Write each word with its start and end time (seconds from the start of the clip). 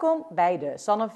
Welkom 0.00 0.26
bij 0.30 0.58
de 0.58 0.78
Sanne 0.78 1.10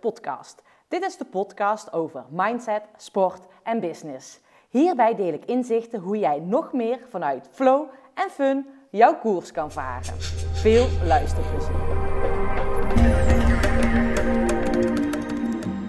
podcast. 0.00 0.62
Dit 0.88 1.04
is 1.04 1.16
de 1.16 1.24
podcast 1.24 1.92
over 1.92 2.24
mindset, 2.30 2.82
sport 2.96 3.46
en 3.62 3.80
business. 3.80 4.40
Hierbij 4.68 5.14
deel 5.14 5.32
ik 5.32 5.44
inzichten 5.44 6.00
hoe 6.00 6.18
jij 6.18 6.38
nog 6.38 6.72
meer 6.72 7.00
vanuit 7.08 7.48
flow 7.52 7.90
en 8.14 8.30
fun 8.30 8.66
jouw 8.90 9.18
koers 9.18 9.52
kan 9.52 9.72
varen. 9.72 10.20
Veel 10.52 10.88
luisterplezier. 11.02 11.74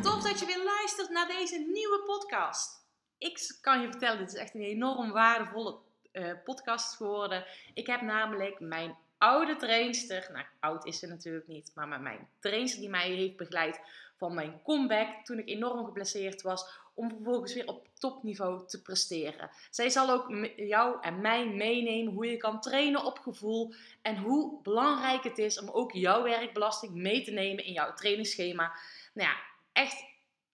Tof 0.02 0.22
dat 0.24 0.40
je 0.40 0.46
weer 0.46 0.64
luistert 0.64 1.10
naar 1.10 1.28
deze 1.28 1.58
nieuwe 1.58 2.04
podcast. 2.06 2.88
Ik 3.18 3.58
kan 3.62 3.82
je 3.82 3.90
vertellen, 3.90 4.18
dit 4.18 4.28
is 4.28 4.40
echt 4.40 4.56
een 4.56 4.62
enorm 4.62 5.12
waardevolle 5.12 5.78
uh, 6.14 6.34
podcast 6.44 6.96
geworden. 6.96 7.46
Ik 7.74 7.88
heb 7.88 8.02
namelijk 8.02 8.60
mijn 8.60 8.98
oude 9.20 9.56
trainster, 9.56 10.30
nou 10.34 10.46
oud 10.60 10.86
is 10.86 11.00
ze 11.00 11.08
natuurlijk 11.08 11.48
niet, 11.48 11.72
maar 11.76 11.88
met 11.88 12.02
mijn 12.02 12.28
trainster 12.40 12.80
die 12.80 12.90
mij 12.90 13.10
heeft 13.10 13.38
begeleid 13.38 13.80
van 14.18 14.34
mijn 14.34 14.62
comeback 14.64 15.26
toen 15.26 15.40
ik 15.40 15.48
enorm 15.48 15.86
geblesseerd 15.86 16.42
was, 16.42 16.66
om 16.94 17.10
vervolgens 17.10 17.54
weer 17.54 17.68
op 17.68 17.88
topniveau 17.94 18.68
te 18.68 18.82
presteren. 18.82 19.50
Zij 19.70 19.90
zal 19.90 20.10
ook 20.10 20.48
jou 20.56 20.98
en 21.02 21.22
mij 21.22 21.48
meenemen 21.48 22.14
hoe 22.14 22.26
je 22.26 22.38
kan 22.38 22.62
trainen 22.62 23.04
op 23.04 23.20
gevoel 23.20 23.74
en 24.02 24.18
hoe 24.18 24.62
belangrijk 24.62 25.24
het 25.24 25.38
is 25.38 25.60
om 25.60 25.70
ook 25.70 25.92
jouw 25.92 26.24
werkbelasting 26.24 26.94
mee 26.94 27.24
te 27.24 27.32
nemen 27.32 27.66
in 27.66 27.74
jouw 27.74 27.94
trainingsschema. 27.94 28.72
Nou 29.14 29.30
ja, 29.30 29.36
echt, 29.72 30.06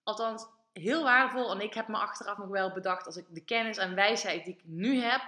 althans 0.03 0.45
heel 0.73 1.03
waardevol. 1.03 1.51
En 1.51 1.61
ik 1.61 1.73
heb 1.73 1.87
me 1.87 1.97
achteraf 1.97 2.37
nog 2.37 2.47
wel 2.47 2.71
bedacht 2.73 3.05
als 3.05 3.17
ik 3.17 3.25
de 3.29 3.43
kennis 3.43 3.77
en 3.77 3.95
wijsheid 3.95 4.45
die 4.45 4.53
ik 4.53 4.61
nu 4.63 4.99
heb 4.99 5.21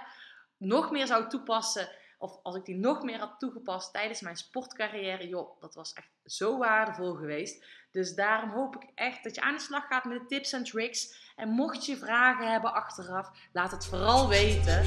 nog 0.56 0.90
meer 0.90 1.06
zou 1.06 1.28
toepassen 1.28 1.88
of 2.18 2.38
als 2.42 2.56
ik 2.56 2.64
die 2.64 2.76
nog 2.76 3.02
meer 3.02 3.18
had 3.18 3.38
toegepast 3.38 3.92
tijdens 3.92 4.20
mijn 4.20 4.36
sportcarrière, 4.36 5.28
joh, 5.28 5.60
dat 5.60 5.74
was 5.74 5.92
echt 5.92 6.08
zo 6.24 6.58
waardevol 6.58 7.14
geweest. 7.14 7.64
Dus 7.90 8.14
daarom 8.14 8.50
hoop 8.50 8.74
ik 8.76 8.90
echt 8.94 9.24
dat 9.24 9.34
je 9.34 9.40
aan 9.40 9.54
de 9.54 9.60
slag 9.60 9.86
gaat 9.86 10.04
met 10.04 10.18
de 10.20 10.26
tips 10.26 10.52
en 10.52 10.64
tricks. 10.64 11.32
En 11.36 11.48
mocht 11.48 11.86
je 11.86 11.96
vragen 11.96 12.50
hebben 12.50 12.72
achteraf, 12.72 13.30
laat 13.52 13.70
het 13.70 13.86
vooral 13.86 14.28
weten. 14.28 14.82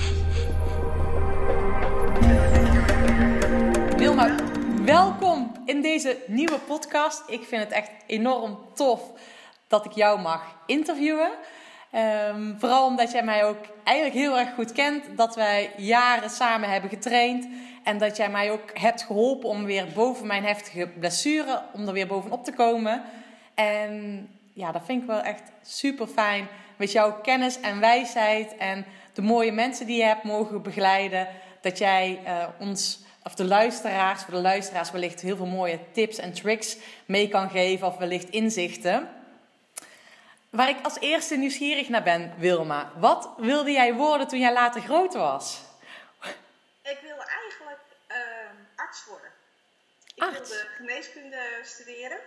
Wilma, 3.97 4.35
welkom 4.85 5.51
in 5.65 5.81
deze 5.81 6.23
nieuwe 6.27 6.59
podcast. 6.59 7.29
Ik 7.29 7.43
vind 7.43 7.63
het 7.63 7.71
echt 7.71 7.91
enorm 8.07 8.73
tof 8.73 9.11
dat 9.67 9.85
ik 9.85 9.91
jou 9.91 10.19
mag 10.19 10.55
interviewen. 10.65 11.31
Um, 11.95 12.55
vooral 12.59 12.85
omdat 12.85 13.11
jij 13.11 13.23
mij 13.23 13.45
ook 13.45 13.65
eigenlijk 13.83 14.17
heel 14.17 14.37
erg 14.37 14.53
goed 14.53 14.71
kent. 14.71 15.17
Dat 15.17 15.35
wij 15.35 15.71
jaren 15.77 16.29
samen 16.29 16.69
hebben 16.69 16.89
getraind. 16.89 17.47
En 17.83 17.97
dat 17.97 18.17
jij 18.17 18.29
mij 18.29 18.51
ook 18.51 18.69
hebt 18.73 19.03
geholpen 19.03 19.49
om 19.49 19.65
weer 19.65 19.85
boven 19.93 20.27
mijn 20.27 20.43
heftige 20.43 20.87
blessure, 20.87 21.61
om 21.73 21.87
er 21.87 21.93
weer 21.93 22.07
bovenop 22.07 22.43
te 22.43 22.53
komen. 22.53 23.01
En 23.55 24.27
ja, 24.53 24.71
dat 24.71 24.81
vind 24.85 25.01
ik 25.01 25.07
wel 25.07 25.21
echt 25.21 25.41
super 25.61 26.07
fijn. 26.07 26.47
Met 26.75 26.91
jouw 26.91 27.21
kennis 27.21 27.59
en 27.59 27.79
wijsheid 27.79 28.57
en 28.57 28.85
de 29.13 29.21
mooie 29.21 29.51
mensen 29.51 29.85
die 29.85 29.97
je 29.97 30.03
hebt 30.03 30.23
mogen 30.23 30.61
begeleiden. 30.61 31.27
Dat 31.61 31.77
jij 31.77 32.19
uh, 32.25 32.47
ons, 32.59 32.99
of 33.23 33.35
de 33.35 33.45
luisteraars, 33.45 34.21
voor 34.21 34.33
de 34.33 34.41
luisteraars 34.41 34.91
wellicht 34.91 35.21
heel 35.21 35.35
veel 35.35 35.45
mooie 35.45 35.79
tips 35.91 36.17
en 36.17 36.33
tricks 36.33 36.77
mee 37.05 37.27
kan 37.27 37.49
geven. 37.49 37.87
Of 37.87 37.97
wellicht 37.97 38.29
inzichten. 38.29 39.09
Waar 40.51 40.69
ik 40.69 40.83
als 40.83 40.99
eerste 40.99 41.35
nieuwsgierig 41.35 41.89
naar 41.89 42.03
ben, 42.03 42.33
Wilma. 42.37 42.91
Wat 42.95 43.29
wilde 43.37 43.71
jij 43.71 43.93
worden 43.93 44.27
toen 44.27 44.39
jij 44.39 44.53
later 44.53 44.81
groot 44.81 45.13
was? 45.13 45.61
Ik 46.83 46.99
wilde 47.01 47.25
eigenlijk 47.25 47.79
uh, 48.07 48.15
arts 48.75 49.05
worden. 49.05 49.31
Ik 50.15 50.23
wilde 50.23 50.67
geneeskunde 50.77 51.59
studeren. 51.63 52.17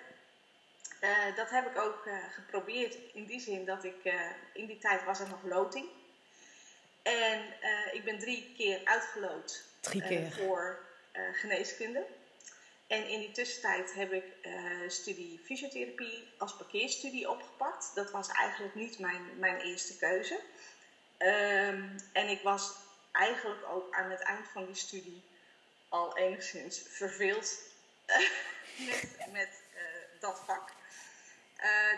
Uh, 1.01 1.37
dat 1.37 1.51
heb 1.51 1.67
ik 1.67 1.79
ook 1.79 2.07
uh, 2.07 2.15
geprobeerd 2.31 2.97
in 3.13 3.25
die 3.25 3.41
zin 3.41 3.65
dat 3.65 3.85
ik 3.85 4.05
uh, 4.05 4.15
in 4.53 4.67
die 4.67 4.79
tijd 4.79 5.05
was 5.05 5.21
er 5.21 5.29
nog 5.29 5.43
loting. 5.43 5.87
En 7.03 7.41
ik 7.93 8.05
ben 8.05 8.19
drie 8.19 8.55
keer 8.57 8.81
uitgeloot 8.85 9.65
drie 9.81 10.03
keer. 10.03 10.33
voor 10.33 10.79
geneeskunde. 11.33 12.07
En 12.95 13.09
in 13.09 13.21
die 13.21 13.31
tussentijd 13.31 13.95
heb 13.95 14.13
ik 14.13 14.25
uh, 14.43 14.89
studie 14.89 15.41
fysiotherapie 15.45 16.29
als 16.39 16.57
parkeerstudie 16.57 17.31
opgepakt. 17.31 17.95
Dat 17.95 18.11
was 18.11 18.29
eigenlijk 18.29 18.75
niet 18.75 18.99
mijn, 18.99 19.39
mijn 19.39 19.61
eerste 19.61 19.97
keuze. 19.97 20.35
Um, 21.19 21.97
en 22.13 22.29
ik 22.29 22.43
was 22.43 22.75
eigenlijk 23.13 23.65
ook 23.67 23.95
aan 23.95 24.11
het 24.11 24.21
eind 24.21 24.49
van 24.49 24.67
die 24.67 24.75
studie 24.75 25.23
al 25.89 26.17
enigszins 26.17 26.83
verveeld 26.89 27.59
met, 28.89 29.17
met 29.33 29.63
uh, 29.75 30.21
dat 30.21 30.43
vak. 30.47 30.73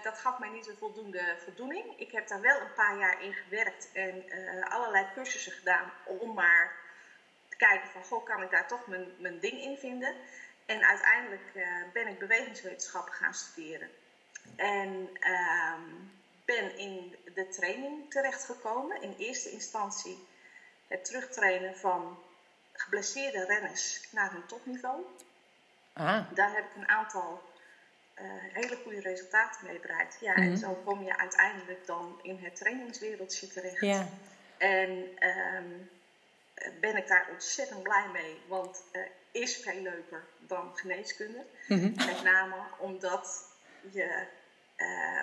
Dat 0.03 0.19
gaf 0.19 0.39
mij 0.39 0.49
niet 0.49 0.65
zo 0.65 0.73
voldoende 0.79 1.37
voldoening. 1.45 1.99
Ik 1.99 2.12
heb 2.12 2.29
daar 2.29 2.41
wel 2.41 2.61
een 2.61 2.75
paar 2.75 2.99
jaar 2.99 3.23
in 3.23 3.33
gewerkt 3.33 3.89
en 3.93 4.25
allerlei 4.69 5.06
cursussen 5.15 5.53
gedaan 5.53 5.93
om 6.05 6.35
maar 6.35 6.77
te 7.49 7.56
kijken 7.56 7.89
van, 7.89 8.05
goh, 8.05 8.25
kan 8.25 8.43
ik 8.43 8.51
daar 8.51 8.69
toch 8.69 8.87
mijn, 8.87 9.15
mijn 9.19 9.39
ding 9.39 9.61
in 9.61 9.77
vinden? 9.77 10.15
En 10.66 10.84
uiteindelijk 10.84 11.50
uh, 11.54 11.65
ben 11.93 12.06
ik 12.06 12.19
bewegingswetenschappen 12.19 13.15
gaan 13.15 13.34
studeren. 13.34 13.91
En 14.56 15.09
uh, 15.21 15.75
ben 16.44 16.78
in 16.78 17.16
de 17.34 17.49
training 17.49 18.10
terechtgekomen. 18.10 19.03
In 19.03 19.15
eerste 19.19 19.50
instantie 19.50 20.26
het 20.88 21.05
terugtrainen 21.05 21.76
van 21.76 22.19
geblesseerde 22.72 23.44
renners 23.44 24.09
naar 24.12 24.32
hun 24.32 24.47
topniveau. 24.47 25.03
Ah. 25.93 26.32
Daar 26.34 26.55
heb 26.55 26.65
ik 26.65 26.76
een 26.76 26.88
aantal 26.88 27.43
uh, 28.21 28.25
hele 28.53 28.76
goede 28.76 29.00
resultaten 29.00 29.66
mee 29.66 29.81
bereikt. 29.81 30.16
Ja, 30.21 30.34
En 30.34 30.49
mhm. 30.49 30.56
zo 30.56 30.82
kom 30.84 31.05
je 31.05 31.19
uiteindelijk 31.19 31.87
dan 31.87 32.19
in 32.22 32.38
het 32.43 32.56
trainingswereldje 32.56 33.47
terecht. 33.47 33.81
Ja. 33.81 34.09
En 34.59 34.91
um, 35.28 35.91
ben 36.81 36.97
ik 36.97 37.06
daar 37.06 37.26
ontzettend 37.31 37.82
blij 37.82 38.09
mee. 38.12 38.41
Want 38.47 38.82
uh, 38.93 39.03
is 39.37 39.57
veel 39.57 39.83
leuker 39.83 40.25
dan 40.39 40.77
geneeskunde. 40.77 41.45
Mhm. 41.69 42.07
Met 42.07 42.23
name 42.23 42.57
omdat, 42.79 43.45
je, 43.93 44.27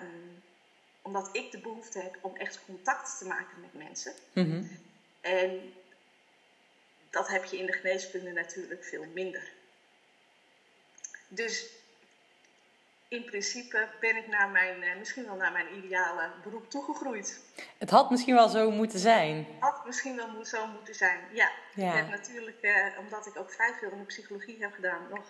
um, 0.02 0.44
omdat 1.02 1.30
ik 1.32 1.52
de 1.52 1.60
behoefte 1.60 2.00
heb 2.00 2.18
om 2.22 2.36
echt 2.36 2.60
contact 2.66 3.18
te 3.18 3.26
maken 3.26 3.62
met 3.62 3.74
mensen. 3.74 4.14
Mhm. 4.34 4.64
En 5.22 5.74
dat 7.10 7.28
heb 7.28 7.44
je 7.44 7.58
in 7.58 7.66
de 7.66 7.74
geneeskunde 7.74 8.32
natuurlijk 8.32 8.84
veel 8.84 9.06
minder. 9.14 9.52
Dus 11.28 11.70
in 13.14 13.24
principe 13.24 13.88
ben 14.00 14.16
ik 14.16 14.28
naar 14.28 14.50
mijn, 14.50 14.84
eh, 14.84 14.98
misschien 14.98 15.26
wel 15.26 15.36
naar 15.36 15.52
mijn 15.52 15.68
ideale 15.76 16.30
beroep 16.44 16.70
toegegroeid. 16.70 17.40
Het 17.78 17.90
had 17.90 18.10
misschien 18.10 18.34
wel 18.36 18.50
zo 18.50 18.72
moeten 18.72 19.00
zijn. 19.00 19.36
Het 19.38 19.46
had 19.60 19.86
misschien 19.86 20.16
wel 20.16 20.46
zo 20.46 20.68
moeten 20.68 20.96
zijn, 20.96 21.20
ja. 21.34 21.52
ja. 21.76 21.90
Ik 21.90 21.96
heb 21.96 22.10
natuurlijk, 22.10 22.62
eh, 22.62 22.86
omdat 23.00 23.26
ik 23.26 23.40
ook 23.40 23.52
vrij 23.52 23.74
veel 23.80 23.92
in 23.92 23.98
de 23.98 24.04
psychologie 24.04 24.58
heb 24.60 24.74
gedaan, 24.74 25.02
nog 25.10 25.24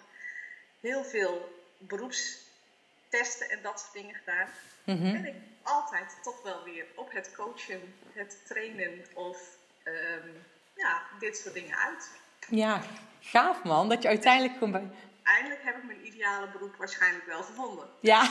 heel 0.80 1.04
veel 1.04 1.64
beroepstesten 1.78 3.50
en 3.50 3.60
dat 3.62 3.80
soort 3.80 3.94
dingen 3.94 4.16
gedaan. 4.16 4.48
Mm 4.84 4.98
-hmm. 4.98 5.12
Ben 5.12 5.26
ik 5.26 5.36
altijd 5.64 6.18
toch 6.22 6.42
wel 6.44 6.64
weer 6.64 6.86
op 6.96 7.12
het 7.12 7.32
coachen, 7.36 7.96
het 8.14 8.38
trainen 8.46 9.06
of 9.14 9.38
ehm, 9.84 10.28
ja, 10.76 11.02
dit 11.20 11.38
soort 11.38 11.54
dingen 11.54 11.78
uit. 11.78 12.12
Ja, 12.50 12.82
gaaf 13.20 13.64
man, 13.64 13.90
dat 13.90 14.02
je 14.02 14.08
uiteindelijk 14.08 14.54
gewoon 14.54 14.72
bij 14.72 14.90
eindelijk 15.24 15.62
heb 15.64 15.78
ik 15.78 15.84
mijn 15.84 16.06
ideale 16.06 16.48
beroep 16.52 16.76
waarschijnlijk 16.76 17.26
wel 17.26 17.44
gevonden. 17.44 17.86
Ja, 18.00 18.30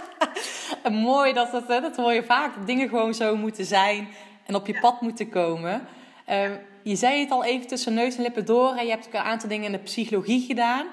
mooi 0.90 1.32
dat 1.32 1.50
dat, 1.50 1.68
dat 1.68 1.96
hoor 1.96 2.12
je 2.12 2.24
vaak, 2.24 2.54
dat 2.54 2.66
dingen 2.66 2.88
gewoon 2.88 3.14
zo 3.14 3.36
moeten 3.36 3.64
zijn 3.64 4.08
en 4.46 4.54
op 4.54 4.66
je 4.66 4.78
pad 4.80 5.00
moeten 5.00 5.28
komen. 5.28 5.86
Uh, 6.28 6.50
je 6.82 6.96
zei 6.96 7.20
het 7.20 7.30
al 7.30 7.44
even 7.44 7.66
tussen 7.66 7.94
neus 7.94 8.16
en 8.16 8.22
lippen 8.22 8.44
door 8.44 8.74
en 8.74 8.84
je 8.84 8.90
hebt 8.90 9.06
ook 9.06 9.12
een 9.12 9.20
aantal 9.20 9.48
dingen 9.48 9.64
in 9.64 9.72
de 9.72 9.78
psychologie 9.78 10.46
gedaan. 10.46 10.86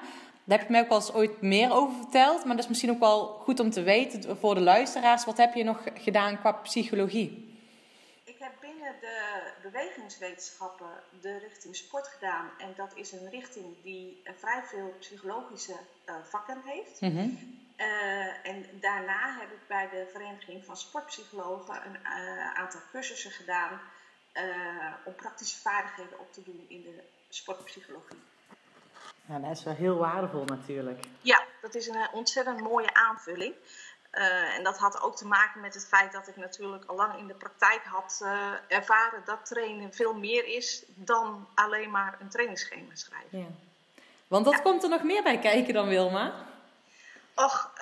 Daar 0.44 0.58
heb 0.58 0.66
je 0.66 0.72
mij 0.72 0.82
ook 0.82 0.88
wel 0.88 0.98
eens 0.98 1.12
ooit 1.12 1.40
meer 1.40 1.72
over 1.72 1.96
verteld, 1.96 2.44
maar 2.44 2.54
dat 2.54 2.64
is 2.64 2.70
misschien 2.70 2.90
ook 2.90 2.98
wel 2.98 3.26
goed 3.26 3.60
om 3.60 3.70
te 3.70 3.82
weten 3.82 4.36
voor 4.38 4.54
de 4.54 4.60
luisteraars. 4.60 5.24
Wat 5.24 5.36
heb 5.36 5.54
je 5.54 5.64
nog 5.64 5.82
gedaan 5.94 6.40
qua 6.40 6.52
psychologie? 6.52 7.52
de 9.04 9.52
bewegingswetenschappen 9.70 10.92
de 11.20 11.38
richting 11.38 11.76
sport 11.76 12.06
gedaan. 12.06 12.50
En 12.58 12.72
dat 12.76 12.92
is 12.94 13.12
een 13.12 13.30
richting 13.30 13.82
die 13.82 14.22
uh, 14.24 14.32
vrij 14.36 14.62
veel 14.62 14.94
psychologische 14.98 15.76
uh, 16.08 16.14
vakken 16.22 16.62
heeft. 16.64 17.00
Mhm. 17.00 17.28
uh, 17.76 18.46
en 18.46 18.66
daarna 18.80 19.38
heb 19.38 19.50
ik 19.50 19.66
bij 19.68 19.88
de 19.88 20.08
Vereniging 20.12 20.64
van 20.64 20.76
Sportpsychologen 20.76 21.74
een 21.86 22.06
aantal 22.54 22.80
cursussen 22.90 23.30
gedaan 23.30 23.80
om 25.04 25.14
praktische 25.14 25.60
vaardigheden 25.60 26.18
op 26.18 26.32
te 26.32 26.42
doen 26.42 26.64
in 26.68 26.82
de 26.82 27.02
sportpsychologie. 27.28 28.18
Ja, 29.26 29.38
dat 29.38 29.50
is 29.50 29.64
wel 29.64 29.74
heel 29.74 29.96
waardevol 29.96 30.44
natuurlijk. 30.44 31.04
Ja, 31.20 31.44
dat 31.60 31.74
is 31.74 31.86
een 31.86 32.08
ontzettend 32.12 32.60
mooie 32.60 32.94
aanvulling. 32.94 33.54
Uh, 34.14 34.56
en 34.56 34.64
dat 34.64 34.78
had 34.78 35.00
ook 35.02 35.16
te 35.16 35.26
maken 35.26 35.60
met 35.60 35.74
het 35.74 35.86
feit 35.86 36.12
dat 36.12 36.28
ik 36.28 36.36
natuurlijk 36.36 36.84
al 36.86 36.96
lang 36.96 37.18
in 37.18 37.26
de 37.26 37.34
praktijk 37.34 37.80
had 37.84 38.20
uh, 38.22 38.50
ervaren 38.68 39.22
dat 39.24 39.46
trainen 39.46 39.94
veel 39.94 40.14
meer 40.14 40.46
is 40.46 40.82
dan 40.86 41.48
alleen 41.54 41.90
maar 41.90 42.16
een 42.20 42.28
trainingsschema 42.28 42.94
schrijven. 42.94 43.38
Ja. 43.38 43.46
Want 44.28 44.46
wat 44.46 44.62
komt 44.62 44.82
er 44.82 44.88
nog 44.88 45.02
meer 45.02 45.22
bij 45.22 45.38
kijken 45.38 45.74
dan 45.74 45.88
Wilma? 45.88 46.34
Och, 47.34 47.72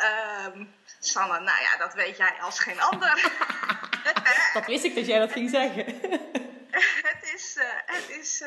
um, 0.46 0.74
Sanne, 1.00 1.40
nou 1.40 1.60
ja, 1.60 1.76
dat 1.78 1.94
weet 1.94 2.16
jij 2.16 2.32
als 2.40 2.58
geen 2.58 2.80
ander. 2.80 3.32
dat 4.54 4.66
wist 4.66 4.84
ik 4.84 4.94
dat 4.94 5.06
jij 5.06 5.18
dat 5.18 5.32
ging 5.32 5.50
zeggen. 5.50 5.84
het 7.10 7.32
is, 7.34 7.56
uh, 7.56 7.64
het 7.86 8.10
is, 8.10 8.44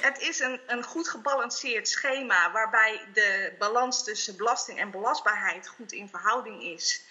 het 0.00 0.20
is 0.20 0.40
een, 0.40 0.60
een 0.66 0.82
goed 0.82 1.08
gebalanceerd 1.08 1.88
schema 1.88 2.52
waarbij 2.52 3.00
de 3.12 3.52
balans 3.58 4.04
tussen 4.04 4.36
belasting 4.36 4.78
en 4.78 4.90
belastbaarheid 4.90 5.68
goed 5.68 5.92
in 5.92 6.08
verhouding 6.08 6.62
is. 6.62 7.02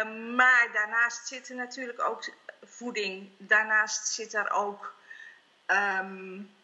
Um, 0.00 0.34
maar 0.34 0.68
daarnaast 0.72 1.26
zit 1.26 1.48
er 1.48 1.54
natuurlijk 1.54 2.00
ook 2.00 2.24
voeding. 2.64 3.30
Daarnaast 3.38 4.08
zit 4.08 4.34
er 4.34 4.50
ook, 4.50 4.94
um, 5.66 6.54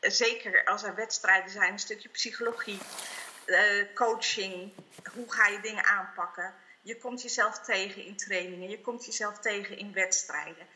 zeker 0.00 0.64
als 0.64 0.82
er 0.82 0.94
wedstrijden 0.94 1.50
zijn, 1.50 1.72
een 1.72 1.78
stukje 1.78 2.08
psychologie. 2.08 2.78
Uh, 3.46 3.94
coaching, 3.94 4.72
hoe 5.14 5.32
ga 5.32 5.46
je 5.46 5.60
dingen 5.60 5.84
aanpakken. 5.84 6.54
Je 6.82 6.96
komt 6.96 7.22
jezelf 7.22 7.58
tegen 7.58 8.04
in 8.04 8.16
trainingen, 8.16 8.68
je 8.68 8.80
komt 8.80 9.04
jezelf 9.04 9.38
tegen 9.38 9.78
in 9.78 9.92
wedstrijden. 9.92 10.66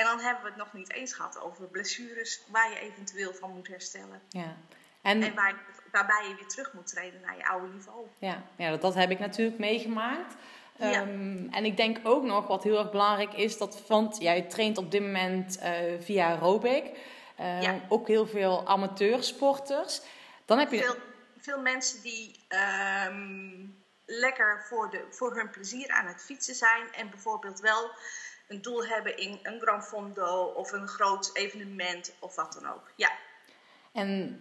En 0.00 0.06
dan 0.06 0.20
hebben 0.20 0.42
we 0.42 0.48
het 0.48 0.58
nog 0.58 0.72
niet 0.72 0.92
eens 0.92 1.12
gehad 1.12 1.40
over 1.40 1.66
blessures 1.66 2.42
waar 2.46 2.70
je 2.70 2.78
eventueel 2.78 3.34
van 3.34 3.50
moet 3.50 3.68
herstellen. 3.68 4.22
Ja. 4.28 4.56
En, 5.02 5.22
en 5.22 5.34
waar, 5.34 5.54
waarbij 5.92 6.28
je 6.28 6.34
weer 6.34 6.48
terug 6.48 6.72
moet 6.72 6.86
treden 6.86 7.20
naar 7.20 7.36
je 7.36 7.46
oude 7.46 7.66
niveau. 7.66 8.06
Ja, 8.18 8.42
ja 8.56 8.70
dat, 8.70 8.80
dat 8.80 8.94
heb 8.94 9.10
ik 9.10 9.18
natuurlijk 9.18 9.58
meegemaakt. 9.58 10.34
Ja. 10.76 11.00
Um, 11.00 11.48
en 11.50 11.64
ik 11.64 11.76
denk 11.76 11.98
ook 12.02 12.22
nog 12.22 12.46
wat 12.46 12.62
heel 12.62 12.78
erg 12.78 12.90
belangrijk 12.90 13.32
is, 13.32 13.58
dat, 13.58 13.86
want 13.86 14.16
jij 14.20 14.42
traint 14.42 14.78
op 14.78 14.90
dit 14.90 15.02
moment 15.02 15.58
uh, 15.62 16.00
via 16.00 16.28
aerobic. 16.28 16.84
Uh, 17.40 17.62
ja. 17.62 17.80
Ook 17.88 18.08
heel 18.08 18.26
veel 18.26 18.66
amateursporters. 18.66 20.00
Dan 20.44 20.58
heb 20.58 20.70
je... 20.72 20.78
Veel, 20.78 20.96
veel 21.38 21.60
mensen 21.60 22.02
die 22.02 22.46
um, 23.08 23.84
lekker 24.06 24.64
voor, 24.68 24.90
de, 24.90 25.06
voor 25.10 25.36
hun 25.36 25.50
plezier 25.50 25.90
aan 25.90 26.06
het 26.06 26.22
fietsen 26.22 26.54
zijn 26.54 26.92
en 26.92 27.10
bijvoorbeeld 27.10 27.60
wel 27.60 27.90
een 28.50 28.62
doel 28.62 28.84
hebben 28.84 29.16
in 29.16 29.38
een 29.42 29.60
Grand 29.60 29.84
Fondo 29.84 30.44
of 30.44 30.72
een 30.72 30.88
groot 30.88 31.30
evenement 31.32 32.14
of 32.18 32.36
wat 32.36 32.58
dan 32.60 32.72
ook. 32.72 32.90
Ja. 32.96 33.10
En 33.92 34.40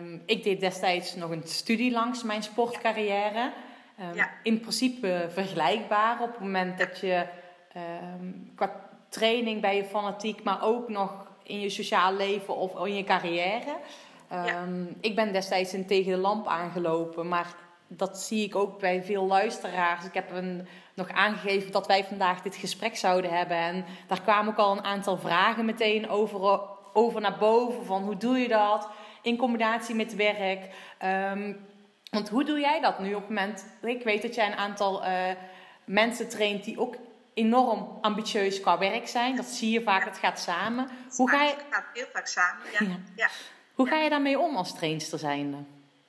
um, 0.00 0.22
ik 0.26 0.42
deed 0.42 0.60
destijds 0.60 1.14
nog 1.14 1.30
een 1.30 1.46
studie 1.46 1.92
langs 1.92 2.22
mijn 2.22 2.42
sportcarrière. 2.42 3.52
Um, 4.00 4.14
ja. 4.14 4.30
In 4.42 4.60
principe 4.60 5.28
vergelijkbaar 5.30 6.20
op 6.20 6.30
het 6.30 6.40
moment 6.40 6.78
dat 6.78 7.00
je 7.00 7.26
um, 8.12 8.52
qua 8.54 8.88
training 9.08 9.60
bij 9.60 9.76
je 9.76 9.84
fanatiek, 9.84 10.42
maar 10.42 10.62
ook 10.62 10.88
nog 10.88 11.26
in 11.42 11.60
je 11.60 11.70
sociaal 11.70 12.14
leven 12.14 12.56
of 12.56 12.86
in 12.86 12.94
je 12.94 13.04
carrière. 13.04 13.76
Ja. 14.30 14.64
Ik 15.00 15.14
ben 15.14 15.32
destijds 15.32 15.74
in 15.74 15.86
tegen 15.86 16.12
de 16.12 16.18
lamp 16.18 16.46
aangelopen, 16.46 17.28
maar 17.28 17.54
dat 17.88 18.18
zie 18.18 18.44
ik 18.44 18.56
ook 18.56 18.78
bij 18.78 19.04
veel 19.04 19.26
luisteraars. 19.26 20.04
Ik 20.04 20.14
heb 20.14 20.30
een, 20.30 20.68
nog 20.94 21.08
aangegeven 21.10 21.72
dat 21.72 21.86
wij 21.86 22.04
vandaag 22.04 22.42
dit 22.42 22.56
gesprek 22.56 22.96
zouden 22.96 23.30
hebben. 23.30 23.56
En 23.56 23.84
daar 24.06 24.20
kwamen 24.20 24.52
ook 24.52 24.58
al 24.58 24.76
een 24.76 24.84
aantal 24.84 25.18
vragen 25.18 25.64
meteen 25.64 26.08
over, 26.08 26.60
over 26.92 27.20
naar 27.20 27.38
boven. 27.38 27.84
Van 27.84 28.02
hoe 28.02 28.16
doe 28.16 28.38
je 28.38 28.48
dat 28.48 28.88
in 29.22 29.36
combinatie 29.36 29.94
met 29.94 30.14
werk? 30.14 30.74
Um, 31.04 31.66
want 32.10 32.28
hoe 32.28 32.44
doe 32.44 32.60
jij 32.60 32.80
dat 32.80 32.98
nu 32.98 33.14
op 33.14 33.20
het 33.20 33.28
moment... 33.28 33.66
Ik 33.82 34.02
weet 34.02 34.22
dat 34.22 34.34
jij 34.34 34.46
een 34.46 34.56
aantal 34.56 35.06
uh, 35.06 35.10
mensen 35.84 36.28
traint 36.28 36.64
die 36.64 36.80
ook 36.80 36.96
enorm 37.34 37.98
ambitieus 38.00 38.60
qua 38.60 38.78
werk 38.78 39.08
zijn. 39.08 39.36
Dat 39.36 39.44
zie 39.44 39.70
je 39.70 39.82
vaak, 39.82 40.04
het 40.04 40.18
gaat 40.18 40.40
samen. 40.40 40.88
Hoe 41.16 41.30
ga 41.30 41.42
je... 41.42 41.50
Het 41.50 41.64
gaat 41.70 41.84
heel 41.92 42.06
vaak 42.12 42.26
samen, 42.26 42.64
ja. 42.72 42.86
ja. 42.86 42.98
ja. 43.16 43.28
Hoe 43.74 43.88
ga 43.88 43.96
je 43.96 44.10
daarmee 44.10 44.38
om 44.38 44.56
als 44.56 44.74
trainster 44.74 45.18
zijnde? 45.18 45.56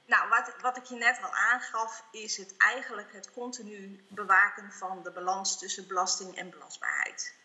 Nou, 0.08 0.30
wat, 0.30 0.54
wat 0.62 0.78
ik 0.78 0.84
je 0.84 0.96
net 0.96 1.20
al 1.22 1.34
aangaf, 1.34 2.04
is 2.12 2.38
het 2.38 2.58
eigenlijk 2.58 3.14
het 3.14 3.32
continu 3.32 4.06
bewaken 4.08 4.72
van 4.72 5.04
de 5.04 5.12
balans 5.12 5.60
tussen 5.60 5.88
belasting 5.88 6.38
en 6.38 6.50
belastbaarheid. 6.50 7.36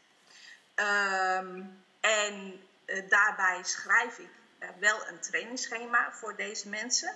Um, 0.74 1.84
en 2.00 2.60
uh, 2.86 3.08
daarbij 3.08 3.62
schrijf 3.62 4.18
ik 4.18 4.30
uh, 4.58 4.68
wel 4.78 5.06
een 5.08 5.20
trainingsschema 5.20 6.12
voor 6.12 6.36
deze 6.36 6.68
mensen. 6.68 7.14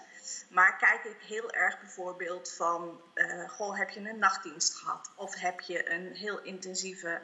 Maar 0.48 0.76
kijk 0.76 1.04
ik 1.04 1.20
heel 1.20 1.50
erg 1.50 1.80
bijvoorbeeld 1.80 2.52
van, 2.52 3.00
uh, 3.14 3.50
goh, 3.50 3.78
heb 3.78 3.90
je 3.90 4.00
een 4.00 4.18
nachtdienst 4.18 4.74
gehad? 4.74 5.10
Of 5.14 5.34
heb 5.34 5.60
je 5.60 5.90
een 5.90 6.14
heel 6.14 6.40
intensieve 6.42 7.20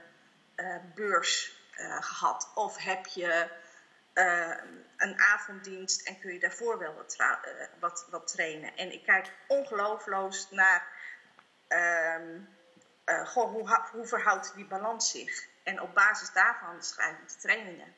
beurs 0.95 1.61
gehad? 2.01 2.51
Of 2.55 2.77
heb 2.77 3.07
je 3.07 3.51
uh, 4.15 4.57
een 4.97 5.19
avonddienst 5.19 6.07
en 6.07 6.19
kun 6.19 6.33
je 6.33 6.39
daarvoor 6.39 6.79
wel 6.79 6.95
wat, 6.95 7.17
uh, 7.81 8.07
wat, 8.11 8.29
trainen. 8.29 8.77
En 8.77 8.93
ik 8.93 9.03
kijk 9.05 9.33
ongelooflijk 9.49 10.51
naar 10.51 10.89
uh, 11.69 13.27
goh, 13.27 13.51
hoe, 13.51 13.81
hoe 13.93 14.07
verhoudt 14.07 14.55
die 14.55 14.67
balans 14.67 15.11
zich. 15.11 15.47
En 15.63 15.81
op 15.81 15.95
basis 15.95 16.33
daarvan 16.33 16.83
schrijf 16.83 17.19
ik 17.19 17.29
de 17.29 17.37
trainingen. 17.37 17.95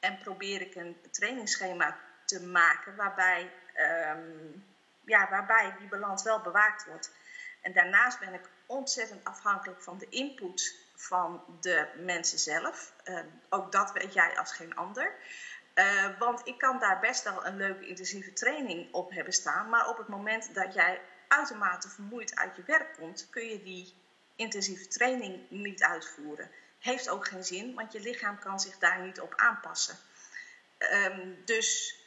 En 0.00 0.18
probeer 0.18 0.60
ik 0.60 0.74
een 0.74 1.00
trainingsschema 1.10 1.96
te 2.24 2.46
maken 2.46 2.96
waarbij, 2.96 3.52
um, 3.76 4.66
ja, 5.04 5.28
waarbij 5.30 5.74
die 5.78 5.88
balans 5.88 6.22
wel 6.22 6.40
bewaakt 6.40 6.84
wordt. 6.84 7.10
En 7.62 7.72
daarnaast 7.72 8.18
ben 8.18 8.34
ik 8.34 8.48
ontzettend 8.66 9.24
afhankelijk 9.24 9.82
van 9.82 9.98
de 9.98 10.08
input 10.08 10.87
van 10.98 11.58
de 11.60 11.88
mensen 11.96 12.38
zelf. 12.38 12.92
Uh, 13.04 13.20
ook 13.48 13.72
dat 13.72 13.92
weet 13.92 14.12
jij 14.12 14.38
als 14.38 14.52
geen 14.52 14.76
ander. 14.76 15.14
Uh, 15.74 16.18
want 16.18 16.46
ik 16.46 16.58
kan 16.58 16.78
daar 16.78 17.00
best 17.00 17.24
wel 17.24 17.46
een 17.46 17.56
leuke 17.56 17.86
intensieve 17.86 18.32
training 18.32 18.92
op 18.92 19.10
hebben 19.10 19.32
staan. 19.32 19.68
Maar 19.68 19.88
op 19.88 19.96
het 19.96 20.08
moment 20.08 20.54
dat 20.54 20.74
jij 20.74 21.00
uitermate 21.28 21.88
vermoeid 21.88 22.36
uit 22.36 22.56
je 22.56 22.62
werk 22.66 22.94
komt, 22.96 23.26
kun 23.30 23.44
je 23.44 23.62
die 23.62 23.94
intensieve 24.36 24.88
training 24.88 25.50
niet 25.50 25.82
uitvoeren. 25.82 26.50
Heeft 26.78 27.08
ook 27.08 27.28
geen 27.28 27.44
zin, 27.44 27.74
want 27.74 27.92
je 27.92 28.00
lichaam 28.00 28.38
kan 28.38 28.60
zich 28.60 28.78
daar 28.78 29.00
niet 29.00 29.20
op 29.20 29.34
aanpassen. 29.36 29.96
Um, 30.78 31.42
dus 31.44 31.98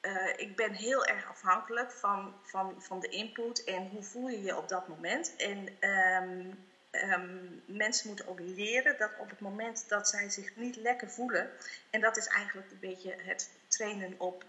uh, 0.00 0.32
ik 0.36 0.56
ben 0.56 0.72
heel 0.72 1.04
erg 1.04 1.28
afhankelijk 1.28 1.92
van, 1.92 2.34
van, 2.42 2.82
van 2.82 3.00
de 3.00 3.08
input 3.08 3.64
en 3.64 3.88
hoe 3.88 4.02
voel 4.02 4.28
je 4.28 4.42
je 4.42 4.56
op 4.56 4.68
dat 4.68 4.88
moment. 4.88 5.36
En 5.36 5.88
um, 5.88 6.70
um, 6.92 7.62
mensen 7.66 8.06
moeten 8.06 8.28
ook 8.28 8.40
leren 8.40 8.98
dat 8.98 9.10
op 9.18 9.30
het 9.30 9.40
moment 9.40 9.88
dat 9.88 10.08
zij 10.08 10.30
zich 10.30 10.56
niet 10.56 10.76
lekker 10.76 11.10
voelen, 11.10 11.50
en 11.90 12.00
dat 12.00 12.16
is 12.16 12.26
eigenlijk 12.26 12.70
een 12.70 12.80
beetje 12.80 13.16
het 13.22 13.50
trainen 13.68 14.14
op 14.18 14.44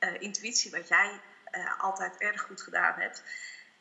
uh, 0.00 0.20
intuïtie, 0.20 0.70
wat 0.70 0.88
jij 0.88 1.20
uh, 1.52 1.80
altijd 1.80 2.16
erg 2.16 2.40
goed 2.40 2.62
gedaan 2.62 3.00
hebt, 3.00 3.22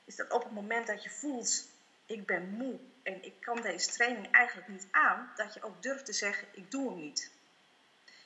is 0.06 0.16
dat 0.16 0.32
op 0.32 0.44
het 0.44 0.54
moment 0.54 0.88
dat 0.88 1.04
je 1.04 1.10
voelt, 1.10 1.68
ik 2.06 2.26
ben 2.26 2.50
moe 2.50 2.80
en 3.04 3.24
ik 3.24 3.34
kan 3.42 3.62
deze 3.62 3.90
training 3.90 4.32
eigenlijk 4.32 4.68
niet 4.68 4.88
aan, 4.92 5.32
dat 5.36 5.54
je 5.54 5.64
ook 5.64 5.82
durft 5.82 6.06
te 6.06 6.14
zeggen, 6.14 6.48
ik 6.52 6.72
doe 6.72 6.90
hem 6.90 7.00
niet. 7.00 7.32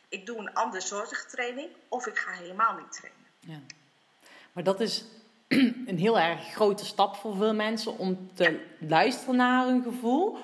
Ik 0.08 0.26
doe 0.26 0.38
een 0.38 0.54
andere 0.54 0.82
soortige 0.82 1.26
training 1.26 1.70
of 1.88 2.08
ik 2.08 2.18
ga 2.18 2.32
helemaal 2.32 2.78
niet 2.78 2.92
trainen. 2.92 3.26
Ja. 3.40 3.60
Maar 4.52 4.64
dat 4.64 4.80
is 4.80 5.06
een 5.90 5.98
heel 5.98 6.20
erg 6.20 6.52
grote 6.54 6.86
stap 6.86 7.16
voor 7.16 7.36
veel 7.36 7.54
mensen 7.54 7.98
om 7.98 8.30
te 8.34 8.60
luisteren 8.80 9.36
naar 9.36 9.66
hun 9.66 9.84
gevoel, 9.84 10.38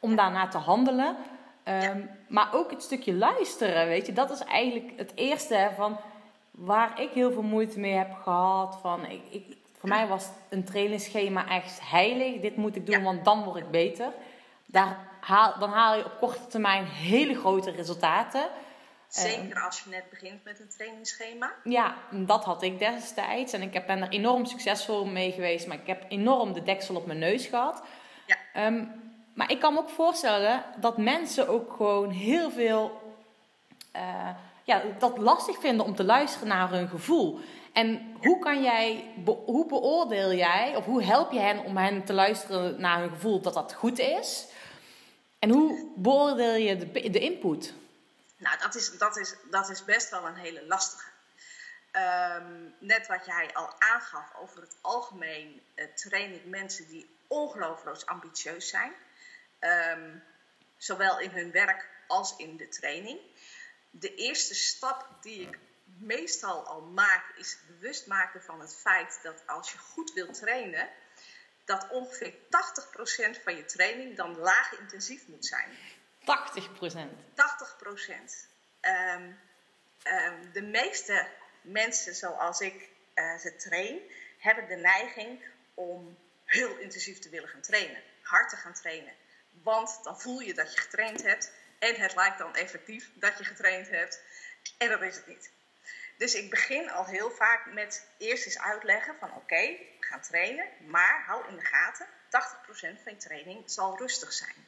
om 0.00 0.16
daarna 0.16 0.48
te 0.48 0.58
handelen. 0.58 1.16
Um, 1.64 2.10
maar 2.28 2.48
ook 2.52 2.70
het 2.70 2.82
stukje 2.82 3.14
luisteren, 3.14 3.86
weet 3.86 4.06
je, 4.06 4.12
dat 4.12 4.30
is 4.30 4.40
eigenlijk 4.40 4.92
het 4.96 5.12
eerste 5.14 5.70
van 5.76 5.96
waar 6.50 7.00
ik 7.00 7.10
heel 7.10 7.32
veel 7.32 7.42
moeite 7.42 7.78
mee 7.78 7.92
heb 7.92 8.12
gehad. 8.22 8.78
Van, 8.80 9.06
ik, 9.06 9.20
ik, 9.30 9.56
voor 9.78 9.88
mij 9.88 10.06
was 10.06 10.28
een 10.48 10.64
trainingsschema 10.64 11.48
echt 11.48 11.90
heilig. 11.90 12.40
Dit 12.40 12.56
moet 12.56 12.76
ik 12.76 12.86
doen, 12.86 13.02
want 13.02 13.24
dan 13.24 13.44
word 13.44 13.56
ik 13.56 13.70
beter. 13.70 14.12
Daar 14.66 14.98
haal, 15.20 15.58
dan 15.58 15.70
haal 15.70 15.96
je 15.96 16.04
op 16.04 16.16
korte 16.20 16.46
termijn 16.46 16.84
hele 16.84 17.34
grote 17.34 17.70
resultaten. 17.70 18.48
Zeker 19.08 19.64
als 19.64 19.82
je 19.84 19.90
net 19.90 20.10
begint 20.10 20.44
met 20.44 20.60
een 20.60 20.68
trainingsschema. 20.68 21.52
Ja, 21.64 21.94
dat 22.10 22.44
had 22.44 22.62
ik 22.62 22.78
destijds. 22.78 23.52
En 23.52 23.62
ik 23.62 23.86
ben 23.86 24.02
er 24.02 24.08
enorm 24.08 24.44
succesvol 24.44 25.04
mee 25.04 25.32
geweest. 25.32 25.66
Maar 25.66 25.76
ik 25.76 25.86
heb 25.86 26.04
enorm 26.08 26.52
de 26.52 26.62
deksel 26.62 26.96
op 26.96 27.06
mijn 27.06 27.18
neus 27.18 27.46
gehad. 27.46 27.82
Ja. 28.26 28.66
Um, 28.66 29.04
maar 29.34 29.50
ik 29.50 29.60
kan 29.60 29.72
me 29.72 29.78
ook 29.78 29.88
voorstellen 29.88 30.64
dat 30.80 30.98
mensen 30.98 31.48
ook 31.48 31.72
gewoon 31.72 32.10
heel 32.10 32.50
veel... 32.50 33.00
Uh, 33.96 34.28
ja, 34.64 34.82
dat 34.98 35.18
lastig 35.18 35.58
vinden 35.58 35.86
om 35.86 35.94
te 35.94 36.04
luisteren 36.04 36.48
naar 36.48 36.70
hun 36.70 36.88
gevoel. 36.88 37.38
En 37.72 38.16
hoe 38.20 38.38
kan 38.38 38.62
jij, 38.62 39.04
hoe 39.24 39.66
beoordeel 39.66 40.32
jij, 40.32 40.76
of 40.76 40.84
hoe 40.84 41.02
help 41.02 41.32
je 41.32 41.38
hen 41.38 41.64
om 41.64 41.76
hen 41.76 42.04
te 42.04 42.12
luisteren 42.12 42.80
naar 42.80 43.00
hun 43.00 43.10
gevoel 43.10 43.40
dat 43.40 43.54
dat 43.54 43.74
goed 43.74 43.98
is? 43.98 44.46
En 45.38 45.50
hoe 45.50 45.92
beoordeel 45.96 46.54
je 46.54 46.76
de, 46.76 47.10
de 47.10 47.18
input? 47.18 47.74
Nou, 48.36 48.58
dat 48.58 48.74
is, 48.74 48.98
dat 48.98 49.16
is, 49.16 49.34
dat 49.50 49.70
is 49.70 49.84
best 49.84 50.10
wel 50.10 50.26
een 50.26 50.36
hele 50.36 50.66
lastige. 50.66 51.10
Um, 51.92 52.74
net 52.78 53.06
wat 53.06 53.26
jij 53.26 53.54
al 53.54 53.80
aangaf 53.80 54.34
over 54.34 54.60
het 54.60 54.76
algemeen 54.80 55.62
uh, 55.74 55.84
train 55.94 56.34
ik 56.34 56.44
mensen 56.44 56.88
die 56.88 57.16
ongelooflijk 57.26 58.02
ambitieus 58.02 58.68
zijn. 58.68 58.92
Um, 59.60 60.22
zowel 60.76 61.20
in 61.20 61.30
hun 61.30 61.50
werk 61.50 61.88
als 62.06 62.36
in 62.36 62.56
de 62.56 62.68
training. 62.68 63.20
De 63.90 64.14
eerste 64.14 64.54
stap 64.54 65.08
die 65.20 65.40
ik 65.40 65.58
meestal 65.98 66.66
al 66.66 66.80
maak 66.80 67.36
is 67.36 67.58
bewust 67.66 68.06
maken 68.06 68.42
van 68.42 68.60
het 68.60 68.76
feit 68.76 69.18
dat 69.22 69.42
als 69.46 69.72
je 69.72 69.78
goed 69.78 70.12
wilt 70.12 70.34
trainen, 70.34 70.88
dat 71.64 71.88
ongeveer 71.90 72.32
80% 72.32 73.42
van 73.42 73.56
je 73.56 73.64
training 73.64 74.16
dan 74.16 74.36
laag 74.36 74.78
intensief 74.78 75.26
moet 75.26 75.46
zijn. 75.46 75.68
80%? 76.26 76.30
80%. 77.34 78.48
Um, 78.80 79.38
um, 80.04 80.52
de 80.52 80.62
meeste 80.62 81.28
mensen 81.62 82.14
zoals 82.14 82.60
ik 82.60 82.88
uh, 83.14 83.36
ze 83.36 83.56
train, 83.56 84.00
hebben 84.38 84.68
de 84.68 84.76
neiging 84.76 85.44
om 85.74 86.18
heel 86.44 86.76
intensief 86.76 87.18
te 87.18 87.28
willen 87.28 87.48
gaan 87.48 87.60
trainen. 87.60 88.02
Hard 88.22 88.50
te 88.50 88.56
gaan 88.56 88.74
trainen. 88.74 89.12
Want 89.62 90.00
dan 90.02 90.20
voel 90.20 90.40
je 90.40 90.54
dat 90.54 90.74
je 90.74 90.80
getraind 90.80 91.22
hebt. 91.22 91.52
En 91.78 91.94
het 91.94 92.14
lijkt 92.14 92.38
dan 92.38 92.54
effectief 92.54 93.10
dat 93.14 93.38
je 93.38 93.44
getraind 93.44 93.88
hebt. 93.88 94.22
En 94.78 94.88
dat 94.88 95.02
is 95.02 95.16
het 95.16 95.26
niet. 95.26 95.50
Dus 96.16 96.34
ik 96.34 96.50
begin 96.50 96.90
al 96.90 97.04
heel 97.04 97.30
vaak 97.30 97.72
met 97.72 98.06
eerst 98.18 98.46
eens 98.46 98.58
uitleggen 98.58 99.14
van 99.18 99.34
oké, 99.34 99.60
we 99.66 99.96
gaan 100.00 100.22
trainen. 100.22 100.66
Maar 100.86 101.24
hou 101.26 101.48
in 101.48 101.56
de 101.56 101.64
gaten, 101.64 102.06
80% 102.06 102.08
van 103.02 103.12
je 103.12 103.16
training 103.16 103.70
zal 103.70 103.98
rustig 103.98 104.32
zijn. 104.32 104.66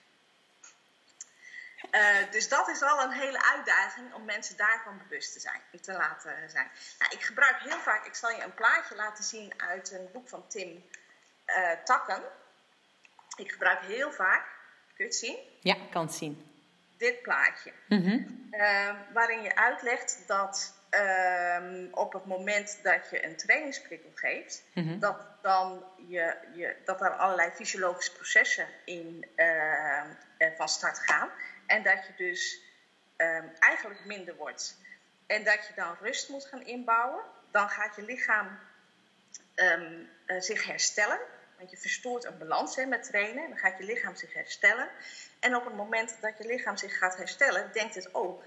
Uh, 1.90 2.30
dus 2.30 2.48
dat 2.48 2.68
is 2.68 2.82
al 2.82 3.02
een 3.02 3.12
hele 3.12 3.42
uitdaging 3.54 4.14
om 4.14 4.24
mensen 4.24 4.56
daarvan 4.56 4.98
bewust 4.98 5.32
te 5.32 5.40
zijn, 5.40 5.60
te 5.80 5.92
laten 5.92 6.50
zijn. 6.50 6.70
Nou, 6.98 7.12
ik 7.12 7.22
gebruik 7.22 7.56
heel 7.60 7.78
vaak, 7.78 8.06
ik 8.06 8.14
zal 8.14 8.30
je 8.30 8.42
een 8.42 8.54
plaatje 8.54 8.94
laten 8.94 9.24
zien 9.24 9.52
uit 9.56 9.90
een 9.90 10.08
boek 10.12 10.28
van 10.28 10.48
Tim 10.48 10.84
uh, 11.46 11.70
Takken. 11.84 12.22
Ik 13.36 13.52
gebruik 13.52 13.80
heel 13.80 14.12
vaak, 14.12 14.46
kun 14.94 15.04
je 15.04 15.04
het 15.04 15.14
zien? 15.14 15.38
Ja, 15.60 15.74
ik 15.74 15.90
kan 15.90 16.02
het 16.02 16.14
zien. 16.14 16.46
Dit 16.96 17.22
plaatje. 17.22 17.72
Mm 17.88 18.02
-hmm. 18.02 18.48
uh, 18.50 18.94
waarin 19.12 19.42
je 19.42 19.56
uitlegt 19.56 20.24
dat 20.26 20.74
ehm, 20.90 21.86
op 21.90 22.12
het 22.12 22.24
moment 22.24 22.78
dat 22.82 23.10
je 23.10 23.24
een 23.24 23.36
trainingsprikkel 23.36 24.10
geeft, 24.14 24.64
mm 24.74 24.88
-hmm. 24.88 24.98
dat 24.98 25.26
dan 25.42 25.84
je, 26.08 26.36
je, 26.54 26.76
dat 26.84 27.00
er 27.00 27.10
allerlei 27.10 27.50
fysiologische 27.50 28.12
processen 28.12 28.66
in 28.84 29.26
van 30.56 30.68
start 30.68 30.98
gaan. 30.98 31.30
En 31.68 31.82
dat 31.82 32.06
je 32.06 32.12
dus 32.16 32.60
um, 33.16 33.52
eigenlijk 33.58 34.04
minder 34.04 34.36
wordt. 34.36 34.76
En 35.26 35.44
dat 35.44 35.66
je 35.66 35.72
dan 35.74 35.96
rust 36.00 36.28
moet 36.28 36.44
gaan 36.44 36.66
inbouwen. 36.66 37.22
Dan 37.50 37.68
gaat 37.68 37.96
je 37.96 38.02
lichaam 38.02 38.58
um, 39.54 40.10
uh, 40.26 40.40
zich 40.40 40.64
herstellen. 40.64 41.18
Want 41.58 41.70
je 41.70 41.76
verstoort 41.76 42.24
een 42.24 42.38
balans 42.38 42.76
hè, 42.76 42.86
met 42.86 43.02
trainen. 43.02 43.48
Dan 43.48 43.58
gaat 43.58 43.78
je 43.78 43.84
lichaam 43.84 44.16
zich 44.16 44.34
herstellen. 44.34 44.88
En 45.40 45.56
op 45.56 45.64
het 45.64 45.74
moment 45.74 46.16
dat 46.20 46.38
je 46.38 46.46
lichaam 46.46 46.76
zich 46.76 46.98
gaat 46.98 47.16
herstellen, 47.16 47.72
denkt 47.72 47.94
het: 47.94 48.10
oh, 48.10 48.44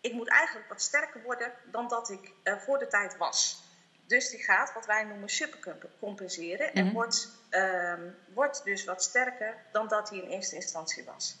ik 0.00 0.12
moet 0.12 0.28
eigenlijk 0.28 0.68
wat 0.68 0.82
sterker 0.82 1.22
worden 1.22 1.52
dan 1.64 1.88
dat 1.88 2.10
ik 2.10 2.32
uh, 2.44 2.58
voor 2.58 2.78
de 2.78 2.86
tijd 2.86 3.16
was. 3.16 3.68
Dus 4.06 4.30
die 4.30 4.42
gaat 4.42 4.72
wat 4.72 4.86
wij 4.86 5.04
noemen 5.04 5.28
supercompenseren. 5.28 6.66
Mm 6.66 6.72
-hmm. 6.72 6.86
En 6.86 6.92
wordt, 6.92 7.28
um, 7.50 8.16
wordt 8.34 8.64
dus 8.64 8.84
wat 8.84 9.02
sterker 9.02 9.56
dan 9.72 9.88
dat 9.88 10.10
hij 10.10 10.18
in 10.18 10.28
eerste 10.28 10.54
instantie 10.54 11.04
was. 11.04 11.38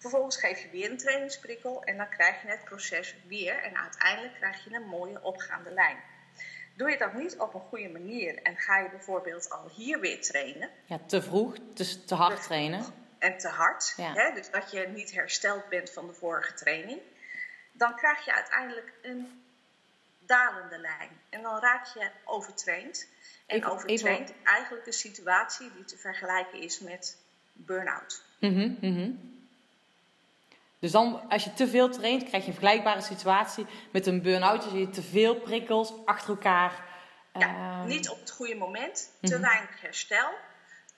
Vervolgens 0.00 0.36
geef 0.36 0.62
je 0.62 0.68
weer 0.70 0.90
een 0.90 0.96
trainingsprikkel 0.96 1.84
en 1.84 1.96
dan 1.96 2.08
krijg 2.08 2.42
je 2.42 2.48
het 2.48 2.64
proces 2.64 3.14
weer 3.26 3.62
en 3.62 3.76
uiteindelijk 3.76 4.34
krijg 4.34 4.64
je 4.64 4.74
een 4.74 4.86
mooie 4.86 5.22
opgaande 5.22 5.70
lijn. 5.70 5.96
Doe 6.74 6.90
je 6.90 6.98
dat 6.98 7.14
niet 7.14 7.38
op 7.38 7.54
een 7.54 7.60
goede 7.60 7.88
manier 7.88 8.42
en 8.42 8.56
ga 8.56 8.78
je 8.78 8.90
bijvoorbeeld 8.90 9.50
al 9.50 9.68
hier 9.68 10.00
weer 10.00 10.20
trainen. 10.20 10.70
Ja, 10.84 10.98
te 11.06 11.22
vroeg, 11.22 11.56
dus 11.74 12.04
te 12.04 12.14
hard 12.14 12.42
trainen. 12.42 12.84
En 13.18 13.38
te 13.38 13.48
hard, 13.48 13.94
ja. 13.96 14.12
hè, 14.12 14.34
dus 14.34 14.50
dat 14.50 14.70
je 14.70 14.88
niet 14.88 15.12
hersteld 15.12 15.68
bent 15.68 15.90
van 15.90 16.06
de 16.06 16.12
vorige 16.12 16.54
training. 16.54 17.00
Dan 17.72 17.96
krijg 17.96 18.24
je 18.24 18.34
uiteindelijk 18.34 18.92
een 19.02 19.42
dalende 20.18 20.78
lijn. 20.78 21.10
En 21.28 21.42
dan 21.42 21.60
raak 21.60 21.86
je 21.86 22.10
overtraind. 22.24 23.08
En 23.46 23.56
even, 23.56 23.70
overtraind 23.70 24.30
even... 24.30 24.44
eigenlijk 24.44 24.86
een 24.86 24.92
situatie 24.92 25.72
die 25.74 25.84
te 25.84 25.96
vergelijken 25.96 26.60
is 26.60 26.80
met 26.80 27.18
burn-out. 27.52 28.24
Mm 28.38 28.54
-hmm, 28.54 28.76
mm 28.80 28.94
-hmm. 28.94 29.39
Dus 30.80 30.90
dan, 30.90 31.28
als 31.28 31.44
je 31.44 31.52
te 31.52 31.68
veel 31.68 31.90
traint, 31.90 32.24
krijg 32.24 32.42
je 32.42 32.48
een 32.48 32.56
vergelijkbare 32.56 33.00
situatie 33.00 33.66
met 33.92 34.06
een 34.06 34.22
burn-out. 34.22 34.62
Dus 34.62 34.72
je 34.72 34.90
te 34.90 35.02
veel 35.02 35.34
prikkels 35.34 35.92
achter 36.04 36.28
elkaar. 36.28 36.88
Ja, 37.32 37.48
uh, 37.48 37.84
niet 37.84 38.08
op 38.08 38.20
het 38.20 38.30
goede 38.30 38.54
moment, 38.54 39.12
te 39.20 39.26
mm-hmm. 39.26 39.40
weinig 39.40 39.80
herstel. 39.80 40.30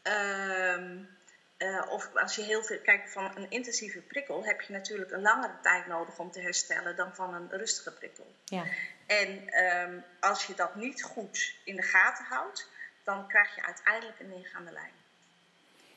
Uh, 0.02 0.76
uh, 1.58 1.90
of 1.90 2.10
als 2.14 2.36
je 2.36 2.42
heel 2.42 2.62
veel 2.62 2.80
kijkt 2.80 3.12
van 3.12 3.36
een 3.36 3.50
intensieve 3.50 4.00
prikkel, 4.00 4.44
heb 4.44 4.60
je 4.60 4.72
natuurlijk 4.72 5.10
een 5.10 5.22
langere 5.22 5.54
tijd 5.62 5.86
nodig 5.86 6.18
om 6.18 6.30
te 6.30 6.40
herstellen 6.40 6.96
dan 6.96 7.14
van 7.14 7.34
een 7.34 7.48
rustige 7.50 7.92
prikkel. 7.92 8.34
Ja. 8.44 8.64
En 9.06 9.62
um, 9.64 10.04
als 10.20 10.46
je 10.46 10.54
dat 10.54 10.74
niet 10.74 11.02
goed 11.02 11.54
in 11.64 11.76
de 11.76 11.82
gaten 11.82 12.24
houdt, 12.24 12.68
dan 13.04 13.28
krijg 13.28 13.54
je 13.54 13.62
uiteindelijk 13.64 14.20
een 14.20 14.28
neergaande 14.28 14.72
lijn. 14.72 14.92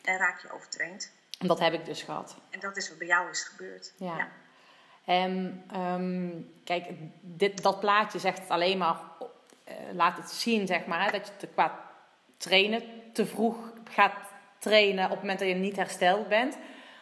En 0.02 0.18
raak 0.18 0.42
je 0.42 0.52
overtraind. 0.52 1.12
En 1.40 1.48
dat 1.48 1.60
heb 1.60 1.74
ik 1.74 1.86
dus 1.86 2.02
gehad. 2.02 2.36
En 2.50 2.60
dat 2.60 2.78
is 2.78 2.90
wat 2.90 2.98
bij 2.98 3.08
jou 3.08 3.30
is 3.30 3.44
gebeurd. 3.44 3.94
Ja. 3.98 4.18
ja. 4.18 4.28
En 5.06 5.64
um, 5.76 6.52
kijk, 6.64 6.88
dit, 7.22 7.64
dat 7.64 7.80
plaatje 7.80 8.20
zegt 8.20 8.50
alleen 8.50 8.78
maar, 8.78 8.96
uh, 9.68 9.74
laat 9.94 10.18
het 10.18 10.30
zien, 10.30 10.68
zeg 10.68 10.86
maar, 10.86 11.12
dat 11.12 11.28
je 11.28 11.38
te, 11.38 11.48
qua 11.48 11.80
trainen 12.38 12.84
te 13.14 13.26
vroeg 13.26 13.58
gaat 13.92 14.14
trainen 14.60 15.06
op 15.06 15.12
het 15.12 15.20
moment 15.20 15.40
dat 15.40 15.48
je 15.48 15.54
niet 15.54 15.76
hersteld 15.76 16.28
bent. 16.28 16.58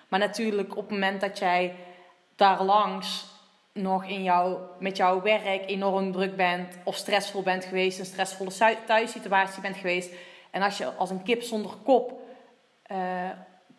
Maar 0.07 0.19
natuurlijk 0.19 0.75
op 0.75 0.83
het 0.83 0.91
moment 0.91 1.21
dat 1.21 1.39
jij 1.39 1.75
daar 2.35 2.63
langs 2.63 3.31
nog 3.73 4.05
in 4.05 4.23
jouw, 4.23 4.75
met 4.79 4.97
jouw 4.97 5.21
werk 5.21 5.69
enorm 5.69 6.11
druk 6.11 6.35
bent 6.35 6.77
of 6.83 6.95
stressvol 6.95 7.43
bent 7.43 7.65
geweest, 7.65 7.99
een 7.99 8.05
stressvolle 8.05 8.77
thuissituatie 8.85 9.61
bent 9.61 9.77
geweest. 9.77 10.13
En 10.51 10.61
als 10.61 10.77
je 10.77 10.85
als 10.93 11.09
een 11.09 11.23
kip 11.23 11.41
zonder 11.41 11.71
kop 11.83 12.21
uh, 12.91 13.29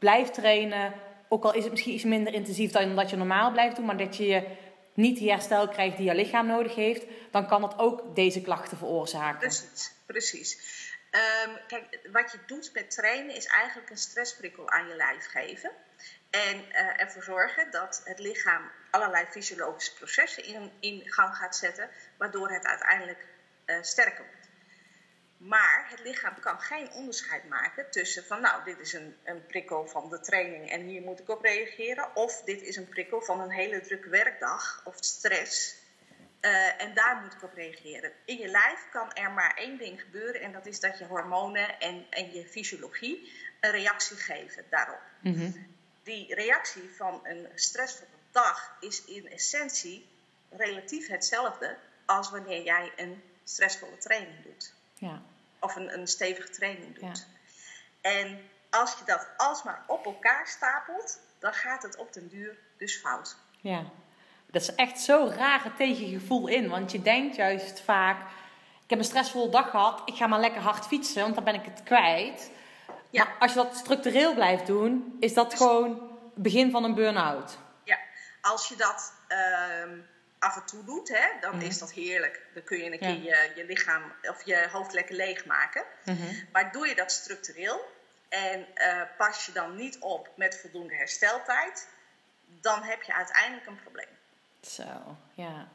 blijft 0.05 0.35
trainen, 0.35 0.93
ook 1.29 1.45
al 1.45 1.55
is 1.55 1.63
het 1.63 1.73
misschien 1.73 1.95
iets 1.95 2.05
minder 2.05 2.35
intensief 2.35 2.71
dan 2.71 2.97
dat 2.97 3.11
je 3.11 3.17
normaal 3.17 3.53
blijft 3.53 3.77
doen, 3.77 3.85
maar 3.85 3.97
dat 3.97 4.17
je 4.17 4.47
niet 4.95 5.19
die 5.19 5.31
herstel 5.31 5.69
krijgt 5.69 5.97
die 5.97 6.07
je 6.07 6.15
lichaam 6.15 6.47
nodig 6.47 6.75
heeft, 6.75 7.05
dan 7.31 7.47
kan 7.47 7.61
dat 7.61 7.79
ook 7.79 8.15
deze 8.15 8.41
klachten 8.43 8.77
veroorzaken. 8.77 9.39
Precies, 9.39 9.93
precies. 10.07 10.51
Um, 11.47 11.57
kijk, 11.67 11.99
wat 12.13 12.33
je 12.33 12.39
doet 12.47 12.71
met 12.73 12.91
trainen 12.91 13.37
is 13.37 13.47
eigenlijk 13.47 13.91
een 13.91 13.97
stressprikkel 13.97 14.71
aan 14.71 14.89
je 14.89 14.97
lijf 14.97 15.27
geven. 15.27 15.71
En 16.31 16.57
uh, 16.57 17.01
ervoor 17.01 17.23
zorgen 17.23 17.71
dat 17.71 18.03
het 18.05 18.19
lichaam 18.19 18.63
allerlei 18.91 19.27
fysiologische 19.31 19.95
processen 19.95 20.45
in, 20.45 20.71
in 20.81 21.03
gang 21.05 21.37
gaat 21.37 21.57
zetten, 21.57 21.91
waardoor 22.19 22.51
het 22.51 22.67
uiteindelijk 22.67 23.27
uh, 23.67 23.77
sterker 23.81 24.25
wordt. 24.25 24.34
Maar 25.45 25.87
het 25.91 26.01
lichaam 26.01 26.41
kan 26.41 26.61
geen 26.61 26.91
onderscheid 26.93 27.49
maken 27.49 27.91
tussen 27.91 28.25
van 28.25 28.41
nou, 28.41 28.65
dit 28.65 28.79
is 28.79 28.93
een, 28.93 29.17
een 29.25 29.47
prikkel 29.47 29.87
van 29.87 30.11
de 30.11 30.21
training 30.21 30.71
en 30.71 30.81
hier 30.81 31.03
moet 31.03 31.21
ik 31.21 31.29
op 31.29 31.43
reageren. 31.43 32.17
Of 32.17 32.43
dit 32.43 32.63
is 32.63 32.77
een 32.77 32.89
prikkel 32.89 33.23
van 33.23 33.41
een 33.41 33.51
hele 33.51 33.81
drukke 33.81 34.09
werkdag 34.09 34.83
of 34.85 34.95
stress. 35.01 35.77
Uh, 36.41 36.83
en 36.83 36.95
daar 36.95 37.21
moet 37.23 37.33
ik 37.33 37.43
op 37.43 37.55
reageren. 37.55 38.13
In 38.25 38.39
je 38.39 38.49
lijf 38.49 38.89
kan 38.91 39.13
er 39.13 39.31
maar 39.31 39.55
één 39.57 39.79
ding 39.79 40.01
gebeuren 40.01 40.41
en 40.41 40.53
dat 40.53 40.67
is 40.67 40.81
dat 40.81 40.99
je 40.99 41.05
hormonen 41.05 41.81
en, 41.81 42.07
en 42.11 42.33
je 42.33 42.47
fysiologie 42.47 43.33
een 43.61 43.71
reactie 43.71 44.17
geven 44.17 44.65
daarop. 44.71 45.03
Mm-hmm. 45.21 45.67
Die 46.03 46.35
reactie 46.35 46.91
van 46.97 47.21
een 47.23 47.49
stressvolle 47.55 48.11
dag 48.31 48.77
is 48.81 49.05
in 49.05 49.29
essentie 49.29 50.09
relatief 50.51 51.09
hetzelfde 51.09 51.77
als 52.05 52.31
wanneer 52.31 52.63
jij 52.63 52.93
een 52.97 53.23
stressvolle 53.45 53.99
training 53.99 54.43
doet. 54.43 54.73
Ja. 54.95 55.23
Of 55.65 55.77
een, 55.77 55.99
een 55.99 56.07
stevige 56.07 56.51
training 56.51 56.95
doet. 56.95 57.27
Ja. 58.03 58.11
En 58.11 58.41
als 58.71 58.95
je 58.99 59.05
dat 59.05 59.29
alsmaar 59.37 59.85
op 59.87 60.05
elkaar 60.05 60.47
stapelt, 60.47 61.21
dan 61.39 61.53
gaat 61.53 61.83
het 61.83 61.97
op 61.97 62.13
den 62.13 62.29
duur 62.29 62.57
dus 62.79 62.97
fout. 62.97 63.37
Ja, 63.61 63.85
dat 64.51 64.63
is 64.63 64.75
echt 64.75 65.01
zo'n 65.01 65.35
rare 65.35 65.75
tegengevoel 65.75 66.49
in. 66.49 66.69
Want 66.69 66.93
je 66.93 67.03
denkt 67.03 67.37
juist 67.37 67.81
vaak, 67.81 68.21
ik 68.83 68.91
heb 68.91 68.99
een 68.99 69.05
stressvolle 69.05 69.51
dag 69.51 69.71
gehad, 69.71 70.03
ik 70.05 70.15
ga 70.15 70.27
maar 70.27 70.41
lekker 70.41 70.63
hard 70.63 70.87
fietsen, 70.87 71.23
want 71.23 71.35
dan 71.35 71.45
ben 71.45 71.55
ik 71.55 71.65
het 71.65 71.83
kwijt. 71.83 72.51
Ja. 73.11 73.25
Maar 73.25 73.37
als 73.39 73.53
je 73.53 73.57
dat 73.57 73.77
structureel 73.77 74.35
blijft 74.35 74.67
doen, 74.67 75.17
is 75.21 75.35
dat 75.35 75.55
gewoon 75.55 75.91
het 76.35 76.43
begin 76.43 76.71
van 76.71 76.85
een 76.85 76.95
burn-out. 76.95 77.59
Ja, 77.85 77.99
als 78.41 78.69
je 78.69 78.77
dat... 78.77 79.13
Uh, 79.29 79.99
af 80.39 80.57
en 80.57 80.67
toe 80.67 80.85
doet, 80.85 81.09
hè, 81.09 81.29
dan 81.41 81.63
is 81.63 81.79
dat 81.79 81.93
heerlijk. 81.93 82.43
Dan 82.55 82.63
kun 82.63 82.79
je 82.79 82.93
een 82.93 82.99
keer 82.99 83.23
je, 83.23 83.53
je 83.55 83.65
lichaam 83.65 84.03
of 84.23 84.45
je 84.45 84.69
hoofd 84.73 84.93
lekker 84.93 85.15
leegmaken. 85.15 85.85
Mm-hmm. 86.05 86.49
Maar 86.53 86.73
doe 86.73 86.89
je 86.89 86.95
dat 86.95 87.13
structureel 87.13 87.81
en 88.29 88.67
uh, 88.75 89.03
pas 89.19 89.47
je 89.47 89.53
dan 89.53 89.77
niet 89.77 89.99
op 89.99 90.29
met 90.37 90.61
voldoende 90.61 90.95
hersteltijd, 90.95 91.89
dan 92.61 92.83
heb 92.83 93.03
je 93.03 93.15
uiteindelijk 93.15 93.67
een 93.67 93.81
probleem. 93.83 94.09
Zo, 94.61 95.17
ja. 95.35 95.69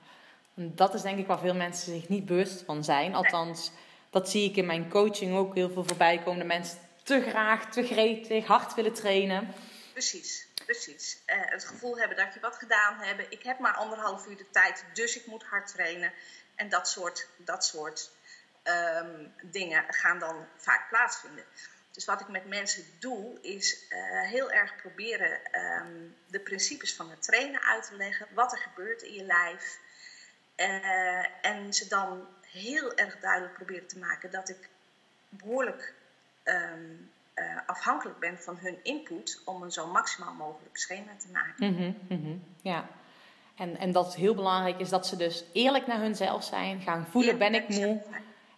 Dat 0.53 0.93
is 0.93 1.01
denk 1.01 1.17
ik 1.19 1.27
waar 1.27 1.39
veel 1.39 1.55
mensen 1.55 1.93
zich 1.93 2.09
niet 2.09 2.25
bewust 2.25 2.63
van 2.65 2.83
zijn. 2.83 3.15
Althans, 3.15 3.69
nee. 3.69 3.79
dat 4.09 4.29
zie 4.29 4.49
ik 4.49 4.55
in 4.55 4.65
mijn 4.65 4.89
coaching 4.89 5.35
ook 5.35 5.55
heel 5.55 5.69
veel 5.69 5.83
voorbij 5.83 6.17
komen. 6.17 6.39
De 6.39 6.45
mensen 6.45 6.77
te 7.03 7.21
graag, 7.21 7.65
te 7.65 7.83
gretig, 7.83 8.45
hard 8.45 8.73
willen 8.73 8.93
trainen. 8.93 9.53
Precies 9.99 10.49
precies. 10.69 11.17
Uh, 11.27 11.35
het 11.41 11.65
gevoel 11.65 11.97
hebben 11.97 12.17
dat 12.17 12.33
je 12.33 12.39
wat 12.39 12.55
gedaan 12.55 12.99
hebt. 12.99 13.33
Ik 13.33 13.43
heb 13.43 13.59
maar 13.59 13.73
anderhalf 13.73 14.27
uur 14.27 14.37
de 14.37 14.49
tijd, 14.51 14.83
dus 14.93 15.15
ik 15.15 15.25
moet 15.25 15.43
hard 15.43 15.67
trainen. 15.67 16.13
En 16.55 16.69
dat 16.69 16.89
soort, 16.89 17.27
dat 17.37 17.65
soort 17.65 18.11
um, 18.63 19.33
dingen 19.41 19.85
gaan 19.87 20.19
dan 20.19 20.47
vaak 20.57 20.89
plaatsvinden. 20.89 21.43
Dus 21.91 22.05
wat 22.05 22.21
ik 22.21 22.27
met 22.27 22.45
mensen 22.45 22.83
doe, 22.99 23.41
is 23.41 23.87
eh, 23.89 24.21
heel 24.21 24.51
erg 24.51 24.75
proberen 24.75 25.45
ehm, 25.51 26.07
de 26.27 26.39
principes 26.39 26.93
van 26.95 27.09
het 27.09 27.21
trainen 27.21 27.61
uit 27.61 27.83
te 27.83 27.95
leggen. 27.95 28.27
Wat 28.33 28.51
er 28.51 28.57
gebeurt 28.57 29.01
in 29.01 29.13
je 29.13 29.23
lijf. 29.23 29.79
Uh, 30.57 31.45
en 31.45 31.73
ze 31.73 31.87
dan 31.87 32.27
heel 32.41 32.95
erg 32.95 33.19
duidelijk 33.19 33.53
proberen 33.53 33.87
te 33.87 33.99
maken 33.99 34.31
dat 34.31 34.49
ik 34.49 34.69
behoorlijk 35.29 35.93
um, 36.43 37.11
uh, 37.39 37.59
afhankelijk 37.65 38.19
ben 38.19 38.39
van 38.39 38.57
hun 38.57 38.77
input 38.83 39.41
om 39.45 39.63
een 39.63 39.71
zo 39.71 39.87
maximaal 39.87 40.33
mogelijk 40.33 40.77
schema 40.77 41.11
te 41.17 41.27
maken. 41.31 41.73
Mm 41.73 41.95
-hmm, 42.07 42.43
ja. 42.61 42.87
En, 43.55 43.77
en 43.77 43.91
dat 43.91 44.05
het 44.05 44.15
heel 44.15 44.35
belangrijk 44.35 44.79
is 44.79 44.89
dat 44.89 45.07
ze 45.07 45.15
dus 45.15 45.43
eerlijk 45.53 45.87
naar 45.87 45.99
hunzelf 45.99 46.43
zijn, 46.43 46.81
gaan 46.81 47.07
voelen, 47.11 47.37
ben 47.37 47.53
ik 47.53 47.69
moe. 47.69 48.01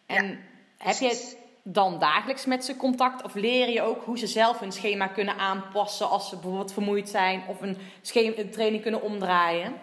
En 0.05 0.29
ja, 0.29 0.37
heb 0.77 0.95
je 0.95 1.37
dan 1.63 1.99
dagelijks 1.99 2.45
met 2.45 2.65
ze 2.65 2.75
contact 2.75 3.23
of 3.23 3.33
leer 3.33 3.69
je 3.69 3.81
ook 3.81 4.03
hoe 4.03 4.17
ze 4.17 4.27
zelf 4.27 4.59
hun 4.59 4.71
schema 4.71 5.07
kunnen 5.07 5.37
aanpassen 5.37 6.09
als 6.09 6.29
ze 6.29 6.35
bijvoorbeeld 6.35 6.73
vermoeid 6.73 7.09
zijn 7.09 7.43
of 7.47 7.61
een, 7.61 7.77
schema, 8.01 8.37
een 8.37 8.51
training 8.51 8.81
kunnen 8.81 9.01
omdraaien? 9.01 9.73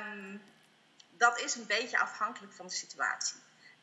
Um, 0.00 0.42
dat 1.10 1.40
is 1.40 1.54
een 1.54 1.66
beetje 1.66 1.98
afhankelijk 1.98 2.52
van 2.52 2.66
de 2.66 2.72
situatie. 2.72 3.36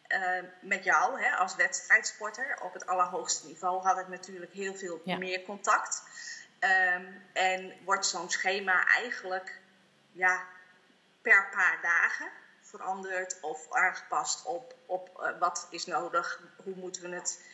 Uh, 0.09 0.43
met 0.61 0.83
jou 0.83 1.21
hè, 1.21 1.35
als 1.35 1.55
wedstrijdsporter 1.55 2.57
op 2.61 2.73
het 2.73 2.85
allerhoogste 2.85 3.47
niveau 3.47 3.83
had 3.83 3.99
ik 3.99 4.07
natuurlijk 4.07 4.53
heel 4.53 4.75
veel 4.75 5.01
ja. 5.03 5.17
meer 5.17 5.43
contact. 5.43 6.03
Um, 6.59 7.21
en 7.33 7.73
wordt 7.83 8.05
zo'n 8.05 8.29
schema 8.29 8.85
eigenlijk 8.85 9.59
ja, 10.11 10.43
per 11.21 11.49
paar 11.51 11.79
dagen 11.81 12.29
veranderd 12.61 13.37
of 13.41 13.71
aangepast 13.71 14.45
op, 14.45 14.75
op 14.85 15.19
uh, 15.19 15.39
wat 15.39 15.67
is 15.69 15.85
nodig, 15.85 16.41
hoe 16.63 16.75
moeten 16.75 17.09
we 17.09 17.15
het, 17.15 17.45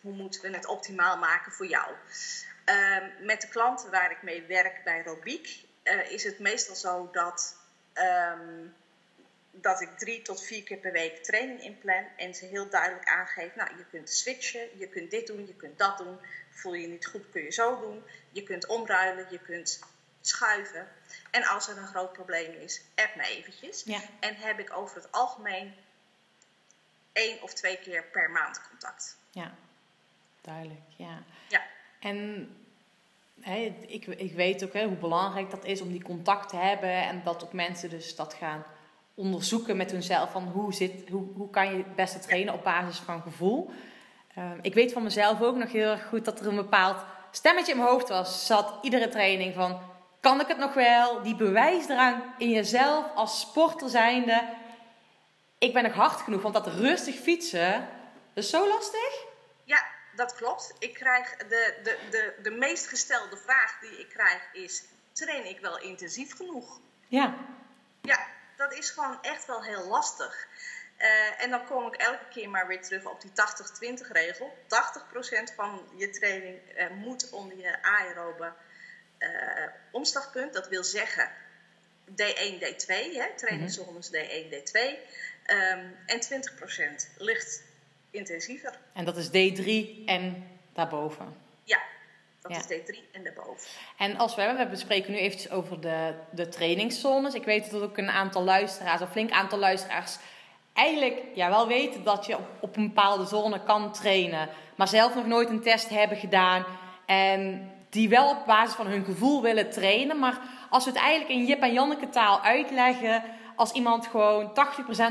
hoe 0.00 0.12
moeten 0.12 0.40
we 0.42 0.50
het 0.50 0.66
optimaal 0.66 1.18
maken 1.18 1.52
voor 1.52 1.66
jou. 1.66 1.94
Um, 2.64 3.26
met 3.26 3.40
de 3.40 3.48
klanten 3.48 3.90
waar 3.90 4.10
ik 4.10 4.22
mee 4.22 4.42
werk 4.42 4.84
bij 4.84 5.02
Robiek 5.02 5.64
uh, 5.84 6.10
is 6.10 6.24
het 6.24 6.38
meestal 6.38 6.74
zo 6.74 7.08
dat, 7.12 7.56
um, 7.94 8.74
dat 9.60 9.80
ik 9.80 9.98
drie 9.98 10.22
tot 10.22 10.42
vier 10.42 10.62
keer 10.62 10.76
per 10.76 10.92
week 10.92 11.24
training 11.24 11.62
inplan 11.62 12.04
en 12.16 12.34
ze 12.34 12.44
heel 12.44 12.68
duidelijk 12.70 13.08
aangeef, 13.08 13.54
nou 13.54 13.76
je 13.76 13.84
kunt 13.90 14.10
switchen, 14.10 14.78
je 14.78 14.88
kunt 14.88 15.10
dit 15.10 15.26
doen, 15.26 15.46
je 15.46 15.54
kunt 15.54 15.78
dat 15.78 15.98
doen, 15.98 16.18
voel 16.50 16.74
je 16.74 16.86
niet 16.86 17.06
goed 17.06 17.30
kun 17.30 17.42
je 17.42 17.52
zo 17.52 17.80
doen, 17.80 18.02
je 18.30 18.42
kunt 18.42 18.66
omruilen, 18.66 19.26
je 19.30 19.38
kunt 19.38 19.80
schuiven. 20.20 20.88
En 21.30 21.44
als 21.44 21.68
er 21.68 21.78
een 21.78 21.86
groot 21.86 22.12
probleem 22.12 22.52
is, 22.52 22.82
app 22.94 23.16
me 23.16 23.22
eventjes. 23.22 23.82
Ja. 23.84 24.00
En 24.20 24.34
heb 24.34 24.58
ik 24.58 24.76
over 24.76 24.96
het 24.96 25.12
algemeen 25.12 25.74
één 27.12 27.42
of 27.42 27.54
twee 27.54 27.78
keer 27.78 28.04
per 28.04 28.30
maand 28.30 28.68
contact. 28.68 29.16
Ja, 29.30 29.54
duidelijk. 30.40 30.80
Ja. 30.96 31.22
ja. 31.48 31.66
En 32.00 32.48
ik, 33.86 34.06
ik 34.06 34.32
weet 34.32 34.64
ook 34.64 34.72
hè, 34.72 34.86
hoe 34.86 34.96
belangrijk 34.96 35.50
dat 35.50 35.64
is 35.64 35.80
om 35.80 35.92
die 35.92 36.02
contact 36.02 36.48
te 36.48 36.56
hebben. 36.56 36.90
En 36.90 37.22
dat 37.24 37.44
ook 37.44 37.52
mensen 37.52 37.90
dus 37.90 38.16
dat 38.16 38.34
gaan 38.34 38.64
onderzoeken 39.18 39.76
met 39.76 39.90
hunzelf. 39.90 40.30
Van 40.30 40.42
hoe, 40.42 40.72
zit, 40.72 41.08
hoe, 41.08 41.26
hoe 41.36 41.50
kan 41.50 41.70
je 41.70 41.76
het 41.76 41.94
beste 41.94 42.18
trainen 42.18 42.54
op 42.54 42.64
basis 42.64 42.98
van 42.98 43.22
gevoel. 43.22 43.70
Um, 44.38 44.58
ik 44.62 44.74
weet 44.74 44.92
van 44.92 45.02
mezelf 45.02 45.40
ook 45.40 45.56
nog 45.56 45.72
heel 45.72 45.90
erg 45.90 46.06
goed 46.08 46.24
dat 46.24 46.40
er 46.40 46.46
een 46.46 46.56
bepaald 46.56 47.04
stemmetje 47.30 47.72
in 47.72 47.78
mijn 47.78 47.90
hoofd 47.90 48.08
was. 48.08 48.46
Zat 48.46 48.74
iedere 48.82 49.08
training 49.08 49.54
van 49.54 49.80
kan 50.20 50.40
ik 50.40 50.46
het 50.46 50.58
nog 50.58 50.74
wel? 50.74 51.22
Die 51.22 51.36
bewijsdrang 51.36 52.22
in 52.38 52.50
jezelf 52.50 53.14
als 53.14 53.40
sporter 53.40 53.88
zijnde. 53.88 54.48
Ik 55.58 55.72
ben 55.72 55.82
nog 55.82 55.92
hard 55.92 56.20
genoeg, 56.20 56.42
want 56.42 56.54
dat 56.54 56.66
rustig 56.66 57.14
fietsen, 57.14 57.88
dat 58.34 58.44
is 58.44 58.50
zo 58.50 58.68
lastig. 58.68 59.24
Ja, 59.64 59.86
dat 60.16 60.34
klopt. 60.34 60.74
Ik 60.78 60.94
krijg 60.94 61.36
de, 61.36 61.74
de, 61.82 61.98
de, 62.10 62.34
de 62.42 62.50
meest 62.50 62.86
gestelde 62.86 63.36
vraag 63.36 63.78
die 63.80 64.00
ik 64.00 64.08
krijg 64.08 64.48
is: 64.52 64.84
train 65.12 65.48
ik 65.48 65.60
wel 65.60 65.80
intensief 65.80 66.36
genoeg? 66.36 66.80
Ja. 67.08 67.34
Ja, 68.02 68.26
dat 68.58 68.72
is 68.72 68.90
gewoon 68.90 69.22
echt 69.22 69.46
wel 69.46 69.62
heel 69.64 69.86
lastig. 69.86 70.46
Uh, 70.98 71.42
en 71.42 71.50
dan 71.50 71.66
kom 71.66 71.86
ik 71.86 71.94
elke 71.94 72.28
keer 72.30 72.50
maar 72.50 72.66
weer 72.66 72.82
terug 72.82 73.04
op 73.04 73.20
die 73.20 73.30
80-20 73.30 74.12
regel. 74.12 74.56
80% 75.50 75.54
van 75.54 75.88
je 75.96 76.10
training 76.10 76.58
uh, 76.76 76.90
moet 76.90 77.30
onder 77.30 77.58
je 77.58 77.82
aerobe 77.82 78.52
uh, 79.18 79.28
omslagpunt. 79.90 80.52
Dat 80.52 80.68
wil 80.68 80.84
zeggen 80.84 81.30
D1, 82.10 82.62
D2, 82.62 82.94
hè, 83.12 83.26
trainingszones 83.36 84.10
mm 84.10 84.18
-hmm. 84.18 84.28
D1, 84.28 84.54
D2. 84.54 84.80
Um, 85.50 85.96
en 86.06 86.20
20% 87.12 87.16
licht 87.16 87.62
intensiever. 88.10 88.78
En 88.92 89.04
dat 89.04 89.16
is 89.16 89.28
D3 89.28 89.64
en 90.06 90.48
daarboven? 90.72 91.47
Ja, 92.48 92.58
dat 92.58 92.68
ja. 92.68 92.74
is 92.74 92.80
D3 92.82 93.10
en 93.12 93.24
daarboven. 93.24 93.68
En 93.96 94.16
als 94.16 94.34
we, 94.34 94.54
we 94.56 94.66
bespreken 94.66 95.12
nu 95.12 95.18
eventjes 95.18 95.50
over 95.50 95.80
de, 95.80 96.14
de 96.30 96.48
trainingszones. 96.48 97.34
Ik 97.34 97.44
weet 97.44 97.70
dat 97.70 97.82
ook 97.82 97.96
een 97.96 98.10
aantal 98.10 98.42
luisteraars, 98.42 99.00
een 99.00 99.06
flink 99.06 99.30
aantal 99.30 99.58
luisteraars 99.58 100.18
eigenlijk 100.72 101.22
ja, 101.34 101.48
wel 101.48 101.66
weten 101.66 102.04
dat 102.04 102.26
je 102.26 102.36
op, 102.36 102.48
op, 102.60 102.76
een 102.76 102.86
bepaalde 102.86 103.26
zone 103.26 103.62
kan 103.62 103.92
trainen, 103.92 104.48
maar 104.76 104.88
zelf 104.88 105.14
nog 105.14 105.26
nooit 105.26 105.50
een 105.50 105.62
test 105.62 105.88
hebben 105.88 106.16
gedaan. 106.16 106.64
En 107.06 107.70
die 107.90 108.08
wel 108.08 108.30
op 108.30 108.46
basis 108.46 108.74
van 108.74 108.86
hun 108.86 109.04
gevoel 109.04 109.42
willen 109.42 109.70
trainen. 109.70 110.18
Maar 110.18 110.40
als 110.70 110.84
we 110.84 110.90
het 110.90 111.00
eigenlijk 111.00 111.30
in 111.30 111.46
Jip 111.46 111.62
en 111.62 111.72
Janneke 111.72 112.08
taal 112.08 112.40
uitleggen, 112.40 113.22
als 113.56 113.72
iemand 113.72 114.06
gewoon 114.06 114.50
80% 114.50 114.52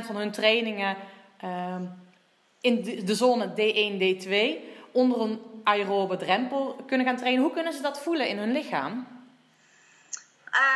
van 0.06 0.15
hun 0.15 0.32
trainingen 0.32 0.95
uh, 1.43 1.76
in 2.62 2.82
de, 2.82 3.04
de, 3.04 3.15
zone 3.15 3.50
D1, 3.50 4.02
D2 4.02 4.34
onder 4.91 5.21
een 5.21 5.39
aerobe 5.67 6.17
drempel 6.17 6.84
kunnen 6.88 7.06
gaan 7.06 7.17
trainen, 7.17 7.43
hoe 7.43 7.53
kunnen 7.53 7.73
ze 7.73 7.82
dat 7.82 7.99
voelen 7.99 8.27
in 8.27 8.38
hun 8.38 8.51
lichaam? 8.51 9.08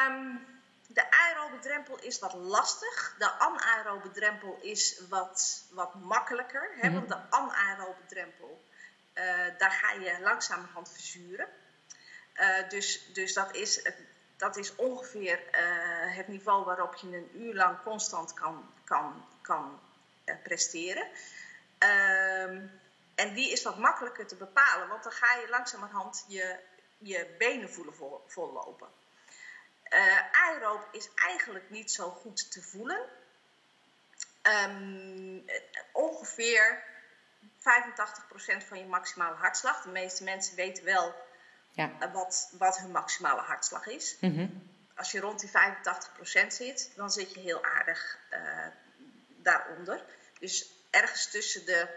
Um, 0.08 0.46
de 0.88 1.12
aerobe 1.12 1.60
drempel 1.60 2.00
is 2.00 2.20
wat 2.20 2.34
lastig. 2.34 3.16
De 3.18 3.32
anaerobe 3.32 4.12
drempel 4.12 4.58
is 4.62 5.02
wat, 5.10 5.64
wat 5.72 5.96
makkelijker. 5.96 6.70
Hè? 6.76 6.90
Mm 6.90 6.96
-hmm. 6.96 7.08
Want 7.08 7.08
de 7.08 7.38
anaerobe 7.38 8.06
drempel, 8.08 8.64
uh, 9.14 9.24
daar 9.58 9.72
ga 9.72 9.92
je 9.92 10.18
langzamerhand 10.22 10.92
verzuren. 10.92 11.48
Uh, 12.36 12.70
dus, 12.70 13.14
dus 13.14 13.34
dat 13.34 13.56
is, 13.56 13.90
dat 14.38 14.58
is 14.58 14.76
ongeveer 14.76 15.40
uh, 15.40 16.16
het 16.16 16.28
niveau 16.28 16.66
waarop 16.66 16.96
je 16.96 17.08
een 17.08 17.30
uur 17.42 17.54
lang 17.54 17.82
constant 17.84 18.34
kan, 18.34 18.72
kan, 18.84 19.26
kan 19.42 19.80
uh, 20.26 20.36
presteren. 20.44 21.08
Ehm, 21.78 22.62
en 23.22 23.34
die 23.34 23.52
is 23.52 23.64
wat 23.64 23.78
makkelijker 23.78 24.28
te 24.28 24.36
bepalen, 24.36 24.88
want 24.88 25.04
dan 25.04 25.12
ga 25.12 25.36
je 25.36 25.50
langzamerhand 25.50 26.26
je, 26.28 26.60
je 26.98 27.36
benen 27.38 27.70
voelen 27.74 27.96
vol, 27.96 28.24
vollopen. 28.28 28.88
aeroop 30.32 30.88
is 30.92 31.10
eigenlijk 31.16 31.70
niet 31.70 31.92
zo 31.92 32.10
goed 32.10 32.52
te 32.52 32.62
voelen. 32.62 33.02
Um, 34.44 35.46
ongeveer 35.92 36.84
85% 37.60 38.68
van 38.68 38.80
je 38.80 38.86
maximale 38.86 39.36
hartslag. 39.36 39.82
De 39.82 39.90
meeste 39.90 40.24
mensen 40.24 40.56
weten 40.56 40.84
wel 40.84 41.16
ja. 41.72 42.12
wat, 42.14 42.54
wat 42.58 42.78
hun 42.78 42.92
maximale 42.92 43.42
hartslag 43.42 43.88
is. 43.88 44.18
Mm 44.20 44.36
-hmm. 44.36 44.70
Als 44.96 45.12
je 45.12 45.20
rond 45.20 45.40
die 45.40 45.50
85% 46.44 46.48
zit, 46.48 46.92
dan 46.96 47.12
zit 47.12 47.34
je 47.34 47.40
heel 47.40 47.64
aardig 47.64 48.18
uh, 48.34 48.68
daaronder. 49.28 50.06
Dus 50.40 50.72
ergens 50.90 51.32
tussen 51.32 51.66
de 51.66 51.88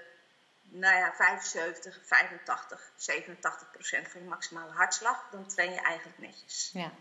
nou 0.75 0.97
ja, 0.97 1.13
75, 1.15 2.01
85, 2.03 2.91
87% 2.97 4.09
van 4.09 4.21
je 4.21 4.29
maximale 4.29 4.73
hartslag, 4.73 5.29
dan 5.31 5.47
train 5.47 5.73
je 5.73 5.81
eigenlijk 5.81 6.19
netjes. 6.19 6.71
Ja. 6.73 6.93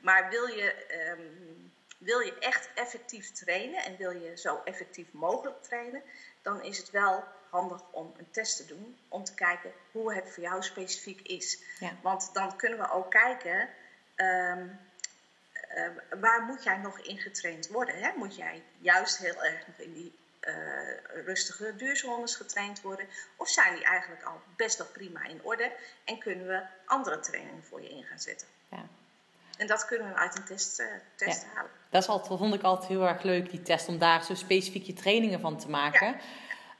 Maar 0.00 0.30
wil 0.30 0.46
je, 0.46 0.86
um, 1.18 1.72
wil 1.98 2.18
je 2.18 2.38
echt 2.38 2.68
effectief 2.74 3.32
trainen 3.32 3.84
en 3.84 3.96
wil 3.96 4.10
je 4.10 4.36
zo 4.36 4.60
effectief 4.64 5.12
mogelijk 5.12 5.62
trainen, 5.62 6.02
dan 6.42 6.62
is 6.62 6.78
het 6.78 6.90
wel 6.90 7.24
handig 7.50 7.82
om 7.90 8.14
een 8.16 8.30
test 8.30 8.56
te 8.56 8.66
doen. 8.66 8.98
Om 9.08 9.24
te 9.24 9.34
kijken 9.34 9.72
hoe 9.92 10.14
het 10.14 10.30
voor 10.30 10.42
jou 10.42 10.62
specifiek 10.62 11.20
is. 11.20 11.62
Ja. 11.78 11.92
Want 12.02 12.30
dan 12.32 12.56
kunnen 12.56 12.78
we 12.78 12.90
ook 12.90 13.10
kijken. 13.10 13.68
Um, 14.16 14.78
uh, 15.76 16.20
waar 16.20 16.42
moet 16.42 16.62
jij 16.62 16.76
nog 16.76 16.98
in 17.00 17.18
getraind 17.18 17.68
worden? 17.68 17.98
Hè? 17.98 18.10
Moet 18.16 18.36
jij 18.36 18.62
juist 18.78 19.18
heel 19.18 19.44
erg 19.44 19.66
nog 19.66 19.78
in 19.78 19.92
die 19.92 20.18
uh, 20.46 21.24
rustige 21.24 21.74
duurzones 21.76 22.36
getraind 22.36 22.80
worden? 22.80 23.06
Of 23.36 23.48
zijn 23.48 23.74
die 23.74 23.84
eigenlijk 23.84 24.22
al 24.22 24.40
best 24.56 24.78
wel 24.78 24.86
prima 24.86 25.24
in 25.24 25.40
orde? 25.42 25.72
En 26.04 26.18
kunnen 26.18 26.46
we 26.46 26.62
andere 26.84 27.20
trainingen 27.20 27.64
voor 27.64 27.82
je 27.82 27.88
in 27.88 28.02
gaan 28.02 28.18
zetten? 28.18 28.48
Ja. 28.70 28.84
En 29.56 29.66
dat 29.66 29.84
kunnen 29.84 30.08
we 30.08 30.14
uit 30.14 30.36
een 30.36 30.44
test, 30.44 30.80
uh, 30.80 30.86
test 31.14 31.42
ja. 31.42 31.48
halen. 31.54 31.70
Dat 31.90 32.02
is 32.02 32.08
altijd, 32.08 32.38
vond 32.38 32.54
ik 32.54 32.62
altijd 32.62 32.88
heel 32.88 33.08
erg 33.08 33.22
leuk, 33.22 33.50
die 33.50 33.62
test, 33.62 33.88
om 33.88 33.98
daar 33.98 34.24
zo 34.24 34.34
specifiek 34.34 34.84
je 34.84 34.92
trainingen 34.92 35.40
van 35.40 35.58
te 35.58 35.70
maken. 35.70 36.06
Ja. 36.06 36.16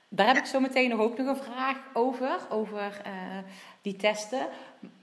Daar 0.08 0.26
heb 0.26 0.36
ik 0.36 0.46
zo 0.46 0.60
meteen 0.60 0.88
nog 0.88 1.00
ook 1.00 1.18
nog 1.18 1.26
een 1.26 1.44
vraag 1.44 1.76
over, 1.92 2.38
over 2.48 3.00
uh, 3.06 3.38
die 3.82 3.96
testen. 3.96 4.48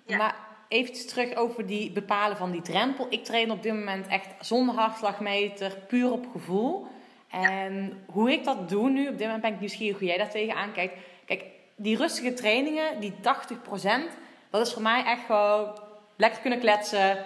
Maar 0.07 0.35
eventjes 0.67 1.05
terug 1.05 1.33
over 1.33 1.67
die 1.67 1.91
bepalen 1.91 2.37
van 2.37 2.51
die 2.51 2.61
drempel. 2.61 3.07
Ik 3.09 3.23
train 3.23 3.51
op 3.51 3.63
dit 3.63 3.73
moment 3.73 4.07
echt 4.07 4.45
zonder 4.45 4.75
hartslagmeter, 4.75 5.77
puur 5.87 6.11
op 6.11 6.25
gevoel. 6.31 6.87
En 7.33 8.03
hoe 8.05 8.31
ik 8.31 8.43
dat 8.43 8.69
doe 8.69 8.89
nu, 8.89 9.07
op 9.07 9.17
dit 9.17 9.25
moment 9.25 9.41
ben 9.41 9.53
ik 9.53 9.59
nieuwsgierig 9.59 9.99
hoe 9.99 10.07
jij 10.07 10.17
daar 10.17 10.29
tegenaan 10.29 10.73
kijkt. 10.73 10.93
Kijk, 11.25 11.43
die 11.75 11.97
rustige 11.97 12.33
trainingen, 12.33 12.99
die 12.99 13.13
80%, 13.13 14.13
dat 14.49 14.67
is 14.67 14.73
voor 14.73 14.81
mij 14.81 15.03
echt 15.03 15.25
gewoon 15.25 15.79
lekker 16.15 16.41
kunnen 16.41 16.59
kletsen, 16.59 17.25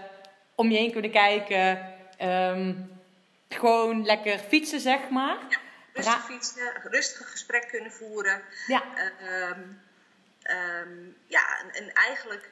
om 0.56 0.72
je 0.72 0.78
heen 0.78 0.92
kunnen 0.92 1.12
kijken, 1.12 1.94
ehm, 2.18 2.76
gewoon 3.50 4.06
lekker 4.06 4.40
fietsen, 4.40 4.80
zeg 4.80 5.10
maar. 5.10 5.38
Ja, 5.50 5.58
rustig 5.94 6.26
fietsen, 6.26 6.74
rustig 6.84 7.32
gesprek 7.32 7.68
kunnen 7.68 7.92
voeren. 7.92 8.42
Ja. 8.68 8.84
Ehm, 8.96 9.62
ehm, 10.42 11.06
ja, 11.26 11.60
en, 11.62 11.84
en 11.84 11.94
eigenlijk 11.94 12.50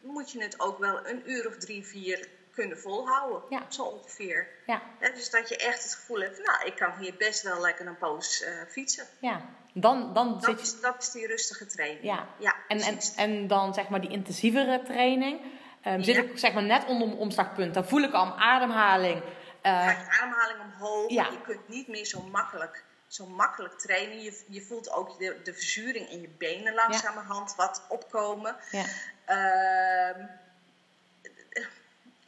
moet 0.00 0.32
je 0.32 0.42
het 0.42 0.60
ook 0.60 0.78
wel 0.78 1.06
een 1.06 1.30
uur 1.30 1.46
of 1.46 1.56
drie, 1.56 1.86
vier 1.86 2.28
kunnen 2.52 2.78
volhouden. 2.78 3.42
Ja. 3.48 3.62
Zo 3.68 3.82
ongeveer. 3.82 4.48
Ja. 4.66 4.82
dus 4.98 5.30
dat 5.30 5.48
je 5.48 5.56
echt 5.56 5.82
het 5.82 5.94
gevoel 5.94 6.20
hebt, 6.20 6.46
nou, 6.46 6.66
ik 6.66 6.76
kan 6.76 6.92
hier 6.98 7.14
best 7.16 7.42
wel 7.42 7.60
lekker 7.60 7.86
een 7.86 7.98
poos 7.98 8.42
uh, 8.42 8.48
fietsen. 8.68 9.06
Ja, 9.20 9.40
dan, 9.74 10.14
dan 10.14 10.32
dat, 10.32 10.44
zit 10.44 10.60
is, 10.60 10.80
dat 10.80 11.02
is 11.02 11.10
die 11.10 11.26
rustige 11.26 11.66
training. 11.66 12.04
Ja, 12.04 12.28
ja 12.38 12.54
en, 12.68 12.80
en, 12.80 12.98
en 13.16 13.46
dan 13.46 13.74
zeg 13.74 13.88
maar 13.88 14.00
die 14.00 14.10
intensievere 14.10 14.82
training. 14.82 15.40
Um, 15.84 16.02
zit 16.02 16.16
ik 16.16 16.38
zeg 16.38 16.52
maar 16.52 16.62
net 16.62 16.86
onder 16.86 17.08
mijn 17.08 17.20
omslagpunt. 17.20 17.74
Dan 17.74 17.84
voel 17.84 18.02
ik 18.02 18.12
al 18.12 18.26
mijn 18.26 18.40
ademhaling. 18.40 19.22
Uh, 19.22 19.86
Gaat 19.86 20.06
je 20.06 20.20
ademhaling 20.20 20.60
omhoog. 20.60 21.10
Ja. 21.10 21.24
Je 21.24 21.40
kunt 21.40 21.68
niet 21.68 21.88
meer 21.88 22.04
zo 22.04 22.22
makkelijk, 22.22 22.84
zo 23.06 23.26
makkelijk 23.26 23.78
trainen. 23.78 24.22
Je, 24.22 24.44
je 24.48 24.62
voelt 24.62 24.90
ook 24.90 25.18
de, 25.18 25.40
de 25.44 25.54
verzuring 25.54 26.08
in 26.08 26.20
je 26.20 26.28
benen 26.28 26.74
langzamerhand 26.74 27.54
wat 27.54 27.84
opkomen. 27.88 28.56
Ja. 28.70 28.84
Uh, 29.26 30.24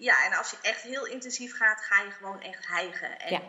ja, 0.03 0.25
en 0.25 0.39
als 0.39 0.51
je 0.51 0.57
echt 0.63 0.83
heel 0.83 1.07
intensief 1.07 1.57
gaat, 1.57 1.81
ga 1.81 2.03
je 2.03 2.11
gewoon 2.11 2.43
echt 2.43 2.69
hijgen. 2.69 3.21
En 3.21 3.33
ja. 3.33 3.41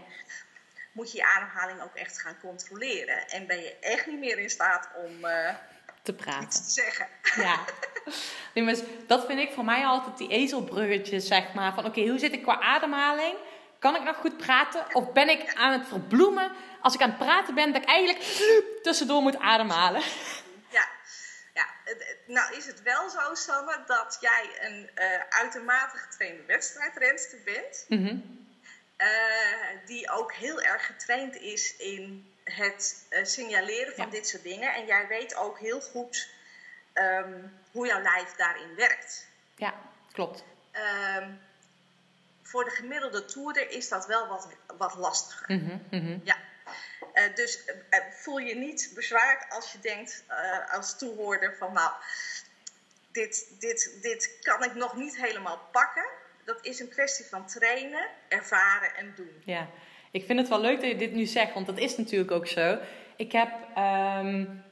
moet 0.92 1.12
je 1.12 1.18
je 1.18 1.26
ademhaling 1.26 1.82
ook 1.82 1.96
echt 1.96 2.22
gaan 2.22 2.40
controleren. 2.42 3.28
En 3.28 3.48
ben 3.48 3.58
je 3.58 3.76
echt 3.80 4.06
niet 4.06 4.20
meer 4.20 4.38
in 4.38 4.50
staat 4.50 4.90
om 4.96 5.26
uh, 5.26 5.50
te 6.02 6.14
praten. 6.14 6.44
iets 6.44 6.66
te 6.66 6.82
zeggen. 6.82 7.08
Ja. 7.36 7.60
Nee, 8.54 8.64
maar 8.64 8.76
dat 9.08 9.26
vind 9.26 9.40
ik 9.40 9.52
voor 9.54 9.66
mij 9.66 9.86
altijd 9.86 10.18
die 10.18 10.30
ezelbruggetjes, 10.30 11.28
zeg 11.28 11.54
maar. 11.54 11.74
Van 11.74 11.86
oké, 11.86 12.00
okay, 12.00 12.10
hoe 12.10 12.20
zit 12.20 12.34
ik 12.34 12.44
qua 12.44 12.60
ademhaling? 12.60 13.36
Kan 13.80 13.96
ik 13.96 14.04
nog 14.04 14.16
goed 14.16 14.38
praten? 14.38 14.86
Of 14.92 15.12
ben 15.12 15.30
ik 15.30 15.54
aan 15.56 15.72
het 15.72 15.88
verbloemen 15.88 16.52
als 16.82 16.94
ik 16.94 17.02
aan 17.02 17.10
het 17.10 17.18
praten 17.18 17.56
ben, 17.56 17.72
dat 17.72 17.82
ik 17.82 17.88
eigenlijk 17.88 18.26
tussendoor 18.84 19.22
moet 19.22 19.40
ademhalen? 19.40 20.02
Nou 22.26 22.56
is 22.56 22.66
het 22.66 22.82
wel 22.82 23.10
zo, 23.10 23.36
Sanne, 23.36 23.84
dat 23.86 24.18
jij 24.22 24.50
een 24.60 24.90
uh, 24.96 25.20
uitermate 25.30 25.98
getrainde 25.98 26.44
wedstrijdrenster 26.46 27.40
bent. 27.46 27.86
Mm 27.88 28.06
-hmm. 28.06 28.48
uh, 28.98 29.08
die 29.86 30.12
ook 30.12 30.34
heel 30.34 30.62
erg 30.62 30.86
getraind 30.86 31.36
is 31.36 31.76
in 31.78 32.34
het 32.44 33.06
uh, 33.10 33.26
signaleren 33.26 33.96
van 33.96 34.06
Ja. 34.06 34.12
dit 34.12 34.28
soort 34.28 34.44
dingen. 34.44 34.74
En 34.74 34.86
jij 34.86 35.08
weet 35.08 35.36
ook 35.36 35.60
heel 35.60 35.82
goed 35.82 36.30
um, 36.94 37.60
hoe 37.72 37.88
jouw 37.88 38.02
lijf 38.02 38.36
daarin 38.36 38.76
werkt. 38.76 39.28
Ja, 39.56 39.74
klopt. 40.12 40.44
Um, 41.18 41.40
voor 42.42 42.64
de 42.64 42.70
gemiddelde 42.70 43.26
toerder 43.26 43.70
is 43.70 43.90
dat 43.90 44.06
wel 44.06 44.28
wat, 44.28 44.48
wat 44.78 44.96
lastiger. 44.96 45.56
Mm 45.56 45.68
-hmm, 45.68 46.00
mm 46.00 46.06
-hmm. 46.08 46.22
Ja. 46.24 46.38
Uh, 47.14 47.36
dus 47.36 47.60
uh, 47.68 48.00
voel 48.12 48.38
je 48.38 48.56
niet 48.56 48.92
bezwaard 48.96 49.46
als 49.50 49.72
je 49.72 49.80
denkt 49.80 50.24
uh, 50.30 50.74
als 50.74 50.98
toehoorder 50.98 51.56
van 51.58 51.74
nou, 51.74 51.92
dit, 53.12 53.56
dit, 53.60 53.98
dit 54.02 54.38
kan 54.42 54.64
ik 54.64 54.76
nog 54.76 54.96
niet 54.96 55.18
helemaal 55.18 55.60
pakken. 55.72 56.06
Dat 56.46 56.58
is 56.62 56.80
een 56.80 56.90
kwestie 56.90 57.26
van 57.26 57.48
trainen, 57.48 58.08
ervaren 58.28 58.96
en 58.96 59.14
doen. 59.16 59.42
Ja, 59.46 59.68
ik 60.12 60.26
vind 60.26 60.40
het 60.40 60.50
wel 60.50 60.62
leuk 60.62 60.82
dat 60.82 60.90
je 60.90 60.96
dit 60.96 61.14
nu 61.14 61.26
zegt, 61.26 61.54
want 61.54 61.66
dat 61.66 61.78
is 61.78 61.98
natuurlijk 61.98 62.32
ook 62.32 62.48
zo. 62.48 62.78
Ik 63.16 63.32
heb 63.32 63.50
um, 63.78 64.64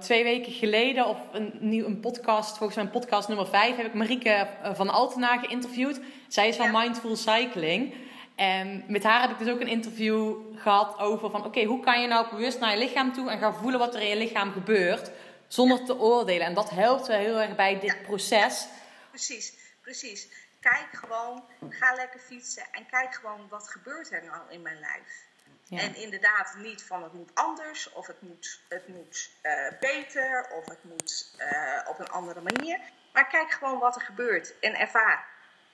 twee 0.00 0.24
weken 0.24 0.52
geleden, 0.52 1.06
of 1.06 1.18
een, 1.32 1.52
nieuw, 1.58 1.86
een 1.86 2.00
podcast, 2.00 2.56
volgens 2.56 2.76
mij 2.76 2.86
podcast 2.86 3.28
nummer 3.28 3.46
5, 3.46 3.76
heb 3.76 3.86
ik 3.86 3.94
Marieke 3.94 4.48
van 4.74 4.88
Altena 4.88 5.38
geïnterviewd. 5.38 6.00
Zij 6.28 6.48
is 6.48 6.56
van 6.56 6.72
ja. 6.72 6.80
Mindful 6.80 7.16
Cycling. 7.16 7.94
En 8.38 8.84
met 8.86 9.02
haar 9.02 9.20
heb 9.20 9.30
ik 9.30 9.38
dus 9.38 9.48
ook 9.48 9.60
een 9.60 9.66
interview 9.66 10.36
gehad 10.56 10.98
over 10.98 11.30
van... 11.30 11.44
oké, 11.44 11.64
hoe 11.64 11.80
kan 11.80 12.00
je 12.00 12.06
nou 12.06 12.30
bewust 12.30 12.58
naar 12.60 12.70
je 12.70 12.78
lichaam 12.78 13.12
toe... 13.12 13.30
en 13.30 13.38
gaan 13.38 13.54
voelen 13.54 13.78
wat 13.78 13.94
er 13.94 14.00
in 14.00 14.08
je 14.08 14.16
lichaam 14.16 14.52
gebeurt... 14.52 15.10
zonder 15.48 15.84
te 15.84 15.98
oordelen. 15.98 16.46
En 16.46 16.54
dat 16.54 16.70
helpt 16.70 17.06
wel 17.06 17.18
heel 17.18 17.40
erg 17.40 17.56
bij 17.56 17.78
dit 17.80 17.92
Ja. 17.92 18.02
proces. 18.02 18.68
Precies, 19.10 19.54
precies. 19.80 20.28
Kijk 20.60 20.88
gewoon, 20.92 21.44
ga 21.68 21.94
lekker 21.94 22.20
fietsen 22.20 22.62
en 22.72 22.86
kijk 22.86 23.14
gewoon 23.14 23.46
wat 23.48 23.68
gebeurt 23.68 24.12
er 24.12 24.24
nou 24.24 24.40
in 24.48 24.62
mijn 24.62 24.80
lijf. 24.80 25.26
Ja. 25.64 25.78
En 25.78 25.94
inderdaad 25.94 26.54
niet 26.58 26.82
van 26.82 27.02
het 27.02 27.12
moet 27.12 27.30
anders 27.34 27.92
of 27.92 28.06
het 28.06 28.22
moet, 28.22 28.60
het 28.68 28.88
moet 28.88 29.30
eh, 29.42 29.52
beter 29.80 30.50
of 30.58 30.68
het 30.68 30.84
moet 30.84 31.34
eh, 31.36 31.88
op 31.88 31.98
een 31.98 32.10
andere 32.10 32.40
manier. 32.40 32.78
Maar 33.12 33.28
kijk 33.28 33.50
gewoon 33.50 33.78
wat 33.78 33.94
er 33.94 34.02
gebeurt 34.02 34.58
en 34.60 34.74
ervaar. 34.78 35.26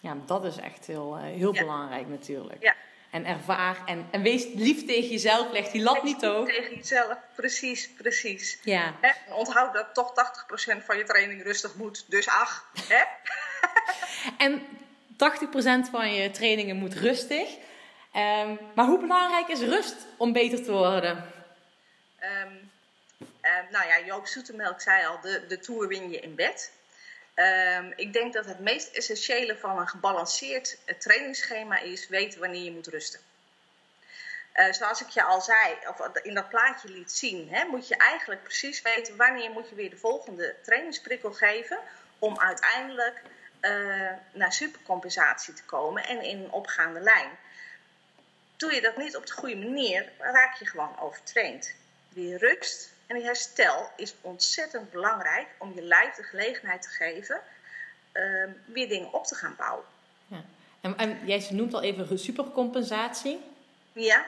Ja, 0.04 0.16
dat 0.26 0.44
is 0.44 0.56
echt 0.56 0.86
heel, 0.86 1.16
eh, 1.16 1.22
heel 1.22 1.54
Ja. 1.54 1.60
belangrijk 1.60 2.08
natuurlijk. 2.08 2.62
Ja. 2.62 2.74
En 3.10 3.26
ervaar 3.26 3.82
en, 3.86 4.08
en 4.10 4.22
wees 4.22 4.46
lief 4.54 4.86
tegen 4.86 5.10
jezelf. 5.10 5.50
Leg 5.52 5.68
die 5.68 5.82
lat 5.82 6.02
niet 6.02 6.22
hoog. 6.22 6.48
Tegen 6.48 6.74
jezelf, 6.76 7.16
precies, 7.34 7.90
precies. 7.90 8.58
Ja, 8.62 8.94
Onthoud 9.28 9.72
dat 9.74 9.94
toch 9.94 10.12
80% 10.12 10.84
van 10.84 10.96
je 10.96 11.04
training 11.04 11.42
rustig 11.42 11.74
moet. 11.74 12.04
Dus 12.08 12.28
ach, 12.28 12.70
hè? 12.88 13.02
en 14.46 14.62
80% 15.86 15.90
van 15.90 16.14
je 16.14 16.30
trainingen 16.30 16.76
moet 16.76 16.94
rustig. 16.94 17.56
Ehm, 18.12 18.54
maar 18.74 18.86
hoe 18.86 19.00
belangrijk 19.00 19.48
is 19.48 19.60
rust 19.60 19.96
om 20.16 20.32
beter 20.32 20.62
te 20.64 20.72
worden? 20.72 21.32
Ehm, 22.18 22.48
ehm, 23.40 23.64
nou 23.70 23.86
ja, 23.88 24.00
Joop 24.06 24.26
Zoetemelk 24.26 24.80
zei 24.80 25.06
al, 25.06 25.20
de, 25.20 25.44
de 25.48 25.58
Tour 25.58 25.88
win 25.88 26.10
je 26.10 26.20
in 26.20 26.34
bed. 26.34 26.72
Ehm, 27.34 27.92
ik 27.96 28.12
denk 28.12 28.32
dat 28.32 28.46
het 28.46 28.58
meest 28.58 28.94
essentiële 28.94 29.56
van 29.56 29.78
een 29.78 29.88
gebalanceerd 29.88 30.78
eh, 30.84 30.98
trainingsschema 30.98 31.78
is 31.78 32.08
weten 32.08 32.40
wanneer 32.40 32.62
je 32.62 32.72
moet 32.72 32.86
rusten. 32.86 33.20
Eh, 34.52 34.72
zoals 34.72 35.00
ik 35.00 35.08
je 35.08 35.22
al 35.22 35.40
zei, 35.40 35.76
of 35.88 36.16
in 36.22 36.34
dat 36.34 36.48
plaatje 36.48 36.88
liet 36.88 37.12
zien, 37.12 37.48
hè, 37.50 37.64
moet 37.64 37.88
je 37.88 37.96
eigenlijk 37.96 38.42
precies 38.42 38.82
weten 38.82 39.16
wanneer 39.16 39.50
moet 39.50 39.68
je 39.68 39.74
weer 39.74 39.90
de 39.90 39.96
volgende 39.96 40.54
trainingsprikkel 40.62 41.32
geven 41.32 41.78
om 42.18 42.38
uiteindelijk 42.38 43.22
eh, 43.60 44.10
naar 44.32 44.52
supercompensatie 44.52 45.54
te 45.54 45.64
komen 45.64 46.06
en 46.06 46.22
in 46.22 46.38
een 46.38 46.52
opgaande 46.52 47.00
lijn. 47.00 47.30
Doe 48.56 48.74
je 48.74 48.80
dat 48.80 48.96
niet 48.96 49.16
op 49.16 49.26
de 49.26 49.32
goede 49.32 49.56
manier, 49.56 50.12
raak 50.18 50.54
je 50.54 50.66
gewoon 50.66 51.00
overtraind. 51.00 51.74
Die 52.08 52.36
rust 52.38 52.93
en 53.06 53.16
die 53.16 53.24
herstel 53.24 53.90
is 53.96 54.14
ontzettend 54.20 54.90
belangrijk 54.90 55.48
om 55.58 55.74
je 55.74 55.82
lijf 55.82 56.14
de 56.14 56.22
gelegenheid 56.22 56.82
te 56.82 56.88
geven 56.88 57.40
uh, 58.12 58.50
weer 58.64 58.88
dingen 58.88 59.12
op 59.12 59.26
te 59.26 59.34
gaan 59.34 59.54
bouwen. 59.56 59.84
Ja. 60.26 60.44
En, 60.80 60.96
en 60.96 61.26
jij 61.26 61.46
noemt 61.50 61.74
al 61.74 61.82
even 61.82 62.18
supercompensatie. 62.18 63.44
Ja, 63.92 64.26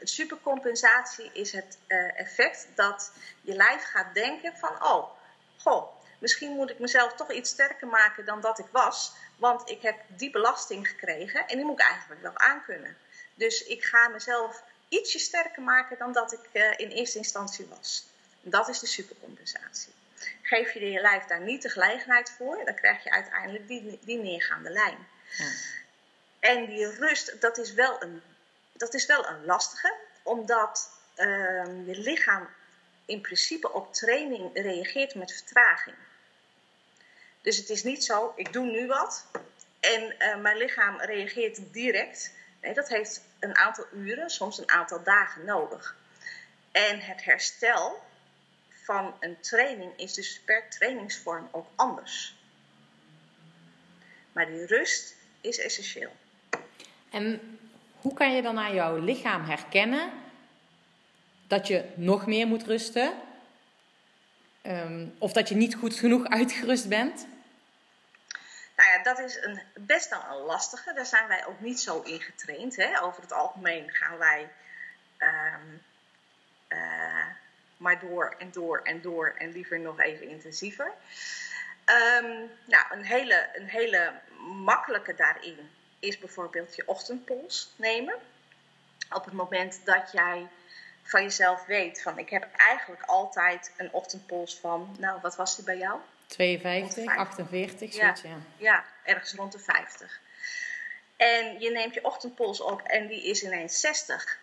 supercompensatie 0.00 1.30
is 1.32 1.52
het 1.52 1.78
uh, 1.86 2.18
effect 2.20 2.68
dat 2.74 3.12
je 3.40 3.54
lijf 3.54 3.82
gaat 3.82 4.14
denken 4.14 4.56
van, 4.56 4.82
oh, 4.82 5.10
goh, 5.58 6.02
misschien 6.18 6.50
moet 6.50 6.70
ik 6.70 6.78
mezelf 6.78 7.14
toch 7.14 7.32
iets 7.32 7.50
sterker 7.50 7.86
maken 7.86 8.24
dan 8.24 8.40
dat 8.40 8.58
ik 8.58 8.66
was, 8.70 9.12
want 9.36 9.70
ik 9.70 9.82
heb 9.82 9.96
die 10.06 10.30
belasting 10.30 10.88
gekregen 10.88 11.48
en 11.48 11.56
die 11.56 11.66
moet 11.66 11.80
ik 11.80 11.86
eigenlijk 11.86 12.22
wel 12.22 12.38
aankunnen. 12.38 12.96
Dus 13.34 13.64
ik 13.64 13.84
ga 13.84 14.08
mezelf 14.08 14.62
ietsje 14.88 15.18
sterker 15.18 15.62
maken 15.62 15.98
dan 15.98 16.12
dat 16.12 16.32
ik 16.32 16.48
uh, 16.52 16.70
in 16.76 16.88
eerste 16.88 17.18
instantie 17.18 17.66
was. 17.66 18.06
Dat 18.44 18.68
is 18.68 18.78
de 18.78 18.86
supercompensatie. 18.86 19.92
Geef 20.42 20.72
je 20.72 20.90
je 20.90 21.00
lijf 21.00 21.24
daar 21.24 21.40
niet 21.40 21.62
de 21.62 21.68
gelegenheid 21.68 22.30
voor, 22.30 22.64
dan 22.64 22.74
krijg 22.74 23.04
je 23.04 23.10
uiteindelijk 23.10 23.68
die, 23.68 23.98
die 24.02 24.18
neergaande 24.18 24.70
lijn. 24.70 25.06
Ja. 25.36 25.50
En 26.38 26.66
die 26.66 26.90
rust, 26.90 27.40
dat 27.40 27.58
is 27.58 27.72
wel 27.72 28.02
een, 28.02 28.22
dat 28.72 28.94
is 28.94 29.06
wel 29.06 29.28
een 29.28 29.44
lastige, 29.44 29.94
omdat 30.22 30.90
uh, 31.16 31.26
je 31.86 31.96
lichaam 31.96 32.48
in 33.04 33.20
principe 33.20 33.72
op 33.72 33.94
training 33.94 34.50
reageert 34.54 35.14
met 35.14 35.32
vertraging. 35.32 35.96
Dus 37.42 37.56
het 37.56 37.68
is 37.68 37.82
niet 37.82 38.04
zo, 38.04 38.32
ik 38.36 38.52
doe 38.52 38.66
nu 38.66 38.86
wat 38.86 39.26
en 39.80 40.14
uh, 40.18 40.36
mijn 40.36 40.56
lichaam 40.56 41.00
reageert 41.00 41.72
direct. 41.72 42.32
Nee, 42.60 42.74
dat 42.74 42.88
heeft 42.88 43.20
een 43.38 43.56
aantal 43.56 43.86
uren, 43.92 44.30
soms 44.30 44.58
een 44.58 44.70
aantal 44.70 45.02
dagen 45.02 45.44
nodig. 45.44 45.96
En 46.72 47.00
het 47.00 47.24
herstel 47.24 48.02
van 48.84 49.14
een 49.20 49.40
training 49.40 49.92
is 49.96 50.14
dus 50.14 50.40
per 50.44 50.68
trainingsvorm 50.68 51.48
ook 51.50 51.66
anders. 51.74 52.36
Maar 54.32 54.46
die 54.46 54.66
rust 54.66 55.14
is 55.40 55.58
essentieel. 55.58 56.12
En 57.10 57.58
hoe 58.00 58.14
kan 58.14 58.34
je 58.34 58.42
dan 58.42 58.58
aan 58.58 58.74
jouw 58.74 58.96
lichaam 58.96 59.44
herkennen 59.44 60.10
dat 61.46 61.66
je 61.66 61.92
nog 61.94 62.26
meer 62.26 62.46
moet 62.46 62.62
rusten? 62.62 63.12
Um, 64.62 65.14
of 65.18 65.32
dat 65.32 65.48
je 65.48 65.54
niet 65.54 65.74
goed 65.74 65.94
genoeg 65.94 66.28
uitgerust 66.38 66.88
bent? 66.88 67.26
Nou 68.76 68.90
ja, 68.90 69.02
dat 69.02 69.18
is 69.18 69.38
een, 69.40 69.62
best 69.74 70.10
wel 70.10 70.22
een 70.30 70.44
lastige. 70.44 70.92
Daar 70.92 71.06
zijn 71.06 71.28
wij 71.28 71.46
ook 71.46 71.60
niet 71.60 71.80
zo 71.80 72.00
in 72.00 72.20
getraind. 72.20 72.76
Hè? 72.76 73.02
Over 73.02 73.22
het 73.22 73.32
algemeen 73.32 73.90
gaan 73.90 74.18
wij 74.18 74.48
um, 75.18 75.82
uh, 76.68 77.26
maar 77.76 78.00
door 78.00 78.34
en 78.38 78.50
door 78.50 78.80
en 78.84 79.00
door 79.00 79.34
en 79.38 79.52
liever 79.52 79.80
nog 79.80 80.00
even 80.00 80.28
intensiever. 80.28 80.92
Ehm, 81.84 82.32
nou, 82.64 82.84
een 82.90 83.04
hele, 83.04 83.48
een 83.54 83.68
hele 83.68 84.12
makkelijke 84.64 85.14
daarin 85.14 85.70
is 85.98 86.18
bijvoorbeeld 86.18 86.76
je 86.76 86.88
ochtendpols 86.88 87.72
nemen. 87.76 88.14
Op 89.10 89.24
het 89.24 89.34
moment 89.34 89.80
dat 89.84 90.12
jij 90.12 90.46
van 91.02 91.22
jezelf 91.22 91.66
weet 91.66 92.02
van 92.02 92.18
ik 92.18 92.30
heb 92.30 92.48
eigenlijk 92.56 93.02
altijd 93.02 93.72
een 93.76 93.92
ochtendpols 93.92 94.58
van, 94.58 94.96
nou 94.98 95.20
wat 95.20 95.36
was 95.36 95.56
die 95.56 95.64
bij 95.64 95.78
jou? 95.78 96.00
52, 96.26 97.16
48, 97.16 97.92
zoiets, 97.92 98.22
ja. 98.22 98.36
Ja, 98.56 98.84
ergens 99.02 99.32
rond 99.32 99.52
de 99.52 99.58
50. 99.58 100.20
En 101.16 101.60
je 101.60 101.70
neemt 101.70 101.94
je 101.94 102.04
ochtendpols 102.04 102.60
op 102.60 102.82
en 102.82 103.06
die 103.06 103.24
is 103.24 103.42
ineens 103.42 103.80
60. 103.80 104.38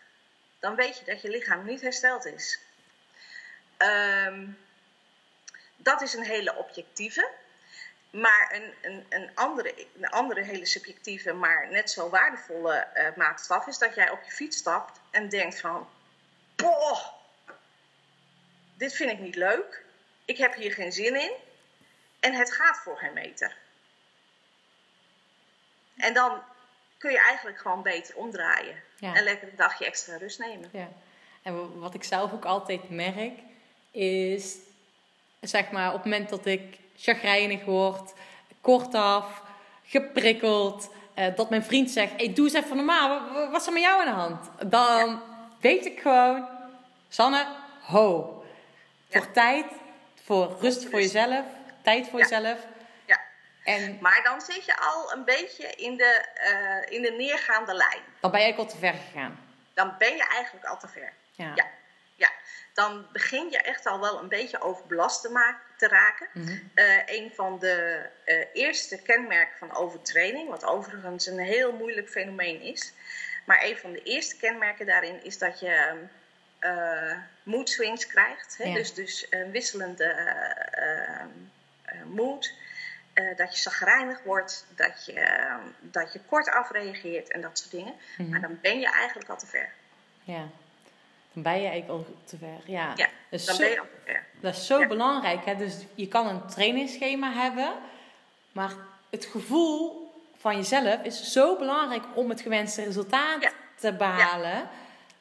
Dan 0.60 0.76
weet 0.76 0.98
je 0.98 1.06
dat 1.06 1.22
je 1.22 1.30
lichaam 1.30 1.66
niet 1.66 1.82
hersteld 1.82 2.26
is. 2.26 2.60
Ehm, 3.82 4.48
dat 5.76 6.02
is 6.02 6.14
een 6.14 6.24
hele 6.24 6.56
objectieve. 6.56 7.30
Maar 8.10 8.52
een, 8.54 8.74
een, 8.92 9.06
een, 9.10 9.36
andere, 9.36 9.88
een 9.96 10.10
andere 10.10 10.44
hele 10.44 10.66
subjectieve, 10.66 11.34
maar 11.34 11.68
net 11.72 11.92
zo 11.92 12.10
waardevolle 12.10 12.88
uh, 12.96 13.08
maatstaf 13.16 13.68
is 13.68 13.78
dat 13.78 13.96
jij 13.96 14.10
op 14.10 14.24
je 14.24 14.32
fiets 14.32 14.58
stapt 14.58 15.00
en 15.12 15.30
denkt 15.30 15.60
van, 15.60 15.90
boah, 16.56 17.08
dit 18.74 18.94
vind 18.94 19.12
ik 19.12 19.20
niet 19.20 19.36
leuk. 19.36 19.86
Ik 20.26 20.38
heb 20.38 20.54
hier 20.54 20.74
geen 20.74 20.92
zin 20.92 21.16
in. 21.16 21.32
En 22.20 22.34
het 22.34 22.54
gaat 22.54 22.78
voor 22.78 22.98
geen 22.98 23.14
meter. 23.14 23.58
En 25.96 26.14
dan 26.14 26.42
kun 26.98 27.12
je 27.12 27.20
eigenlijk 27.20 27.60
gewoon 27.60 27.82
beter 27.82 28.16
omdraaien. 28.16 28.84
En 29.00 29.24
lekker 29.24 29.48
een 29.48 29.56
dagje 29.56 29.86
extra 29.86 30.18
rust 30.18 30.40
nemen. 30.40 30.70
Ja. 30.74 30.90
En 31.42 31.80
wat 31.80 31.94
ik 31.94 32.04
zelf 32.04 32.32
ook 32.32 32.46
altijd 32.46 32.90
merk, 32.90 33.40
is 33.92 34.56
zeg 35.42 35.72
maar 35.72 35.88
op 35.88 35.94
het 35.94 36.04
moment 36.04 36.30
dat 36.30 36.46
ik 36.46 36.78
chagrijnig 36.98 37.66
word, 37.66 38.14
kortaf, 38.62 39.42
geprikkeld, 39.86 40.90
eh, 41.14 41.36
dat 41.36 41.50
mijn 41.50 41.64
vriend 41.64 41.92
zegt: 41.92 42.12
hey, 42.18 42.34
doe 42.34 42.46
eens 42.46 42.54
even 42.54 42.76
normaal, 42.76 43.32
wat 43.52 43.62
is 43.62 43.68
er 43.68 43.74
met 43.74 43.82
jou 43.82 44.00
aan 44.00 44.06
de 44.06 44.22
hand? 44.22 44.72
Dan 44.72 45.22
weet 45.60 45.86
ik 45.86 46.00
gewoon, 46.00 46.48
Sanne, 47.10 47.46
ho. 47.82 48.36
Voor 49.10 49.32
tijd, 49.32 49.66
voor 50.24 50.58
rust 50.60 50.90
voor 50.90 51.00
jezelf, 51.00 51.46
tijd 51.84 52.08
voor 52.10 52.20
jezelf. 52.20 52.58
Ja. 53.06 53.20
En, 53.64 53.98
maar 54.02 54.22
dan 54.24 54.42
zit 54.42 54.66
je 54.66 54.78
al 54.78 55.14
een 55.14 55.26
beetje 55.26 55.68
in 55.68 55.98
de, 55.98 56.26
uh, 56.44 56.96
in 56.96 57.02
de 57.02 57.12
neergaande 57.12 57.74
lijn. 57.74 58.02
Dan 58.20 58.32
ben 58.32 58.40
je 58.40 58.46
eigenlijk 58.46 58.74
al 58.74 58.80
te 58.80 58.86
ver 58.86 58.94
gegaan. 58.94 59.40
Dan 59.74 59.96
ben 59.98 60.16
je 60.16 60.28
eigenlijk 60.28 60.66
al 60.66 60.78
te 60.78 60.88
ver. 60.88 61.14
Ja. 61.32 61.52
ja. 61.56 61.66
Dan 62.74 63.08
begin 63.12 63.50
je 63.50 63.58
echt 63.58 63.86
al 63.86 64.00
wel 64.00 64.20
een 64.20 64.28
beetje 64.28 64.62
overbelast 64.62 65.22
te, 65.22 65.30
maken, 65.30 65.62
te 65.78 65.88
raken. 65.88 66.28
Mm 66.34 66.70
een 67.06 67.32
van 67.36 67.60
de 67.60 68.06
uh, 68.26 68.46
eerste 68.54 69.02
kenmerken 69.02 69.58
van 69.58 69.76
overtraining, 69.76 70.50
wat 70.50 70.66
overigens 70.66 71.26
een 71.26 71.40
heel 71.40 71.72
moeilijk 71.74 72.10
fenomeen 72.10 72.62
is. 72.62 72.94
Maar 73.46 73.64
een 73.64 73.78
van 73.78 73.92
de 73.92 74.04
eerste 74.04 74.38
kenmerken 74.38 74.86
daarin 74.86 75.24
is 75.24 75.38
dat 75.38 75.60
je 75.60 75.94
uh, 76.60 77.18
mood 77.44 77.70
swings 77.70 78.08
krijgt. 78.08 78.58
Hè? 78.58 78.74
Dus, 78.74 78.94
dus 78.94 79.28
een 79.30 79.52
wisselende 79.52 80.16
uh, 80.80 82.04
mood. 82.06 82.54
dat 83.36 83.56
je 83.56 83.62
zagrijnig 83.62 84.24
wordt, 84.24 84.66
dat 84.76 85.06
je, 85.06 85.48
dat 85.80 86.14
je 86.14 86.20
kort 86.20 86.50
afreageert 86.50 87.32
en 87.32 87.42
dat 87.42 87.60
soort 87.60 87.72
dingen. 87.72 87.94
Mhm. 88.18 88.30
Maar 88.30 88.42
dan 88.42 88.60
ben 88.62 88.80
je 88.80 88.92
eigenlijk 88.92 89.30
al 89.30 89.38
te 89.38 89.48
ver. 89.48 89.70
Ja, 90.24 90.50
dan 91.34 91.44
ben 91.44 91.62
je 91.62 91.68
eigenlijk 91.68 91.90
al 91.90 92.16
te 92.24 92.38
ver. 92.38 92.60
Ja, 92.66 92.94
ja 92.96 93.08
dan 93.30 93.40
zo, 93.40 93.58
ben 93.58 93.70
je 93.70 93.80
al 93.80 93.86
te 93.86 94.12
ver. 94.12 94.26
Dat 94.40 94.56
is 94.56 94.66
zo 94.66 94.88
belangrijk. 94.88 95.46
Hè? 95.46 95.56
Dus 95.56 95.76
je 95.96 96.08
kan 96.08 96.28
een 96.28 96.48
trainingsschema 96.48 97.32
hebben, 97.32 97.74
maar 98.52 98.72
het 99.10 99.26
gevoel 99.26 100.10
van 100.38 100.56
jezelf 100.56 101.04
is 101.04 101.32
zo 101.32 101.58
belangrijk 101.58 102.04
om 102.14 102.30
het 102.30 102.42
gewenste 102.42 102.84
resultaat 102.84 103.54
te 103.76 103.94
behalen. 103.94 104.70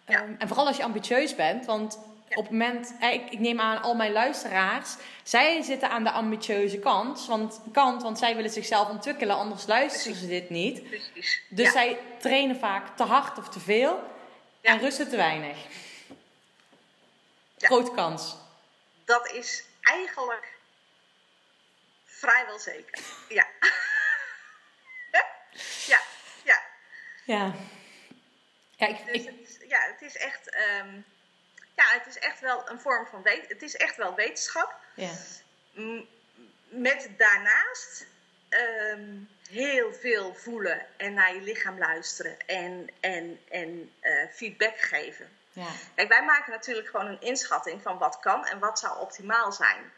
Ehm, 0.05 0.33
en 0.39 0.49
vooral 0.49 0.67
als 0.67 0.77
je 0.77 0.83
ambitieus 0.83 1.35
bent, 1.35 1.67
want 1.67 1.99
op 2.35 2.43
het 2.43 2.51
moment, 2.51 2.95
ik, 3.01 3.31
ik, 3.31 3.39
neem 3.39 3.61
aan 3.61 3.83
al 3.83 3.95
mijn 3.95 4.13
luisteraars, 4.13 4.97
zij 5.23 5.63
zitten 5.63 5.91
aan 5.91 6.05
de 6.05 6.11
ambitieuze 6.11 6.79
kant, 6.79 7.27
want, 7.27 7.61
kant, 7.73 8.03
want 8.03 8.19
zij 8.19 8.37
willen 8.37 8.51
zichzelf 8.51 8.89
ontwikkelen, 8.89 9.37
anders 9.37 9.67
luisteren 9.67 10.17
ze 10.17 10.27
dit 10.27 10.51
niet. 10.51 10.89
Precies. 10.89 11.43
Dus 11.49 11.73
zij 11.73 11.99
trainen 12.19 12.57
vaak 12.57 12.97
te 12.97 13.03
hard 13.03 13.39
of 13.39 13.49
te 13.49 13.61
veel 13.61 14.01
en 14.61 14.79
rusten 14.79 15.09
te 15.09 15.17
weinig. 15.17 15.57
Grote 17.67 17.91
kans. 17.91 18.37
Dat 19.05 19.31
is 19.31 19.65
eigenlijk 19.81 20.59
vrijwel 22.05 22.59
zeker. 22.59 22.99
Ja. 23.29 23.47
ja, 25.87 26.01
ja. 26.45 26.63
Ja. 27.25 27.55
Ja, 28.77 28.87
ik, 28.87 29.13
dus 29.13 29.25
het, 29.25 29.69
ja, 29.69 29.81
het 29.81 30.03
is 30.03 30.17
echt, 30.17 30.55
um, 30.55 31.05
ja, 31.77 31.85
het 31.85 32.07
is 32.07 32.19
echt 32.19 32.41
wel 32.41 32.71
een 32.71 32.81
vorm 32.81 33.07
van 33.07 33.23
wet, 33.23 33.49
het 33.49 33.63
is 33.63 33.77
echt 33.77 33.97
wel 33.97 34.15
wetenschap. 34.15 34.75
Ja. 34.95 35.13
met 36.69 37.09
daarnaast 37.17 38.07
um, 38.51 39.29
heel 39.51 39.93
veel 39.93 40.35
voelen 40.35 40.87
en 40.97 41.15
naar 41.15 41.35
je 41.35 41.41
lichaam 41.41 41.79
luisteren 41.79 42.37
en, 42.47 42.91
en, 43.01 43.41
en 43.51 43.93
uh, 44.03 44.29
feedback 44.33 44.79
geven. 44.79 45.39
Ja. 45.53 45.69
Kijk, 45.95 46.09
wij 46.09 46.25
maken 46.25 46.53
natuurlijk 46.53 46.89
gewoon 46.89 47.07
een 47.07 47.21
inschatting 47.21 47.83
van 47.83 47.99
wat 47.99 48.19
kan 48.21 48.47
en 48.47 48.59
wat 48.59 48.79
zou 48.79 49.01
optimaal 49.01 49.53
zijn. 49.53 49.93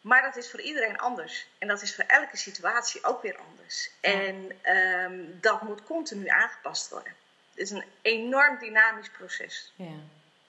Maar 0.00 0.22
dat 0.22 0.36
is 0.36 0.50
voor 0.50 0.60
iedereen 0.60 0.98
anders. 0.98 1.46
En 1.58 1.68
dat 1.68 1.82
is 1.82 1.94
voor 1.94 2.04
elke 2.04 2.36
situatie 2.36 3.04
ook 3.04 3.22
weer 3.22 3.38
anders. 3.48 3.90
En 4.00 4.52
um, 4.74 5.38
dat 5.40 5.62
moet 5.62 5.84
continu 5.84 6.28
aangepast 6.28 6.90
worden. 6.90 7.12
Het 7.50 7.58
is 7.58 7.70
een 7.70 7.84
enorm 8.02 8.58
dynamisch 8.58 9.10
proces. 9.10 9.72
Ja, 9.76 9.96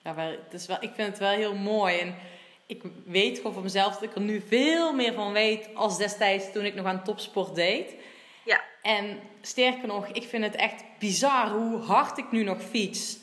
ja 0.02 0.14
maar 0.14 0.28
het 0.28 0.54
is 0.54 0.66
wel, 0.66 0.78
ik 0.80 0.94
vind 0.96 1.08
het 1.08 1.18
wel 1.18 1.32
heel 1.32 1.56
mooi. 1.56 2.00
En 2.00 2.16
ik 2.66 2.82
weet 3.06 3.38
gewoon 3.38 3.54
van 3.54 3.64
mezelf 3.64 3.94
dat 3.94 4.04
ik 4.04 4.16
er 4.16 4.22
nu 4.22 4.44
veel 4.48 4.94
meer 4.94 5.14
van 5.14 5.32
weet 5.32 5.76
als 5.76 5.98
destijds 5.98 6.52
toen 6.52 6.66
ik 6.66 6.76
nog 6.76 6.86
aan 6.86 7.04
topsport 7.04 7.56
deed. 7.56 7.94
Ja. 8.44 8.62
En 8.82 9.20
sterker 9.42 9.88
nog, 9.88 10.08
ik 10.08 10.24
vind 10.24 10.44
het 10.44 10.56
echt 10.56 10.84
bizar 11.00 11.50
hoe 11.50 11.82
hard 11.82 12.18
ik 12.18 12.32
nu 12.32 12.44
nog 12.44 12.62
fiets. 12.62 13.18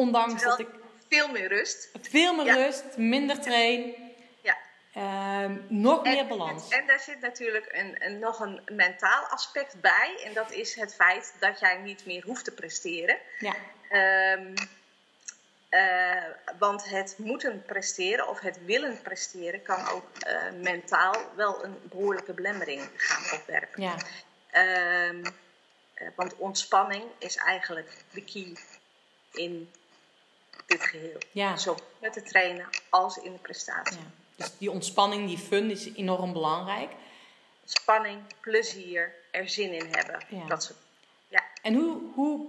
Ondanks 0.00 0.42
dat 0.42 0.58
ik. 0.58 0.68
Veel 1.08 1.28
meer 1.28 1.48
rust. 1.48 1.90
Veel 2.00 2.34
meer 2.34 2.54
rust, 2.54 2.96
minder 2.96 3.40
train. 3.40 3.94
Ja. 4.42 4.56
Ehm, 4.94 5.56
nog 5.68 6.02
meer 6.02 6.26
balans. 6.26 6.68
En, 6.68 6.78
en, 6.78 6.86
daar 6.86 7.00
zit 7.00 7.20
natuurlijk 7.20 7.66
een, 7.72 7.96
een, 7.98 8.18
nog 8.18 8.40
een 8.40 8.60
mentaal 8.72 9.24
aspect 9.24 9.80
bij. 9.80 10.20
En 10.24 10.32
dat 10.34 10.52
is 10.52 10.74
het 10.74 10.94
feit 10.94 11.34
dat 11.40 11.60
jij 11.60 11.76
niet 11.76 12.06
meer 12.06 12.24
hoeft 12.24 12.44
te 12.44 12.52
presteren. 12.52 13.18
Ja. 13.38 13.54
Um, 14.32 14.54
want 16.58 16.88
het 16.88 17.14
moeten 17.18 17.62
presteren 17.66 18.28
of 18.28 18.40
het 18.40 18.64
willen 18.64 19.02
presteren 19.02 19.62
kan 19.62 19.88
ook 19.88 20.06
uh, 20.26 20.62
mentaal 20.62 21.14
wel 21.36 21.64
een 21.64 21.76
behoorlijke 21.82 22.32
belemmering 22.32 22.88
gaan 22.96 23.38
opwerpen. 23.38 23.82
Ja. 23.82 23.96
Um, 25.08 25.22
uh, 25.22 26.08
want 26.14 26.36
ontspanning 26.36 27.04
is 27.18 27.36
eigenlijk 27.36 28.04
de 28.10 28.24
key 28.24 28.56
in 29.32 29.70
dit 30.70 30.82
geheel. 30.82 31.18
Ja. 31.32 31.56
Zo 31.56 31.76
met 31.98 32.14
het 32.14 32.26
trainen 32.26 32.68
als 32.88 33.16
in 33.16 33.32
de 33.32 33.38
prestatie. 33.38 33.96
Ja. 33.96 34.10
Dus 34.36 34.58
die 34.58 34.70
ontspanning, 34.70 35.28
die 35.28 35.38
fun 35.38 35.70
is 35.70 35.92
enorm 35.94 36.32
belangrijk. 36.32 36.90
Spanning, 37.64 38.18
plezier, 38.40 39.14
er 39.30 39.48
zin 39.48 39.72
in 39.72 39.86
hebben. 39.90 40.24
Ja. 40.28 40.46
Dat 40.46 40.64
soort, 40.64 40.78
ja. 41.28 41.42
En 41.62 41.74
hoe, 41.74 42.00
hoe 42.14 42.46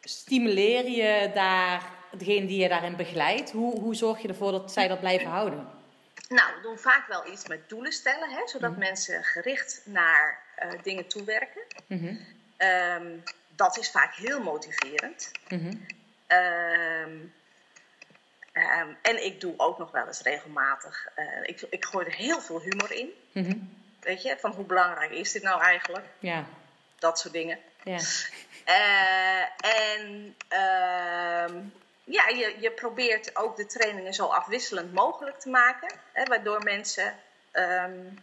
stimuleer 0.00 0.88
je 0.88 1.30
daar 1.34 1.82
degene 2.10 2.46
die 2.46 2.60
je 2.62 2.68
daarin 2.68 2.96
begeleidt? 2.96 3.50
Hoe, 3.50 3.80
hoe 3.80 3.94
zorg 3.94 4.22
je 4.22 4.28
ervoor 4.28 4.52
dat 4.52 4.72
zij 4.72 4.88
dat 4.88 5.00
blijven 5.00 5.28
houden? 5.28 5.68
Nou, 6.28 6.54
we 6.56 6.62
doen 6.62 6.78
vaak 6.78 7.06
wel 7.06 7.32
iets 7.32 7.46
met 7.46 7.68
doelen 7.68 7.92
stellen, 7.92 8.30
hè, 8.30 8.48
zodat 8.48 8.70
mhm. 8.70 8.80
mensen 8.80 9.24
gericht 9.24 9.82
naar 9.84 10.42
uh, 10.62 10.82
dingen 10.82 11.06
toewerken. 11.06 11.62
Mm 11.86 12.38
um, 12.62 13.22
dat 13.56 13.78
is 13.78 13.90
vaak 13.90 14.14
heel 14.14 14.40
motiverend. 14.40 15.30
Mm 15.48 15.86
um, 16.28 17.32
Um, 18.60 18.96
en 19.02 19.24
ik 19.24 19.40
doe 19.40 19.54
ook 19.56 19.78
nog 19.78 19.90
wel 19.90 20.06
eens 20.06 20.20
regelmatig. 20.22 21.08
Uh, 21.16 21.48
ik, 21.48 21.60
ik 21.70 21.84
gooi 21.84 22.06
er 22.06 22.14
heel 22.14 22.40
veel 22.40 22.60
humor 22.60 22.92
in. 22.92 23.10
Mm 23.32 23.78
Weet 24.00 24.22
je, 24.22 24.36
van 24.38 24.50
hoe 24.50 24.64
belangrijk 24.64 25.10
is 25.10 25.32
dit 25.32 25.42
nou 25.42 25.60
eigenlijk? 25.60 26.06
Ja. 26.18 26.44
Dat 26.98 27.18
soort 27.18 27.32
dingen. 27.32 27.58
Ja. 27.84 27.98
Uh, 28.66 29.42
en 29.90 30.36
uh, 30.52 31.62
ja, 32.04 32.28
je, 32.28 32.56
je 32.60 32.70
probeert 32.74 33.36
ook 33.36 33.56
de 33.56 33.66
trainingen 33.66 34.14
zo 34.14 34.26
afwisselend 34.26 34.92
mogelijk 34.92 35.40
te 35.40 35.50
maken. 35.50 35.92
Hè, 36.12 36.24
waardoor 36.24 36.62
mensen 36.62 37.14
um, 37.52 38.18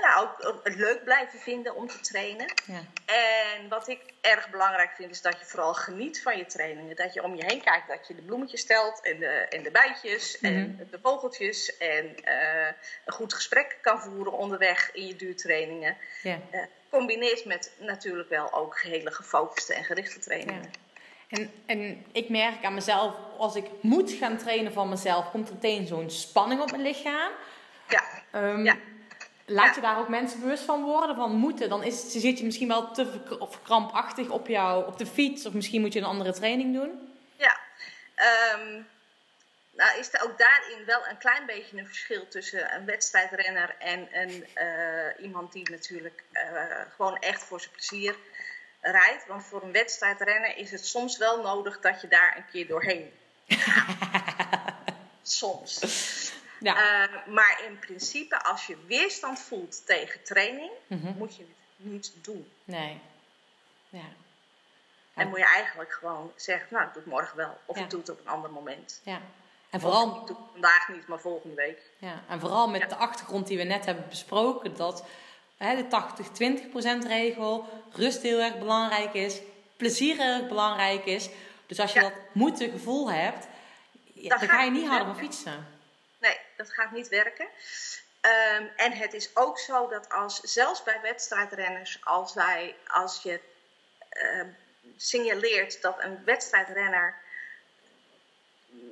ja, 0.00 0.20
ook 0.20 0.60
het 0.64 0.74
leuk 0.74 1.04
blijven 1.04 1.38
vinden 1.38 1.74
om 1.74 1.86
te 1.88 2.00
trainen. 2.00 2.52
Ja. 2.66 2.80
En 3.06 3.68
wat 3.68 3.88
ik 3.88 4.00
erg 4.20 4.50
belangrijk 4.50 4.90
vind, 4.96 5.10
is 5.10 5.22
dat 5.22 5.38
je 5.38 5.44
vooral 5.46 5.74
geniet 5.74 6.22
van 6.22 6.36
je 6.38 6.46
trainingen. 6.46 6.96
Dat 6.96 7.14
je 7.14 7.22
om 7.22 7.34
je 7.36 7.44
heen 7.46 7.62
kijkt, 7.62 7.88
dat 7.88 8.06
je 8.08 8.14
de 8.14 8.22
bloemetjes 8.22 8.60
stelt 8.60 9.00
en 9.02 9.18
de, 9.18 9.26
en 9.28 9.62
de 9.62 9.70
bijtjes 9.70 10.40
en 10.40 10.54
Mhm. 10.70 10.90
de 10.90 10.98
vogeltjes. 11.02 11.76
En 11.76 12.24
eh, 12.24 12.66
een 13.04 13.12
goed 13.12 13.34
gesprek 13.34 13.78
kan 13.80 14.00
voeren 14.00 14.32
onderweg 14.32 14.90
in 14.92 15.06
je 15.06 15.16
duurtrainingen. 15.16 15.96
Ja. 16.22 16.38
Eh, 16.50 16.60
combineert 16.90 17.44
met 17.44 17.72
natuurlijk 17.78 18.28
wel 18.28 18.52
ook 18.52 18.80
hele 18.80 19.10
gefocuste 19.10 19.74
en 19.74 19.84
gerichte 19.84 20.18
trainingen. 20.18 20.62
Ja. 20.62 21.38
En, 21.38 21.50
en 21.66 22.04
ik 22.12 22.28
merk 22.28 22.64
aan 22.64 22.74
mezelf, 22.74 23.14
als 23.38 23.54
ik 23.56 23.66
moet 23.80 24.10
gaan 24.12 24.36
trainen 24.36 24.72
van 24.72 24.88
mezelf, 24.88 25.30
komt 25.30 25.48
er 25.48 25.54
meteen 25.54 25.86
zo'n 25.86 26.10
spanning 26.10 26.60
op 26.60 26.70
mijn 26.70 26.82
lichaam. 26.82 27.30
Ja, 27.88 28.02
Ehm, 28.30 28.64
Ja. 28.64 28.76
Laat 29.46 29.74
je 29.74 29.80
daar 29.80 29.98
ook 29.98 30.08
mensen 30.08 30.40
bewust 30.40 30.62
van 30.62 30.82
worden, 30.82 31.16
van 31.16 31.32
moeten. 31.32 31.68
Dan 31.68 31.82
is, 31.82 32.10
zit 32.12 32.38
je 32.38 32.44
misschien 32.44 32.68
wel 32.68 32.90
te 32.90 33.20
krampachtig 33.62 34.28
op, 34.28 34.46
jou, 34.46 34.86
op 34.86 34.98
de 34.98 35.06
fiets, 35.06 35.46
of 35.46 35.52
misschien 35.52 35.80
moet 35.80 35.92
je 35.92 35.98
een 35.98 36.04
andere 36.04 36.32
training 36.32 36.74
doen. 36.74 37.14
ja. 37.36 37.58
Ehm, 38.14 38.82
nou 39.70 39.98
is 39.98 40.14
er 40.14 40.22
ook 40.22 40.38
daarin 40.38 40.84
wel 40.84 41.06
een 41.08 41.18
klein 41.18 41.46
beetje 41.46 41.78
een 41.78 41.86
verschil 41.86 42.28
tussen 42.28 42.74
een 42.74 42.84
wedstrijdrenner 42.84 43.76
en 43.78 44.08
een, 44.12 44.46
eh, 44.54 45.24
iemand 45.24 45.52
die 45.52 45.70
natuurlijk 45.70 46.24
eh, 46.32 46.80
gewoon 46.96 47.16
echt 47.18 47.42
voor 47.42 47.60
zijn 47.60 47.72
plezier 47.72 48.16
rijdt. 48.80 49.26
Want 49.26 49.44
voor 49.44 49.62
een 49.62 49.72
wedstrijdrenner 49.72 50.56
is 50.56 50.70
het 50.70 50.86
soms 50.86 51.16
wel 51.16 51.42
nodig 51.42 51.80
dat 51.80 52.00
je 52.00 52.08
daar 52.08 52.36
een 52.36 52.46
keer 52.52 52.66
doorheen 52.66 53.12
gaat. 53.48 54.74
Soms. 55.22 55.80
Ja. 56.60 56.76
Eh, 57.04 57.26
maar 57.26 57.60
in 57.68 57.78
principe, 57.78 58.42
als 58.44 58.66
je 58.66 58.76
weerstand 58.86 59.38
voelt 59.40 59.86
tegen 59.86 60.22
training, 60.22 60.70
Mhm. 60.86 61.12
moet 61.16 61.36
je 61.36 61.42
het 61.42 61.86
niet 61.90 62.12
doen. 62.22 62.50
Nee. 62.64 63.00
Ja. 63.88 64.00
En 65.14 65.28
moet 65.28 65.38
je 65.38 65.44
eigenlijk 65.44 65.92
gewoon 65.92 66.32
zeggen, 66.36 66.66
nou, 66.70 66.86
ik 66.86 66.92
doe 66.92 67.02
het 67.02 67.12
morgen 67.12 67.36
wel. 67.36 67.58
Of 67.66 67.76
Ja. 67.76 67.82
ik 67.84 67.90
doe 67.90 68.00
het 68.00 68.08
op 68.10 68.20
een 68.20 68.28
ander 68.28 68.50
moment. 68.50 69.00
ja. 69.04 69.20
En 69.70 69.76
Of 69.76 69.80
vooral, 69.82 70.20
ik 70.20 70.26
doe 70.26 70.36
het 70.36 70.46
vandaag 70.52 70.88
niet, 70.88 71.06
maar 71.08 71.18
volgende 71.20 71.54
week. 71.54 71.78
ja, 71.98 72.22
en 72.28 72.40
vooral 72.40 72.68
met 72.68 72.80
Ja. 72.80 72.86
de 72.86 72.96
achtergrond 72.96 73.46
die 73.46 73.56
we 73.56 73.62
net 73.62 73.84
hebben 73.84 74.08
besproken, 74.08 74.76
dat 74.76 75.04
hè, 75.56 75.76
de 75.76 75.88
80-20% 75.88 77.04
regel, 77.04 77.68
rust 77.92 78.22
heel 78.22 78.40
erg 78.40 78.58
belangrijk 78.58 79.14
is, 79.14 79.40
plezier 79.76 80.16
heel 80.16 80.34
erg 80.40 80.48
belangrijk 80.48 81.04
is. 81.04 81.28
Dus 81.66 81.80
als 81.80 81.92
je 81.92 82.00
dat 82.00 82.12
moeten 82.32 82.70
gevoel 82.70 83.10
hebt, 83.10 83.46
dan 84.14 84.38
ga 84.38 84.62
je 84.62 84.70
niet 84.70 84.86
harder 84.88 85.06
werken. 85.06 85.24
fietsen. 85.24 85.66
Dat 86.56 86.72
gaat 86.72 86.90
niet 86.90 87.08
werken. 87.08 87.48
Ehm, 88.20 88.66
en 88.76 88.92
het 88.92 89.12
is 89.12 89.36
ook 89.36 89.58
zo 89.58 89.88
dat 89.88 90.08
als, 90.08 90.40
zelfs 90.40 90.82
bij 90.82 91.00
wedstrijdrenners, 91.00 92.04
als, 92.04 92.34
wij, 92.34 92.74
als 92.86 93.22
je 93.22 93.40
ehm, 94.08 94.48
signaleert 94.96 95.82
dat 95.82 96.02
een 96.02 96.24
wedstrijdrenner 96.24 97.14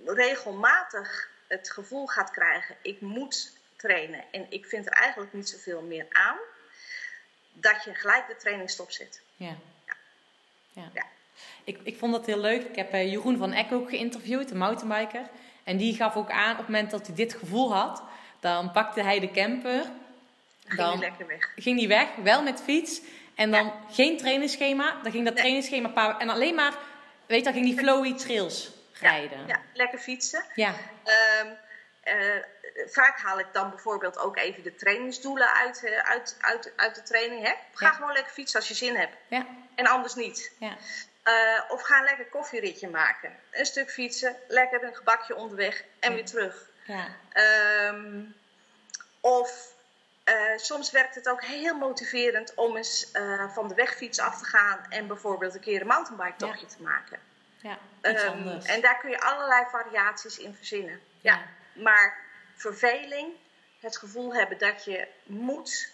regelmatig 0.05 1.29
het 1.46 1.70
gevoel 1.70 2.07
gaat 2.07 2.31
krijgen, 2.31 2.77
ik 2.83 3.00
moet 3.00 3.53
trainen 3.77 4.24
en 4.31 4.46
ik 4.48 4.66
vind 4.66 4.87
er 4.87 4.92
eigenlijk 4.92 5.33
niet 5.33 5.48
zoveel 5.48 5.83
meer 5.83 6.07
aan, 6.11 6.38
dat 7.53 7.85
je 7.85 7.94
gelijk 7.94 8.27
de 8.27 8.37
training 8.37 8.70
stopzet. 8.70 9.20
Ja. 9.37 9.57
ja. 10.72 10.90
Ja. 10.94 11.07
Ik, 11.64 11.81
ik 11.83 11.98
vond 11.98 12.12
dat 12.12 12.27
heel 12.27 12.38
leuk. 12.38 12.64
Ik 12.64 12.77
heb 12.77 12.92
eh, 12.92 13.11
Jeroen 13.11 13.38
van 13.38 13.53
Eck 13.53 13.72
ook 13.72 13.88
geïnterviewd, 13.88 14.48
de 14.48 14.55
mountainbiker. 14.55 15.29
En 15.64 15.77
die 15.77 15.94
gaf 15.96 16.16
ook 16.16 16.31
aan 16.31 16.50
op 16.53 16.57
het 16.59 16.66
moment 16.66 16.90
dat 16.90 17.07
hij 17.07 17.16
dit 17.16 17.35
gevoel 17.35 17.74
had, 17.74 18.03
dan 18.40 18.70
pakte 18.72 19.03
hij 19.03 19.20
de 19.20 19.31
camper, 19.31 19.83
Dan 20.77 20.98
ging 20.98 21.16
Dan- 21.18 21.27
weg. 21.27 21.53
ging 21.57 21.79
hij 21.79 21.88
weg, 21.88 22.09
wel 22.22 22.42
met 22.42 22.62
fiets. 22.62 23.00
En 23.35 23.50
dan 23.50 23.72
geen 23.90 24.16
trainingsschema. 24.18 24.90
Dan 25.03 25.12
ging 25.12 25.24
dat 25.24 25.35
Nee. 25.35 25.42
trainingsschema 25.42 26.18
en 26.18 26.29
alleen 26.29 26.55
maar, 26.55 26.74
weet 27.27 27.38
je, 27.38 27.44
dan 27.44 27.53
ging 27.53 27.64
die 27.64 27.79
flowy 27.79 28.14
trails 28.14 28.70
rijden. 29.00 29.46
Ja, 29.46 29.61
lekker 29.72 29.98
fietsen. 29.98 30.44
ja. 30.55 30.74
Ehm, 31.05 31.48
eh, 32.00 32.42
vaak 32.87 33.18
haal 33.20 33.38
ik 33.38 33.46
dan 33.53 33.70
bijvoorbeeld 33.70 34.18
ook 34.18 34.37
even 34.37 34.62
de 34.62 34.74
trainingsdoelen 34.74 35.55
uit, 35.55 35.85
eh, 35.85 35.98
uit, 35.98 36.37
uit, 36.40 36.72
uit 36.77 36.94
de 36.94 37.03
training. 37.03 37.42
Hè? 37.42 37.53
Ga 37.72 37.87
Ja. 37.87 37.92
gewoon 37.92 38.12
lekker 38.12 38.33
fietsen 38.33 38.59
als 38.59 38.68
je 38.68 38.74
zin 38.74 38.96
hebt. 38.96 39.16
ja. 39.29 39.46
En 39.74 39.87
anders 39.87 40.14
niet. 40.14 40.53
ja. 40.59 40.77
Eh, 41.24 41.60
of 41.68 41.82
ga 41.82 41.98
een 41.98 42.04
lekker 42.04 42.26
koffieritje 42.26 42.88
maken. 42.88 43.37
Een 43.50 43.66
stuk 43.66 43.90
fietsen, 43.90 44.37
lekker 44.48 44.82
een 44.84 44.94
gebakje 44.94 45.34
onderweg 45.37 45.84
en 46.00 46.10
Ja. 46.10 46.14
weer 46.16 46.24
terug. 46.24 46.70
ja. 46.87 47.06
Ehm, 47.32 48.22
of 49.20 49.72
eh, 50.24 50.34
soms 50.56 50.90
werkt 50.90 51.14
het 51.14 51.28
ook 51.28 51.42
heel 51.44 51.74
motiverend 51.76 52.54
om 52.54 52.76
eens 52.76 53.10
eh, 53.12 53.50
van 53.54 53.68
de 53.68 53.74
wegfiets 53.74 54.18
af 54.18 54.38
te 54.38 54.44
gaan 54.44 54.87
en 54.88 55.06
bijvoorbeeld 55.06 55.54
een 55.54 55.60
keer 55.60 55.80
een 55.80 55.87
mountainbike 55.87 56.37
tochtje 56.37 56.66
te 56.66 56.82
maken. 56.82 57.18
ja. 57.60 57.78
Iets 58.10 58.22
Ehm, 58.22 58.32
anders. 58.32 58.64
en 58.66 58.80
daar 58.80 58.98
kun 58.98 59.10
je 59.10 59.20
allerlei 59.20 59.64
variaties 59.70 60.38
in 60.38 60.54
verzinnen. 60.54 61.00
Ja. 61.20 61.32
Ja. 61.34 61.42
Maar 61.82 62.16
verveling, 62.56 63.32
het 63.80 63.96
gevoel 63.96 64.34
hebben 64.34 64.58
dat 64.58 64.84
je 64.84 65.08
moet, 65.22 65.90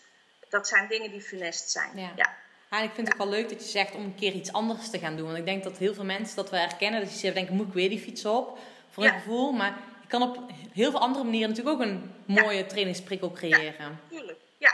dat 0.49 0.69
zijn 0.69 0.89
dingen 0.89 1.11
die 1.11 1.23
funest 1.23 1.71
zijn. 1.71 1.97
Ja. 2.17 2.37
En 2.71 2.83
ik 2.85 2.91
vind 2.95 3.07
het 3.09 3.17
ook 3.17 3.23
wel 3.23 3.33
leuk 3.39 3.49
dat 3.49 3.63
je 3.63 3.69
zegt 3.71 3.95
om 3.95 4.05
een 4.05 4.15
keer 4.15 4.33
iets 4.33 4.53
anders 4.53 4.91
te 4.91 4.99
gaan 4.99 5.17
doen. 5.17 5.27
Want 5.27 5.39
ik 5.39 5.45
denk 5.45 5.65
dat 5.65 5.79
heel 5.79 5.95
veel 5.95 6.05
mensen 6.05 6.37
dat 6.37 6.51
wel 6.51 6.61
herkennen. 6.61 7.01
Dat 7.01 7.13
je 7.13 7.19
zegt, 7.19 7.35
denken, 7.35 7.55
moet 7.55 7.67
ik 7.67 7.73
weer 7.73 7.89
die 7.89 8.01
fiets 8.01 8.25
op? 8.25 8.59
Voor 8.91 9.05
een 9.05 9.13
gevoel. 9.13 9.53
Maar 9.53 9.77
je 10.01 10.07
kan 10.09 10.23
op 10.23 10.39
heel 10.73 10.91
veel 10.91 11.01
andere 11.01 11.25
manieren 11.25 11.49
natuurlijk 11.49 11.77
ook 11.77 11.87
een 11.87 12.15
mooie 12.25 12.67
trainingsprikkel 12.67 13.31
creëren. 13.33 14.01
Tuurlijk, 14.09 14.39
ja. 14.59 14.73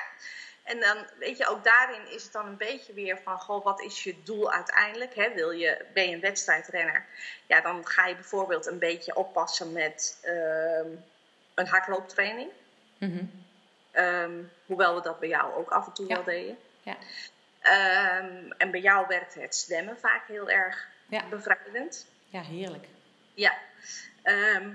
En 0.63 0.81
dan, 0.81 0.97
weet 1.19 1.39
je, 1.39 1.47
ook 1.49 1.65
daarin 1.65 2.11
is 2.15 2.23
het 2.23 2.33
dan 2.33 2.47
een 2.47 2.57
beetje 2.57 2.93
weer 2.93 3.19
van, 3.25 3.39
goh, 3.39 3.65
wat 3.65 3.81
is 3.81 4.05
je 4.05 4.15
doel 4.25 4.53
uiteindelijk? 4.53 5.15
Hè? 5.15 5.35
Wil 5.35 5.51
je, 5.51 5.85
ben 5.95 6.09
je 6.09 6.15
een 6.15 6.21
wedstrijdrenner? 6.21 7.05
Ja, 7.47 7.61
dan 7.61 7.87
ga 7.87 8.07
je 8.07 8.15
bijvoorbeeld 8.15 8.67
een 8.67 8.79
beetje 8.79 9.17
oppassen 9.17 9.73
met 9.73 10.19
ehm, 10.23 10.89
een 11.55 11.67
hardlooptraining. 11.67 12.51
Mhm. 12.99 13.25
Ehm, 13.91 14.33
hoewel 14.67 14.95
we 14.95 15.01
dat 15.03 15.21
bij 15.21 15.29
jou 15.29 15.55
ook 15.55 15.71
af 15.71 15.87
en 15.87 15.93
toe 15.93 16.07
Ja. 16.09 16.15
wel 16.15 16.25
deden. 16.25 16.59
Ja. 16.83 16.97
Ehm, 17.67 18.51
en 18.59 18.71
bij 18.71 18.81
jou 18.81 19.07
werkte 19.09 19.41
het 19.41 19.57
zwemmen 19.57 19.99
vaak 19.99 20.27
heel 20.27 20.51
erg 20.51 20.87
Ja. 21.09 21.29
bevrijdend. 21.29 22.07
ja, 22.29 22.41
heerlijk. 22.43 22.87
Ja. 23.35 23.53
Ehm, 24.23 24.71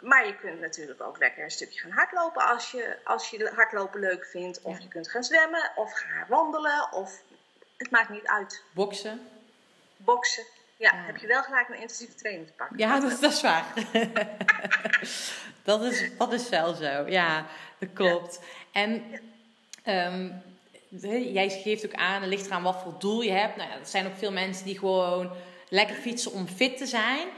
maar 0.00 0.26
je 0.26 0.36
kunt 0.36 0.60
natuurlijk 0.60 1.00
ook 1.02 1.18
lekker 1.18 1.44
een 1.44 1.50
stukje 1.50 1.80
gaan 1.80 1.90
hardlopen 1.90 2.42
als 2.46 2.70
je, 2.70 2.96
als 3.04 3.30
je 3.30 3.50
hardlopen 3.54 4.00
leuk 4.00 4.24
vindt. 4.26 4.62
Of 4.62 4.76
Ja. 4.76 4.82
je 4.82 4.88
kunt 4.88 5.10
gaan 5.10 5.24
zwemmen, 5.24 5.70
of 5.74 5.92
gaan 5.92 6.24
wandelen, 6.28 6.92
of 6.92 7.22
het 7.76 7.90
maakt 7.90 8.08
niet 8.08 8.26
uit. 8.26 8.62
Boksen. 8.74 9.28
Boksen. 9.96 10.44
Ja, 10.76 10.92
Ja. 10.92 11.04
heb 11.04 11.16
je 11.16 11.26
wel 11.26 11.42
gelijk 11.42 11.68
een 11.68 11.74
intensieve 11.74 12.14
training 12.14 12.46
te 12.46 12.52
pakken. 12.52 12.78
Ja, 12.78 13.00
dat, 13.00 13.20
dat 13.20 13.32
is 13.32 13.40
waar. 13.42 13.64
dat, 15.64 15.82
is, 15.82 16.16
dat 16.16 16.32
is 16.32 16.48
wel 16.48 16.74
zo. 16.74 17.06
Ja, 17.08 17.46
dat 17.78 17.88
klopt. 17.92 18.40
En 18.72 19.04
ehm, 19.82 20.30
jij 21.32 21.50
geeft 21.50 21.86
ook 21.86 21.94
aan, 21.94 22.20
het 22.20 22.30
ligt 22.30 22.46
eraan 22.46 22.62
wat 22.62 22.82
voor 22.82 22.94
doel 22.98 23.20
je 23.20 23.30
hebt. 23.30 23.56
Nou 23.56 23.68
ja, 23.70 23.74
er 23.74 23.86
zijn 23.86 24.06
ook 24.06 24.16
veel 24.16 24.32
mensen 24.32 24.64
die 24.64 24.78
gewoon 24.78 25.30
lekker 25.68 25.96
fietsen 25.96 26.32
om 26.32 26.46
fit 26.46 26.76
te 26.76 26.86
zijn. 26.86 27.28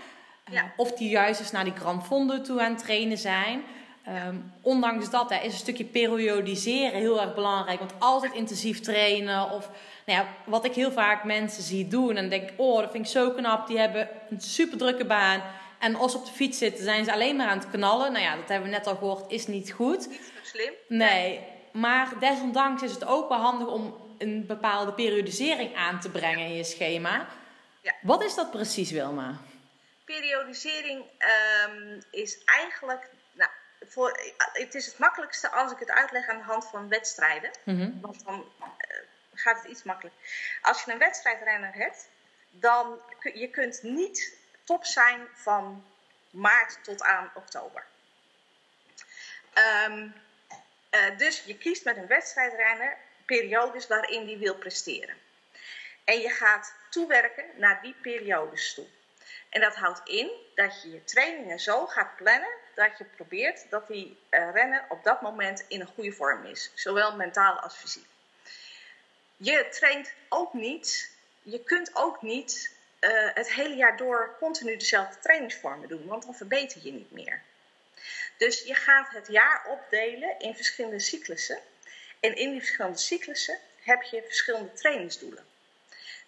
Eh, 0.44 0.54
Ja. 0.54 0.72
Of 0.76 0.92
die 0.92 1.08
juist 1.08 1.40
eens 1.40 1.50
naar 1.50 1.64
die 1.64 1.76
Grand 1.76 2.04
Fondo 2.06 2.40
toe 2.40 2.62
aan 2.62 2.72
het 2.72 2.82
trainen 2.84 3.18
zijn. 3.18 3.62
Ehm, 4.04 4.36
ondanks 4.62 5.10
dat 5.10 5.30
hè, 5.30 5.36
is 5.36 5.52
een 5.52 5.58
stukje 5.58 5.84
periodiseren 5.84 7.00
heel 7.00 7.20
erg 7.20 7.34
belangrijk. 7.34 7.78
Want 7.78 7.92
altijd 7.98 8.32
intensief 8.34 8.80
trainen. 8.80 9.50
Of 9.50 9.70
nou 10.06 10.18
ja, 10.18 10.28
wat 10.44 10.64
ik 10.64 10.74
heel 10.74 10.92
vaak 10.92 11.24
mensen 11.24 11.62
zie 11.62 11.88
doen. 11.88 12.16
En 12.16 12.28
denk, 12.28 12.50
oh, 12.56 12.80
dat 12.80 12.90
vind 12.90 13.04
ik 13.04 13.10
zo 13.10 13.30
knap. 13.30 13.66
Die 13.66 13.78
hebben 13.78 14.08
een 14.30 14.40
super 14.40 14.78
drukke 14.78 15.04
baan. 15.04 15.42
En 15.78 15.94
als 15.94 16.12
ze 16.12 16.18
op 16.18 16.24
de 16.24 16.32
fiets 16.32 16.58
zitten, 16.58 16.84
zijn 16.84 17.04
ze 17.04 17.12
alleen 17.12 17.36
maar 17.36 17.48
aan 17.48 17.58
het 17.58 17.70
knallen. 17.70 18.12
Nou 18.12 18.24
ja, 18.24 18.36
dat 18.36 18.48
hebben 18.48 18.70
we 18.70 18.76
net 18.76 18.86
al 18.86 18.96
gehoord, 18.96 19.30
is 19.32 19.46
niet 19.46 19.72
goed. 19.72 20.08
Niet 20.08 20.32
zo 20.34 20.56
slim. 20.56 20.72
Nee, 20.88 21.40
maar 21.72 22.18
desondanks 22.18 22.82
is 22.82 22.92
het 22.92 23.04
ook 23.04 23.28
wel 23.28 23.38
handig 23.38 23.68
om 23.68 24.14
een 24.18 24.46
bepaalde 24.46 24.92
periodisering 24.92 25.76
aan 25.76 26.00
te 26.00 26.10
brengen 26.10 26.46
in 26.46 26.54
je 26.54 26.64
schema. 26.64 27.26
Ja. 27.80 27.94
Wat 28.02 28.24
is 28.24 28.34
dat 28.34 28.50
precies, 28.50 28.90
Wilma? 28.90 29.38
Periodisering 30.04 31.04
ehm, 31.18 32.00
is 32.10 32.44
eigenlijk. 32.44 33.10
Nou, 33.32 33.50
voor, 33.86 34.20
het 34.52 34.74
is 34.74 34.86
het 34.86 34.98
makkelijkste 34.98 35.48
als 35.50 35.72
ik 35.72 35.78
het 35.78 35.90
uitleg 35.90 36.28
aan 36.28 36.38
de 36.38 36.44
hand 36.44 36.66
van 36.66 36.88
wedstrijden. 36.88 37.50
Mhm. 37.64 38.00
Want 38.00 38.24
dan 38.24 38.44
eh, 38.60 38.66
gaat 39.34 39.62
het 39.62 39.70
iets 39.70 39.82
makkelijker. 39.82 40.20
Als 40.62 40.84
je 40.84 40.92
een 40.92 40.98
wedstrijdrenner 40.98 41.74
hebt, 41.74 42.08
dan 42.50 43.00
kun 43.18 43.38
je 43.38 43.48
kunt 43.48 43.82
niet 43.82 44.36
top 44.64 44.84
zijn 44.84 45.20
van 45.34 45.84
maart 46.30 46.78
tot 46.84 47.02
aan 47.02 47.30
oktober. 47.34 47.86
Ehm, 49.52 50.08
eh, 50.98 51.18
dus 51.18 51.42
je 51.44 51.58
kiest 51.58 51.84
met 51.84 51.96
een 51.96 52.06
wedstrijdrenner 52.06 52.96
periodes 53.24 53.86
waarin 53.86 54.26
die 54.26 54.36
wil 54.36 54.54
presteren. 54.54 55.16
En 56.04 56.20
je 56.20 56.30
gaat 56.30 56.74
toewerken 56.90 57.44
naar 57.56 57.82
die 57.82 57.94
periodes 58.02 58.74
toe. 58.74 58.86
En 59.48 59.60
dat 59.60 59.74
houdt 59.74 60.08
in 60.08 60.30
dat 60.54 60.82
je 60.82 60.90
je 60.90 61.04
trainingen 61.04 61.60
zo 61.60 61.86
gaat 61.86 62.16
plannen 62.16 62.50
dat 62.74 62.98
je 62.98 63.04
probeert 63.04 63.70
dat 63.70 63.86
die 63.88 64.18
uh, 64.30 64.50
renner 64.52 64.84
op 64.88 65.04
dat 65.04 65.22
moment 65.22 65.64
in 65.68 65.80
een 65.80 65.86
goede 65.94 66.12
vorm 66.12 66.44
is, 66.44 66.70
zowel 66.74 67.16
mentaal 67.16 67.58
als 67.58 67.76
fysiek. 67.76 68.06
Je 69.36 69.68
traint 69.70 70.12
ook 70.28 70.52
niet, 70.52 71.10
je 71.42 71.64
kunt 71.64 71.90
ook 71.96 72.22
niet 72.22 72.76
uh, 73.00 73.10
het 73.34 73.52
hele 73.52 73.74
jaar 73.74 73.96
door 73.96 74.36
continu 74.38 74.76
dezelfde 74.76 75.18
trainingsvormen 75.20 75.88
doen, 75.88 76.06
want 76.06 76.22
dan 76.22 76.34
verbeter 76.34 76.80
je 76.82 76.92
niet 76.92 77.10
meer. 77.10 77.42
Dus 78.38 78.62
je 78.62 78.74
gaat 78.74 79.10
het 79.10 79.26
jaar 79.28 79.66
opdelen 79.68 80.38
in 80.38 80.54
verschillende 80.54 80.98
cyclussen. 80.98 81.58
En 82.20 82.36
in 82.36 82.50
die 82.50 82.60
verschillende 82.60 82.98
cyclussen 82.98 83.58
heb 83.80 84.02
je 84.02 84.22
verschillende 84.22 84.72
trainingsdoelen. 84.72 85.44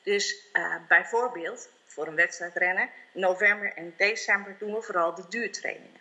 Dus 0.03 0.37
uh, 0.53 0.77
bijvoorbeeld 0.89 1.69
voor 1.85 2.07
een 2.07 2.15
wedstrijdrenner, 2.15 2.91
november 3.13 3.73
en 3.75 3.95
december 3.97 4.57
doen 4.59 4.75
we 4.75 4.83
vooral 4.83 5.15
de 5.15 5.25
duurtrainingen. 5.29 6.01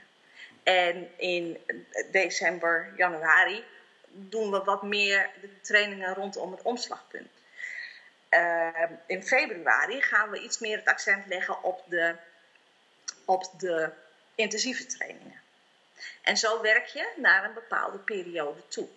En 0.63 1.19
in 1.19 1.57
december, 2.11 2.93
januari 2.95 3.63
doen 4.11 4.51
we 4.51 4.63
wat 4.63 4.83
meer 4.83 5.29
de 5.41 5.61
trainingen 5.61 6.13
rondom 6.13 6.51
het 6.51 6.61
omslagpunt. 6.61 7.29
Uh, 8.29 8.67
in 9.05 9.23
februari 9.23 10.01
gaan 10.01 10.29
we 10.29 10.39
iets 10.39 10.59
meer 10.59 10.77
het 10.77 10.87
accent 10.87 11.25
leggen 11.25 11.63
op 11.63 11.83
de, 11.87 12.15
op 13.25 13.59
de 13.59 13.89
intensieve 14.35 14.85
trainingen. 14.85 15.38
En 16.29 16.37
zo 16.37 16.61
werk 16.61 16.85
je 16.85 17.13
naar 17.15 17.43
een 17.43 17.53
bepaalde 17.53 17.97
periode 17.97 18.67
toe. 18.67 18.87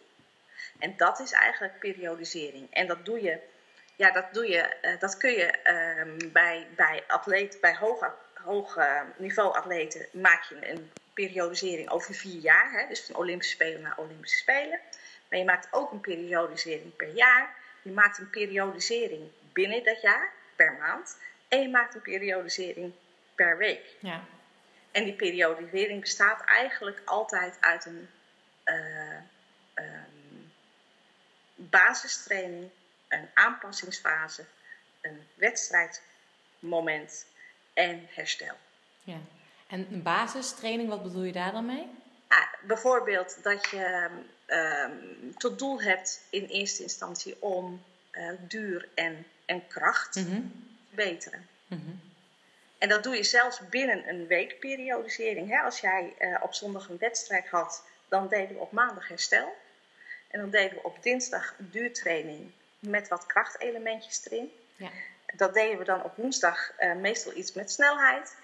En 0.78 0.96
dat 0.96 1.20
is 1.20 1.32
eigenlijk 1.32 1.78
periodisering. 1.78 2.66
En 2.70 2.86
dat 2.86 3.04
doe 3.04 3.22
je, 3.22 3.38
ja, 3.96 4.10
dat 4.10 4.34
doe 4.34 4.48
je, 4.48 4.76
uh, 4.82 5.00
dat 5.00 5.16
kun 5.16 5.30
je 5.30 5.58
uh, 5.64 6.30
bij, 6.32 6.66
bij 6.76 7.04
atleten, 7.06 7.60
bij 7.60 7.76
hoog, 7.76 8.14
hoog 8.34 8.78
niveau 9.16 9.54
atleten 9.54 10.06
maak 10.10 10.42
je 10.42 10.70
een 10.70 10.92
periodisering 11.14 11.90
over 11.90 12.14
vier 12.14 12.40
jaar. 12.40 12.72
Hè? 12.72 12.88
Dus 12.88 13.00
van 13.00 13.16
Olympische 13.16 13.54
Spelen 13.54 13.80
naar 13.80 13.98
Olympische 13.98 14.38
Spelen. 14.38 14.80
Maar 15.28 15.38
je 15.38 15.44
maakt 15.44 15.68
ook 15.70 15.92
een 15.92 16.00
periodisering 16.00 16.96
per 16.96 17.14
jaar. 17.14 17.54
Je 17.82 17.90
maakt 17.90 18.18
een 18.18 18.30
periodisering 18.30 19.30
binnen 19.52 19.84
dat 19.84 20.00
jaar, 20.00 20.32
per 20.56 20.72
maand. 20.72 21.18
En 21.48 21.60
je 21.60 21.68
maakt 21.68 21.94
een 21.94 22.02
periodisering 22.02 22.92
per 23.34 23.56
week. 23.56 23.96
Ja. 23.98 24.24
En 24.92 25.04
die 25.04 25.12
periodisering 25.14 26.00
bestaat 26.00 26.44
eigenlijk 26.44 27.02
altijd 27.04 27.56
uit 27.60 27.84
een 27.84 28.08
uh, 28.64 29.16
um, 29.74 30.52
basistraining, 31.54 32.70
een 33.08 33.28
aanpassingsfase, 33.34 34.44
een 35.00 35.20
wedstrijdmoment 35.34 37.26
en 37.72 38.06
herstel. 38.08 38.56
Ja. 39.04 39.18
En 39.66 39.86
een 39.90 40.02
basistraining, 40.02 40.88
wat 40.88 41.02
bedoel 41.02 41.22
je 41.22 41.32
daar 41.32 41.52
dan 41.52 41.66
mee? 41.66 41.86
Ah, 42.28 42.52
bijvoorbeeld 42.62 43.42
dat 43.42 43.70
je 43.70 44.08
um, 44.46 45.34
tot 45.36 45.58
doel 45.58 45.80
hebt 45.82 46.26
in 46.30 46.44
eerste 46.44 46.82
instantie 46.82 47.42
om 47.42 47.84
uh, 48.12 48.30
duur 48.40 48.88
en, 48.94 49.26
en 49.44 49.66
kracht 49.66 50.14
Mhm. 50.14 50.24
te 50.26 50.42
verbeteren. 50.86 51.48
Mhm. 51.66 51.90
En 52.82 52.88
dat 52.88 53.02
doe 53.02 53.16
je 53.16 53.22
zelfs 53.22 53.60
binnen 53.68 54.08
een 54.08 54.26
weekperiodisering. 54.26 55.48
Hè? 55.50 55.60
Als 55.60 55.80
jij 55.80 56.14
uh, 56.18 56.36
op 56.42 56.54
zondag 56.54 56.88
een 56.88 56.98
wedstrijd 56.98 57.48
had, 57.48 57.84
dan 58.08 58.28
deden 58.28 58.56
we 58.56 58.62
op 58.62 58.72
maandag 58.72 59.08
herstel. 59.08 59.54
En 60.30 60.40
dan 60.40 60.50
deden 60.50 60.76
we 60.76 60.82
op 60.82 61.02
dinsdag 61.02 61.54
een 61.58 61.70
duurtraining 61.70 62.52
met 62.78 63.08
wat 63.08 63.26
krachtelementjes 63.26 64.26
erin. 64.26 64.52
Ja. 64.76 64.90
Dat 65.34 65.54
deden 65.54 65.78
we 65.78 65.84
dan 65.84 66.02
op 66.02 66.16
woensdag 66.16 66.72
uh, 66.78 66.94
meestal 66.94 67.32
iets 67.36 67.52
met 67.52 67.72
snelheid. 67.72 68.36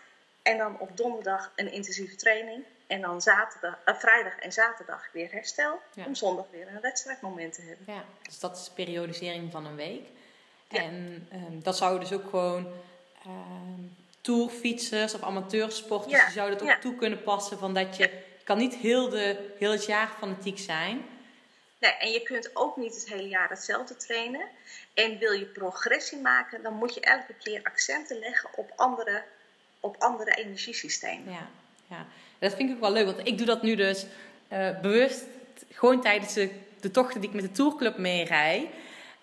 En 0.43 0.59
dan 0.59 0.78
op 0.78 0.97
donderdag 0.97 1.53
een 1.57 1.72
intensieve 1.72 2.16
training. 2.16 2.64
En 2.86 3.01
dan 3.01 3.20
zaterdag, 3.20 3.78
uh, 3.86 3.95
vrijdag 3.95 4.39
en 4.39 4.53
zaterdag 4.53 5.09
weer 5.12 5.32
herstel. 5.32 5.80
Ja. 5.95 6.05
Om 6.05 6.14
zondag 6.14 6.47
weer 6.51 6.68
een 6.68 6.80
wedstrijdmoment 6.80 7.55
te 7.55 7.62
hebben. 7.62 7.95
Ja, 7.95 8.05
dus 8.22 8.39
dat 8.39 8.57
is 8.57 8.70
periodisering 8.74 9.53
van 9.53 9.66
een 9.66 9.76
week. 9.76 10.07
Ja. 10.68 10.80
En 10.80 11.28
um, 11.32 11.62
dat 11.62 11.76
zou 11.76 12.01
dus 12.01 12.12
ook 12.12 12.28
gewoon 12.28 12.72
um, 13.26 14.07
tourfietsers 14.28 15.14
of 15.14 15.22
amateursporters, 15.22 16.12
Ja, 16.12 16.24
die 16.24 16.34
zouden 16.34 16.58
het 16.58 16.68
ook 16.68 16.80
toe 16.80 16.94
kunnen 16.94 17.22
passen 17.22 17.58
van 17.58 17.74
dat 17.74 17.96
je, 17.96 18.02
je 18.38 18.44
kan 18.44 18.58
niet 18.58 18.74
heel, 18.74 19.08
de, 19.08 19.54
heel 19.58 19.70
het 19.70 19.86
jaar 19.86 20.08
fanatiek 20.18 20.58
zijn. 20.58 21.04
Nee, 21.78 21.92
en 21.92 22.10
je 22.10 22.22
kunt 22.22 22.50
ook 22.56 22.76
niet 22.76 22.94
het 22.94 23.08
hele 23.08 23.28
jaar 23.28 23.48
hetzelfde 23.48 23.96
trainen. 23.96 24.40
En 24.94 25.18
wil 25.18 25.32
je 25.32 25.44
progressie 25.44 26.18
maken, 26.18 26.62
dan 26.62 26.74
moet 26.74 26.94
je 26.94 27.00
elke 27.00 27.34
keer 27.42 27.60
accenten 27.62 28.18
leggen 28.18 28.50
op 28.56 28.72
andere, 28.76 29.22
op 29.80 29.96
andere 29.98 30.30
energiesystemen. 30.34 31.32
Ja, 31.32 31.48
ja, 31.86 32.06
dat 32.38 32.54
vind 32.54 32.68
ik 32.68 32.74
ook 32.74 32.80
wel 32.80 32.92
leuk, 32.92 33.06
want 33.06 33.26
ik 33.26 33.38
doe 33.38 33.46
dat 33.46 33.62
nu 33.62 33.74
dus 33.74 34.06
uh, 34.52 34.80
bewust 34.80 35.24
gewoon 35.70 36.00
tijdens 36.00 36.34
de, 36.34 36.50
de 36.80 36.90
tochten 36.90 37.20
die 37.20 37.28
ik 37.28 37.34
met 37.34 37.44
de 37.44 37.52
tourclub 37.52 37.96
meerij. 37.96 38.70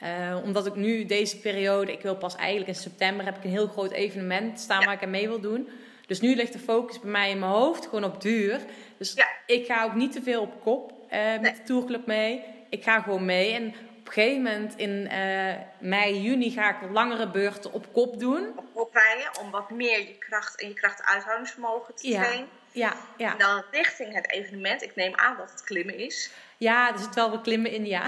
Uh, 0.06 0.38
omdat 0.44 0.66
ik 0.66 0.76
nu 0.76 1.06
deze 1.06 1.40
periode, 1.40 1.92
ik 1.92 2.02
wil 2.02 2.16
pas 2.16 2.36
eigenlijk 2.36 2.68
in 2.68 2.76
september, 2.76 3.26
heb 3.26 3.38
ik 3.38 3.44
een 3.44 3.50
heel 3.50 3.68
groot 3.68 3.92
evenement 3.92 4.60
staan 4.60 4.80
Ja. 4.80 4.86
waar 4.86 4.96
ik 4.96 5.04
aan 5.04 5.10
mee 5.10 5.28
wil 5.28 5.40
doen. 5.40 5.70
Dus 6.08 6.20
nu 6.22 6.36
ligt 6.36 6.54
de 6.54 6.60
focus 6.60 7.00
bij 7.00 7.10
mij 7.12 7.30
in 7.30 7.40
mijn 7.40 7.52
hoofd 7.52 7.84
gewoon 7.86 8.04
op 8.04 8.22
duur. 8.22 8.60
Dus 8.98 9.14
Ja. 9.14 9.28
ik 9.46 9.66
ga 9.66 9.84
ook 9.84 9.94
niet 9.94 10.12
te 10.12 10.22
veel 10.22 10.42
op 10.42 10.62
kop 10.62 10.92
uh, 10.92 11.32
met 11.32 11.42
Nee. 11.42 11.54
de 11.54 11.64
tourclub 11.64 12.06
mee. 12.06 12.44
Ik 12.70 12.84
ga 12.84 13.02
gewoon 13.02 13.26
mee. 13.26 13.54
En 13.54 13.68
op 13.68 14.08
een 14.08 14.12
gegeven 14.14 14.42
moment 14.44 14.76
in 14.78 15.10
uh, 15.12 15.54
mei, 15.80 16.22
juni 16.22 16.50
ga 16.52 16.70
ik 16.70 16.76
wat 16.82 16.90
langere 16.90 17.30
beurten 17.32 17.74
op 17.74 17.94
kop 17.94 18.20
doen. 18.20 18.48
Op 18.58 18.66
oprijden 18.74 19.30
om 19.42 19.52
wat 19.52 19.70
meer 19.70 20.00
je 20.00 20.18
kracht 20.18 20.62
en 20.62 20.68
je 20.68 20.74
krachtuithoudingsvermogen 20.74 21.96
te 21.96 22.08
Ja. 22.10 22.22
trainen. 22.24 22.48
Ja, 22.72 22.94
ja. 23.18 23.32
En 23.32 23.38
dan 23.38 23.64
richting 23.72 24.14
het 24.14 24.32
evenement. 24.32 24.82
Ik 24.84 24.96
neem 24.96 25.16
aan 25.16 25.38
dat 25.38 25.52
het 25.52 25.64
klimmen 25.64 25.98
is. 25.98 26.32
ja, 26.58 26.92
er 26.94 27.00
zit 27.00 27.16
wel 27.16 27.30
wat 27.30 27.42
klimmen 27.42 27.72
in, 27.72 27.86
ja. 27.86 28.06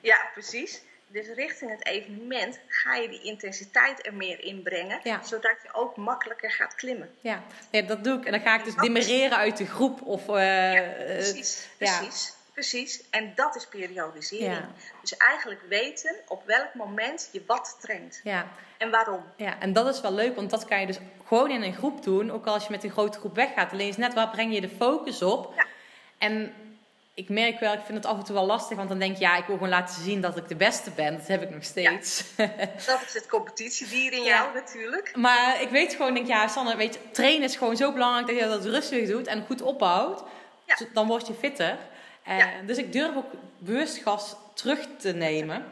Ja, 0.00 0.16
precies. 0.32 0.82
Dus 1.14 1.26
richting 1.34 1.70
het 1.70 1.86
evenement 1.86 2.58
ga 2.68 2.94
je 2.94 3.08
die 3.08 3.22
intensiteit 3.22 4.06
er 4.06 4.14
meer 4.14 4.40
in 4.44 4.62
brengen. 4.62 5.00
Ja. 5.02 5.22
Zodat 5.22 5.56
je 5.62 5.68
ook 5.74 5.96
makkelijker 5.96 6.50
gaat 6.50 6.74
klimmen. 6.74 7.10
Ja, 7.20 7.42
ja, 7.70 7.82
dat 7.82 8.04
doe 8.04 8.18
ik. 8.18 8.24
En 8.24 8.32
dan 8.32 8.40
ga 8.40 8.54
ik 8.58 8.64
dus 8.64 8.74
demereren 8.74 9.36
uit 9.36 9.56
de 9.56 9.66
groep. 9.66 10.02
Of, 10.02 10.28
uh, 10.28 10.34
Ja, 10.34 10.82
eh, 10.82 11.04
precies, 11.04 11.68
ja. 11.78 11.98
precies, 11.98 12.34
precies. 12.52 13.02
En 13.10 13.32
dat 13.34 13.56
is 13.56 13.66
periodisering. 13.66 14.54
Ja. 14.54 14.70
Dus 15.00 15.16
eigenlijk 15.16 15.60
weten 15.68 16.16
op 16.28 16.42
welk 16.46 16.74
moment 16.74 17.28
je 17.32 17.42
wat 17.46 17.76
traint. 17.80 18.20
ja, 18.24 18.46
En 18.78 18.90
waarom. 18.90 19.24
ja, 19.36 19.60
en 19.60 19.72
dat 19.72 19.94
is 19.94 20.00
wel 20.00 20.12
leuk, 20.12 20.34
want 20.34 20.50
dat 20.50 20.64
kan 20.64 20.80
je 20.80 20.86
dus 20.86 20.98
gewoon 21.26 21.50
in 21.50 21.62
een 21.62 21.74
groep 21.74 22.02
doen. 22.02 22.30
Ook 22.30 22.46
als 22.46 22.64
je 22.64 22.70
met 22.70 22.84
een 22.84 22.90
grote 22.90 23.18
groep 23.18 23.34
weggaat. 23.34 23.72
Alleen 23.72 23.88
is 23.88 23.96
net 23.96 24.14
waar 24.14 24.30
breng 24.30 24.54
je 24.54 24.60
de 24.60 24.68
focus 24.68 25.22
op. 25.22 25.54
Ja. 25.56 25.66
En 26.18 26.54
ik 27.14 27.28
merk 27.28 27.60
wel, 27.60 27.72
ik 27.72 27.80
vind 27.84 27.98
het 27.98 28.06
af 28.06 28.18
en 28.18 28.24
toe 28.24 28.34
wel 28.34 28.46
lastig. 28.46 28.76
Want 28.76 28.88
dan 28.88 28.98
denk 28.98 29.16
je, 29.16 29.20
ja, 29.22 29.36
ik 29.36 29.44
wil 29.44 29.54
gewoon 29.54 29.68
laten 29.68 30.02
zien 30.02 30.20
dat 30.20 30.36
ik 30.36 30.48
de 30.48 30.56
beste 30.56 30.90
ben. 30.90 31.16
Dat 31.16 31.26
heb 31.26 31.42
ik 31.42 31.50
nog 31.50 31.64
steeds. 31.64 32.24
Dat 32.86 33.02
is 33.06 33.14
het 33.14 33.26
competitiedier 33.28 34.12
in 34.12 34.22
Ja. 34.30 34.36
jou 34.36 34.54
natuurlijk. 34.54 35.16
Maar 35.16 35.60
ik 35.60 35.68
weet 35.68 35.94
gewoon, 35.94 36.14
denk 36.14 36.26
ja, 36.26 36.48
Sanne, 36.48 36.76
weet 36.76 36.94
je, 36.94 37.10
trainen 37.10 37.42
is 37.48 37.56
gewoon 37.56 37.76
zo 37.76 37.92
belangrijk 37.92 38.26
dat 38.26 38.36
je 38.36 38.44
dat 38.44 38.64
rustig 38.64 39.08
doet 39.08 39.26
en 39.26 39.46
goed 39.46 39.62
opbouwt. 39.62 40.22
Ja. 40.66 40.74
Dus 40.74 40.86
Dan 40.92 41.06
word 41.06 41.26
je 41.26 41.34
fitter. 41.34 41.78
En 42.22 42.36
Ja. 42.36 42.48
Dus 42.66 42.76
ik 42.76 42.92
durf 42.92 43.16
ook 43.16 43.30
bewust 43.58 43.96
gas 43.96 44.36
terug 44.54 44.86
te 44.98 45.12
nemen. 45.12 45.64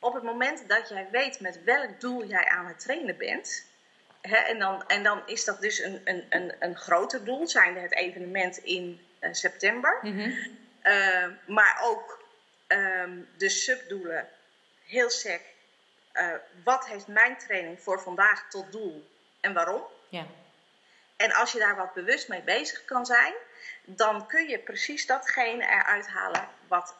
Op 0.00 0.14
het 0.14 0.22
moment 0.22 0.64
dat 0.68 0.88
jij 0.88 1.08
weet 1.12 1.40
met 1.40 1.60
welk 1.64 2.00
doel 2.00 2.24
jij 2.26 2.44
aan 2.48 2.66
het 2.66 2.80
trainen 2.80 3.16
bent. 3.16 3.64
Hè, 4.20 4.36
en, 4.36 4.58
dan, 4.58 4.84
en 4.86 5.02
dan 5.02 5.20
is 5.26 5.44
dat 5.44 5.60
dus 5.60 5.78
een, 5.78 6.00
een, 6.04 6.24
een, 6.30 6.52
een 6.60 6.76
groter 6.76 7.24
doel, 7.24 7.48
zijnde 7.48 7.80
het 7.80 7.94
evenement 7.94 8.56
in 8.58 9.00
eh, 9.18 9.32
september. 9.32 9.98
Mhm. 10.02 10.30
Uh, 10.82 11.26
maar 11.46 11.80
ook 11.82 12.24
um, 12.68 13.28
de 13.36 13.48
subdoelen, 13.48 14.28
heel 14.84 15.10
sec. 15.10 15.40
Uh, 16.14 16.32
wat 16.64 16.86
heeft 16.86 17.06
mijn 17.06 17.38
training 17.38 17.80
voor 17.80 18.02
vandaag 18.02 18.50
tot 18.50 18.72
doel 18.72 19.10
en 19.40 19.52
waarom? 19.52 19.82
Ja. 20.08 20.26
En 21.16 21.32
als 21.32 21.52
je 21.52 21.58
daar 21.58 21.76
wat 21.76 21.94
bewust 21.94 22.28
mee 22.28 22.42
bezig 22.42 22.84
kan 22.84 23.06
zijn, 23.06 23.34
dan 23.84 24.26
kun 24.26 24.48
je 24.48 24.58
precies 24.58 25.06
datgene 25.06 25.62
eruit 25.62 26.06
halen 26.06 26.48
wat, 26.68 26.94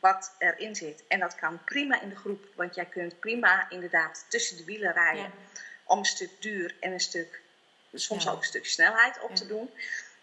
wat 0.00 0.34
erin 0.38 0.76
zit. 0.76 1.02
En 1.08 1.20
dat 1.20 1.34
kan 1.34 1.64
prima 1.64 2.00
in 2.00 2.08
de 2.08 2.16
groep, 2.16 2.44
want 2.54 2.74
jij 2.74 2.84
kunt 2.86 3.20
prima 3.20 3.66
inderdaad 3.70 4.24
tussen 4.28 4.56
de 4.56 4.64
wielen 4.64 4.92
rijden 4.92 5.22
Ja. 5.22 5.30
om 5.84 5.98
een 5.98 6.04
stuk 6.04 6.30
duur 6.42 6.74
en 6.80 6.92
een 6.92 7.00
stuk, 7.00 7.40
soms 7.94 8.24
Ja. 8.24 8.30
ook 8.30 8.38
een 8.38 8.44
stuk 8.44 8.66
snelheid 8.66 9.20
op 9.20 9.34
te 9.36 9.46
doen. 9.46 9.70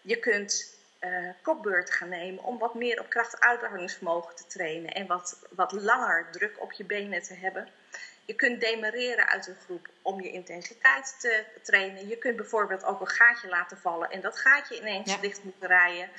Je 0.01 0.18
kunt 0.18 0.76
uh, 1.02 1.30
kopbeurt 1.41 1.91
gaan 1.91 2.10
nemen 2.10 2.43
om 2.43 2.58
wat 2.58 2.74
meer 2.74 3.00
op 3.00 3.10
krachtuithoudingsvermogen 3.10 4.36
te 4.36 4.48
trainen 4.48 4.91
en 4.91 5.08
wat, 5.08 5.39
wat 5.50 5.72
langer 5.72 6.28
druk 6.32 6.62
op 6.62 6.72
je 6.72 6.84
benen 6.84 7.22
te 7.22 7.34
hebben. 7.34 7.68
Je 8.26 8.34
kunt 8.34 8.62
demereren 8.62 9.28
uit 9.28 9.48
een 9.48 9.58
groep 9.66 9.88
om 10.02 10.22
je 10.22 10.32
intensiteit 10.32 11.16
te 11.20 11.43
trainen. 11.64 12.08
Je 12.08 12.18
kunt 12.18 12.36
bijvoorbeeld 12.36 12.84
ook 12.84 13.00
een 13.02 13.08
gaatje 13.08 13.48
laten 13.48 13.78
vallen 13.78 14.12
en 14.12 14.22
dat 14.22 14.39
gaatje 14.39 14.80
ineens 14.80 15.12
Ja. 15.12 15.18
dicht 15.18 15.43
moeten 15.43 15.68
rijden. 15.68 16.10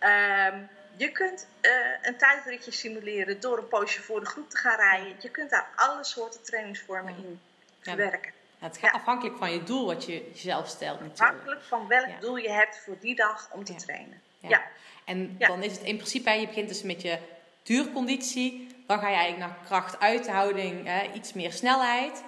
Ja. 0.00 0.46
Um, 0.46 0.68
je 0.96 1.12
kunt 1.12 1.46
uh, 1.62 1.72
een 2.02 2.16
tijdritje 2.16 2.70
simuleren 2.72 3.40
door 3.40 3.58
een 3.58 3.68
poosje 3.68 4.02
voor 4.02 4.20
de 4.20 4.26
groep 4.26 4.50
te 4.50 4.56
gaan 4.56 4.76
rijden. 4.76 5.16
Je 5.18 5.30
kunt 5.30 5.50
daar 5.50 5.66
alle 5.76 6.04
soorten 6.04 6.42
trainingsvormen 6.42 7.12
Ja. 7.12 7.18
in 7.22 7.40
Ja. 7.82 8.20
Het 8.62 8.78
gaat 8.78 8.90
Ja. 8.92 8.98
afhankelijk 8.98 9.36
van 9.36 9.52
je 9.52 9.62
doel 9.62 9.86
wat 9.86 10.04
je 10.04 10.30
jezelf 10.32 10.68
stelt 10.68 11.00
natuurlijk. 11.00 11.20
Afhankelijk 11.20 11.62
van 11.62 11.86
welk 11.88 12.06
Ja. 12.08 12.20
doel 12.20 12.36
je 12.36 12.50
hebt 12.50 12.78
voor 12.84 12.96
die 13.00 13.14
dag 13.14 13.48
om 13.52 13.64
te 13.64 13.72
Ja. 13.72 13.78
trainen. 13.78 14.20
Ja. 14.38 14.62
En 15.04 15.36
dan 15.38 15.62
is 15.62 15.72
het 15.72 15.82
in 15.82 15.96
principe, 15.96 16.30
je 16.30 16.46
begint 16.46 16.68
dus 16.68 16.82
met 16.82 17.02
je 17.02 17.18
duurconditie. 17.62 18.66
Dan 18.86 18.98
ga 18.98 19.08
je 19.08 19.14
eigenlijk 19.16 19.46
naar 19.52 19.58
kracht, 19.66 20.00
uithouding, 20.00 20.90
iets 21.14 21.32
meer 21.32 21.52
snelheid. 21.52 22.22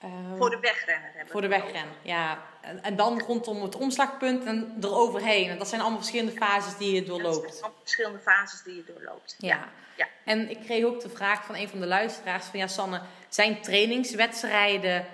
Ehm, 0.00 0.36
Voor 0.36 0.50
de 0.50 0.58
wegrenner 0.60 1.10
hebben 1.14 1.32
voor 1.32 1.40
de 1.40 1.48
wegrennen, 1.48 1.94
ja. 2.02 2.38
En, 2.60 2.82
en 2.82 2.96
dan 2.96 3.20
rondom 3.20 3.62
het 3.62 3.74
omslagpunt 3.76 4.44
en 4.44 4.76
eroverheen. 4.80 5.50
En 5.50 5.58
dat 5.58 5.68
zijn 5.68 5.80
allemaal 5.80 5.98
verschillende 5.98 6.32
fases 6.32 6.76
die 6.76 6.92
je 6.92 7.00
over. 7.00 7.22
Dat 7.22 7.22
doorloopt. 7.22 7.50
zijn 7.52 7.62
allemaal 7.62 7.80
verschillende 7.82 8.18
fases 8.18 8.62
die 8.62 8.74
je 8.76 8.84
doorloopt. 8.86 9.34
Ja. 9.38 9.68
Ja. 9.96 10.06
En 10.24 10.50
ik 10.50 10.60
kreeg 10.64 10.84
ook 10.84 11.00
de 11.00 11.08
vraag 11.08 11.44
van 11.44 11.54
een 11.54 11.68
van 11.68 11.80
de 11.80 11.86
luisteraars 11.86 12.44
van 12.46 12.58
ja, 12.58 12.66
Sanne, 12.66 13.00
zijn 13.28 13.60
trainingswedstrijden, 13.60 15.06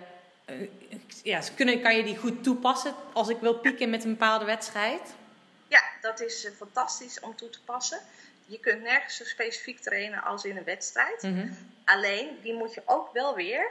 ja, 1.22 1.40
kunnen, 1.57 1.82
kan 1.82 1.97
je 1.97 2.05
die 2.05 2.16
goed 2.16 2.45
toepassen 2.45 2.95
als 3.12 3.28
ik 3.28 3.40
wil 3.40 3.55
pieken 3.55 3.90
met 3.90 4.05
een 4.05 4.11
bepaalde 4.11 4.45
wedstrijd? 4.45 5.14
Ja, 5.68 5.82
dat 6.01 6.20
is 6.20 6.45
eh, 6.45 6.53
fantastisch 6.53 7.20
om 7.20 7.36
toe 7.36 7.51
te 7.51 7.62
passen. 7.64 7.99
Je 8.47 8.61
kunt 8.61 8.82
nergens 8.82 9.16
zo 9.16 9.24
specifiek 9.24 9.80
trainen 9.80 10.22
als 10.22 10.45
in 10.45 10.57
een 10.57 10.64
wedstrijd. 10.64 11.22
Mhm. 11.22 11.53
Alleen, 11.84 12.38
die 12.43 12.55
moet 12.55 12.74
je 12.74 12.82
ook 12.84 13.12
wel 13.12 13.34
weer 13.34 13.70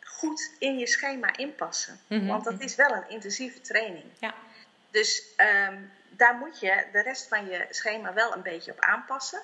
goed 0.00 0.50
in 0.58 0.78
je 0.78 0.86
schema 0.86 1.36
inpassen. 1.36 2.00
Mhm. 2.06 2.26
Want 2.26 2.44
dat 2.44 2.60
is 2.60 2.74
wel 2.74 2.90
een 2.90 3.08
intensieve 3.08 3.60
training. 3.60 4.04
Ja. 4.18 4.34
Dus 4.90 5.22
ehm, 5.36 5.76
daar 6.08 6.34
moet 6.34 6.60
je 6.60 6.84
de 6.92 7.02
rest 7.02 7.28
van 7.28 7.46
je 7.46 7.66
schema 7.70 8.12
wel 8.12 8.34
een 8.34 8.42
beetje 8.42 8.72
op 8.72 8.80
aanpassen. 8.80 9.42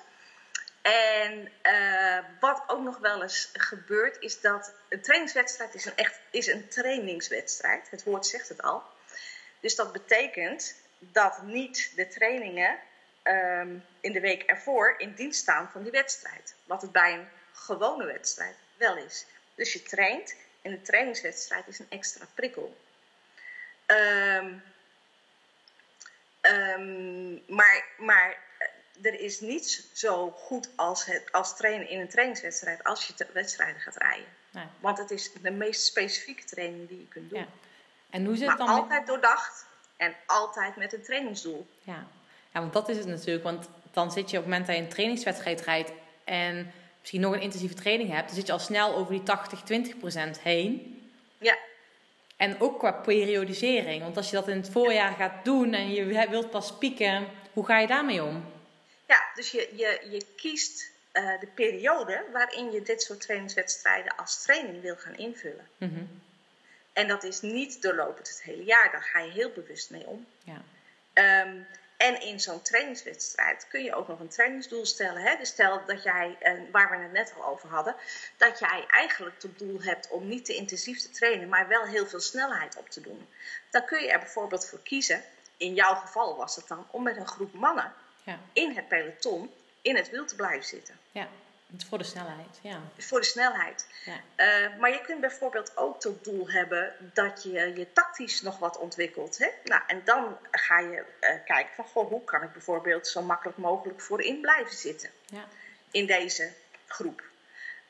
En 0.81 1.51
eh, 1.61 2.17
wat 2.39 2.63
ook 2.67 2.83
nog 2.83 2.97
wel 2.97 3.21
eens 3.21 3.49
gebeurt, 3.53 4.19
is 4.19 4.41
dat 4.41 4.73
een 4.89 5.01
trainingswedstrijd 5.01 5.75
is 5.75 5.85
een, 5.85 5.95
echt, 5.95 6.19
is 6.29 6.47
een 6.47 6.67
trainingswedstrijd. 6.67 7.89
Het 7.89 8.03
woord 8.03 8.25
zegt 8.25 8.49
het 8.49 8.61
al. 8.61 8.83
Dus 9.59 9.75
dat 9.75 9.91
betekent 9.91 10.75
dat 10.99 11.41
niet 11.41 11.91
de 11.95 12.07
trainingen 12.07 12.79
ehm, 13.23 13.77
in 13.99 14.13
de 14.13 14.19
week 14.19 14.43
ervoor 14.43 14.95
in 14.97 15.13
dienst 15.13 15.39
staan 15.39 15.69
van 15.71 15.83
die 15.83 15.91
wedstrijd. 15.91 16.55
Wat 16.65 16.81
het 16.81 16.91
bij 16.91 17.13
een 17.13 17.27
gewone 17.53 18.05
wedstrijd 18.05 18.55
wel 18.77 18.97
is. 18.97 19.25
Dus 19.55 19.73
je 19.73 19.83
traint 19.83 20.35
en 20.61 20.71
de 20.71 20.81
trainingswedstrijd 20.81 21.67
is 21.67 21.79
een 21.79 21.89
extra 21.89 22.25
prikkel. 22.33 22.77
Ehm, 23.85 24.53
ehm, 26.41 27.33
maar, 27.55 27.85
maar 27.97 28.37
er 29.01 29.19
is 29.19 29.39
niets 29.39 29.83
zo 29.93 30.29
goed 30.31 30.69
als, 30.75 31.05
het, 31.05 31.31
als 31.31 31.55
trainen 31.57 31.89
in 31.89 31.99
een 31.99 32.07
trainingswedstrijd 32.09 32.83
als 32.83 33.05
je 33.05 33.25
wedstrijden 33.33 33.81
gaat 33.81 33.95
rijden. 33.97 34.25
Nee. 34.51 34.63
Want 34.79 34.97
het 34.97 35.11
is 35.11 35.31
de 35.41 35.51
meest 35.51 35.85
specifieke 35.85 36.43
training 36.43 36.87
die 36.87 36.97
je 36.99 37.07
kunt 37.07 37.29
doen. 37.29 37.39
Ja. 37.39 37.45
En 38.09 38.25
hoe 38.25 38.35
zit 38.35 38.47
Maar 38.47 38.57
het 38.57 38.65
dan 38.65 38.75
met- 38.75 38.83
altijd 38.83 39.07
doordacht 39.07 39.65
en 39.97 40.15
altijd 40.25 40.75
met 40.75 40.93
een 40.93 41.01
trainingsdoel. 41.03 41.67
Ja. 41.83 42.07
ja, 42.53 42.59
want 42.59 42.73
dat 42.73 42.89
is 42.89 42.97
het 42.97 43.07
natuurlijk. 43.07 43.43
Want 43.43 43.69
dan 43.91 44.11
zit 44.11 44.29
je 44.29 44.37
op 44.37 44.43
het 44.43 44.51
moment 44.51 44.67
dat 44.67 44.75
je 44.75 44.81
een 44.81 44.89
trainingswedstrijd 44.89 45.61
rijdt 45.61 45.91
en 46.23 46.71
misschien 46.99 47.21
nog 47.21 47.33
een 47.33 47.41
intensieve 47.41 47.73
training 47.75 48.09
hebt, 48.11 48.25
dan 48.27 48.35
zit 48.35 48.45
je 48.47 48.53
al 48.53 48.59
snel 48.59 48.95
over 48.95 49.11
die 49.11 49.23
80-20% 49.23 50.41
heen. 50.41 50.93
Ja, 51.37 51.57
En 52.37 52.61
ook 52.61 52.79
qua 52.79 52.91
periodisering. 52.91 54.01
Want 54.03 54.17
als 54.17 54.29
je 54.29 54.35
dat 54.35 54.47
in 54.47 54.57
het 54.57 54.69
voorjaar 54.69 55.11
gaat 55.13 55.45
doen 55.45 55.73
en 55.73 55.89
je 55.91 56.27
wilt 56.29 56.49
pas 56.49 56.77
pieken, 56.77 57.27
hoe 57.53 57.65
ga 57.65 57.79
je 57.79 57.87
daarmee 57.87 58.23
om? 58.23 58.43
Dus 59.39 59.51
je, 59.51 59.69
je, 59.75 59.99
je 60.09 60.25
kiest 60.35 60.91
eh, 61.11 61.39
de 61.39 61.47
periode 61.47 62.25
waarin 62.31 62.71
je 62.71 62.81
dit 62.81 63.01
soort 63.01 63.21
trainingswedstrijden 63.21 64.15
als 64.15 64.41
training 64.41 64.81
wil 64.81 64.95
gaan 64.95 65.17
invullen. 65.17 65.67
Mhm. 65.77 66.03
En 66.93 67.07
dat 67.07 67.23
is 67.23 67.41
niet 67.41 67.81
doorlopend 67.81 68.27
het 68.27 68.41
hele 68.41 68.63
jaar, 68.63 68.91
daar 68.91 69.03
ga 69.03 69.19
je 69.19 69.31
heel 69.31 69.51
bewust 69.51 69.89
mee 69.89 70.07
om. 70.07 70.27
Ja. 70.43 70.61
Ehm, 71.13 71.55
en 71.97 72.21
in 72.21 72.39
zo'n 72.39 72.61
trainingswedstrijd 72.61 73.67
kun 73.67 73.83
je 73.83 73.95
ook 73.95 74.07
nog 74.07 74.19
een 74.19 74.27
trainingsdoel 74.27 74.85
stellen. 74.85 75.21
Hè? 75.21 75.37
Dus 75.37 75.49
stel 75.49 75.85
dat 75.85 76.03
jij, 76.03 76.37
eh, 76.39 76.53
waar 76.71 76.89
we 76.89 76.97
het 76.97 77.11
net 77.11 77.33
al 77.37 77.45
over 77.45 77.69
hadden, 77.69 77.95
dat 78.37 78.59
jij 78.59 78.85
eigenlijk 78.87 79.39
tot 79.39 79.59
doel 79.59 79.81
hebt 79.81 80.09
om 80.09 80.27
niet 80.27 80.45
te 80.45 80.55
intensief 80.55 81.01
te 81.01 81.09
trainen, 81.09 81.49
maar 81.49 81.67
wel 81.67 81.83
heel 81.83 82.07
veel 82.07 82.19
snelheid 82.19 82.77
op 82.77 82.89
te 82.89 83.01
doen. 83.01 83.27
Dan 83.69 83.85
kun 83.85 84.01
je 84.01 84.11
er 84.11 84.19
bijvoorbeeld 84.19 84.69
voor 84.69 84.81
kiezen, 84.83 85.23
in 85.57 85.73
jouw 85.73 85.95
geval 85.95 86.35
was 86.35 86.55
het 86.55 86.67
dan, 86.67 86.87
om 86.91 87.03
met 87.03 87.17
een 87.17 87.27
groep 87.27 87.53
mannen 87.53 87.93
Ja. 88.29 88.39
in 88.53 88.75
het 88.75 88.87
peloton 88.87 89.51
in 89.81 89.95
het 89.95 90.09
wiel 90.09 90.25
te 90.25 90.35
blijven 90.35 90.67
zitten. 90.67 90.95
ja, 91.11 91.27
voor 91.87 91.97
de 91.97 92.03
snelheid. 92.03 92.59
Ja. 92.61 92.81
Voor 92.97 93.19
de 93.19 93.25
snelheid. 93.25 93.87
Ja. 94.05 94.19
Eh, 94.35 94.77
maar 94.79 94.89
je 94.91 95.01
kunt 95.01 95.19
bijvoorbeeld 95.21 95.77
ook 95.77 95.99
tot 95.99 96.23
doel 96.23 96.49
hebben 96.49 96.93
dat 97.13 97.43
je 97.43 97.51
je 97.51 97.93
tactisch 97.93 98.41
nog 98.41 98.57
wat 98.59 98.77
ontwikkelt. 98.77 99.37
Hè? 99.37 99.47
Nou, 99.63 99.81
en 99.87 100.01
dan 100.05 100.37
ga 100.51 100.79
je 100.79 101.03
eh, 101.19 101.29
kijken 101.45 101.73
van, 101.75 101.85
goh, 101.85 102.07
hoe 102.09 102.23
kan 102.23 102.43
ik 102.43 102.51
bijvoorbeeld 102.53 103.07
zo 103.07 103.21
makkelijk 103.21 103.57
mogelijk 103.57 104.01
voorin 104.01 104.41
blijven 104.41 104.75
zitten 104.75 105.09
Ja. 105.25 105.45
in 105.91 106.05
deze 106.05 106.51
groep. 106.87 107.23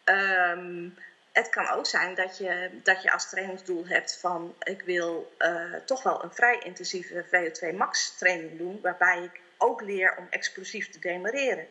Ehm, 0.04 0.90
het 1.32 1.50
kan 1.50 1.68
ook 1.70 1.86
zijn 1.86 2.16
dat 2.16 2.38
je, 2.38 2.70
dat 2.84 3.04
je 3.04 3.12
als 3.12 3.30
trainingsdoel 3.30 3.88
hebt 3.88 4.18
van, 4.20 4.56
ik 4.64 4.82
wil 4.82 5.34
eh, 5.38 5.74
toch 5.86 6.04
wel 6.04 6.24
een 6.24 6.34
vrij 6.34 6.60
intensieve 6.60 7.26
VO2 7.26 7.76
max 7.76 8.16
training 8.18 8.58
doen, 8.58 8.80
waarbij 8.82 9.24
ik 9.24 9.40
ook 9.62 9.82
leer 9.82 10.16
om 10.18 10.28
explosief 10.30 10.89
te 10.89 10.99
demareren. 10.99 11.68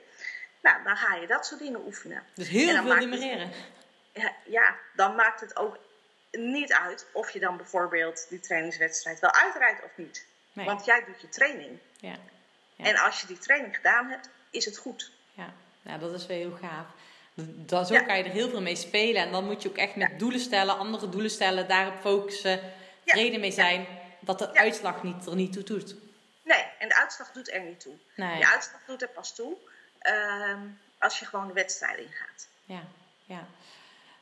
Nou, 0.63 0.83
dan 0.85 0.97
ga 0.97 1.15
je 1.15 1.27
dat 1.27 1.47
soort 1.47 1.61
dingen 1.61 1.85
oefenen. 1.87 2.23
Dus 2.35 2.49
heel 2.49 2.75
dan 2.75 2.83
veel 2.83 2.91
het- 2.93 3.01
demareren. 3.01 3.51
Ja, 4.13 4.33
ja, 4.45 4.77
dan 4.95 5.15
maakt 5.15 5.41
het 5.41 5.57
ook 5.57 5.79
niet 6.31 6.73
uit 6.73 7.07
of 7.13 7.31
je 7.31 7.39
dan 7.41 7.57
bijvoorbeeld 7.57 8.27
die 8.29 8.41
trainingswedstrijd 8.41 9.21
wel 9.21 9.33
uitrijdt 9.33 9.85
of 9.85 9.91
niet. 9.95 10.27
Nee. 10.53 10.67
Want 10.67 10.85
jij 10.85 11.05
doet 11.07 11.21
je 11.21 11.29
training. 11.29 11.79
Ja. 12.01 12.17
Ja. 12.77 12.85
En 12.85 12.97
als 12.97 13.21
je 13.21 13.27
die 13.27 13.39
training 13.39 13.77
gedaan 13.77 14.07
hebt, 14.09 14.29
is 14.51 14.65
het 14.65 14.77
goed. 14.77 15.11
Ja. 15.35 15.53
ja, 15.83 15.99
dat 15.99 16.15
is 16.15 16.27
wel 16.27 16.37
heel 16.37 16.59
gaaf. 16.63 16.87
Dat, 17.45 17.87
zo 17.87 17.95
Ja. 17.95 18.01
kan 18.01 18.19
je 18.19 18.25
er 18.25 18.31
heel 18.31 18.49
veel 18.51 18.61
mee 18.61 18.77
spelen. 18.77 19.23
En 19.23 19.33
dan 19.33 19.45
moet 19.45 19.63
je 19.63 19.69
ook 19.69 19.77
echt 19.77 19.97
met 19.97 20.19
doelen 20.19 20.41
stellen, 20.41 20.79
andere 20.79 21.09
doelen 21.09 21.31
stellen, 21.31 21.69
daarop 21.69 22.01
focussen. 22.01 22.51
Ja. 22.51 22.61
Tevreden 23.05 23.41
mee 23.41 23.51
zijn 23.53 23.87
dat 24.21 24.39
de 24.39 24.55
uitslag 24.55 25.03
niet, 25.03 25.27
er 25.27 25.35
niet 25.35 25.53
toe 25.53 25.63
doet. 25.63 25.95
Nee, 26.49 26.65
en 26.79 26.89
de 26.89 26.97
uitslag 26.97 27.33
doet 27.33 27.53
er 27.53 27.61
niet 27.61 27.81
toe. 27.81 27.95
Nee. 28.17 28.39
De 28.39 28.47
uitslag 28.47 28.81
doet 28.87 29.03
er 29.03 29.09
pas 29.09 29.35
toe 29.35 29.57
ehm, 29.99 30.61
als 30.99 31.19
je 31.19 31.25
gewoon 31.25 31.47
de 31.47 31.53
wedstrijd 31.53 31.99
ingaat. 31.99 32.49
Ja, 32.65 32.83
ja. 33.25 33.47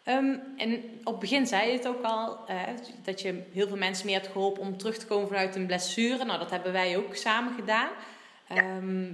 Ehm, 0.04 0.38
en 0.56 1.00
op 1.04 1.12
het 1.12 1.18
begin 1.18 1.46
zei 1.46 1.70
je 1.70 1.76
het 1.76 1.86
ook 1.86 2.02
al, 2.02 2.46
dat 3.02 3.20
je 3.20 3.42
heel 3.52 3.68
veel 3.68 3.76
mensen 3.76 4.06
mee 4.06 4.14
hebt 4.14 4.32
geholpen 4.32 4.62
om 4.62 4.78
terug 4.78 4.98
te 4.98 5.06
komen 5.06 5.28
vanuit 5.28 5.54
een 5.56 5.66
blessure. 5.66 6.24
Nou, 6.24 6.38
dat 6.38 6.50
hebben 6.50 6.72
wij 6.72 6.96
ook 6.96 7.16
samen 7.16 7.54
gedaan. 7.54 7.90
Ja. 8.48 8.56
Ehm, 8.56 9.12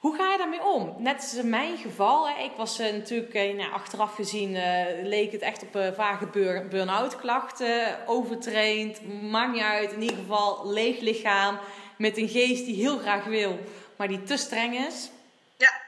hoe 0.00 0.16
ga 0.16 0.30
je 0.32 0.38
daarmee 0.38 0.62
om? 0.62 0.94
Net 0.98 1.14
als 1.16 1.34
in 1.34 1.48
mijn 1.48 1.78
geval, 1.78 2.28
hè, 2.28 2.42
ik 2.42 2.52
was 2.56 2.78
eh, 2.78 2.92
natuurlijk, 2.92 3.34
eh, 3.34 3.54
nou, 3.54 3.72
achteraf 3.72 4.14
gezien 4.14 4.56
eh, 4.56 5.02
leek 5.02 5.32
het 5.32 5.40
echt 5.40 5.62
op 5.62 5.94
vage 5.94 6.26
bur- 6.26 6.68
burn-out 6.68 7.16
klachten. 7.16 8.06
Overtraind, 8.06 9.22
maakt 9.22 9.52
niet 9.52 9.62
uit. 9.62 9.92
In 9.92 10.00
ieder 10.02 10.16
geval 10.16 10.70
leeg 10.72 11.00
lichaam, 11.00 11.58
met 11.98 12.16
een 12.16 12.28
geest 12.28 12.64
die 12.64 12.74
heel 12.76 12.98
graag 12.98 13.24
wil, 13.24 13.58
maar 13.96 14.08
die 14.08 14.22
te 14.22 14.36
streng 14.36 14.86
is. 14.86 15.10
Ja, 15.56 15.80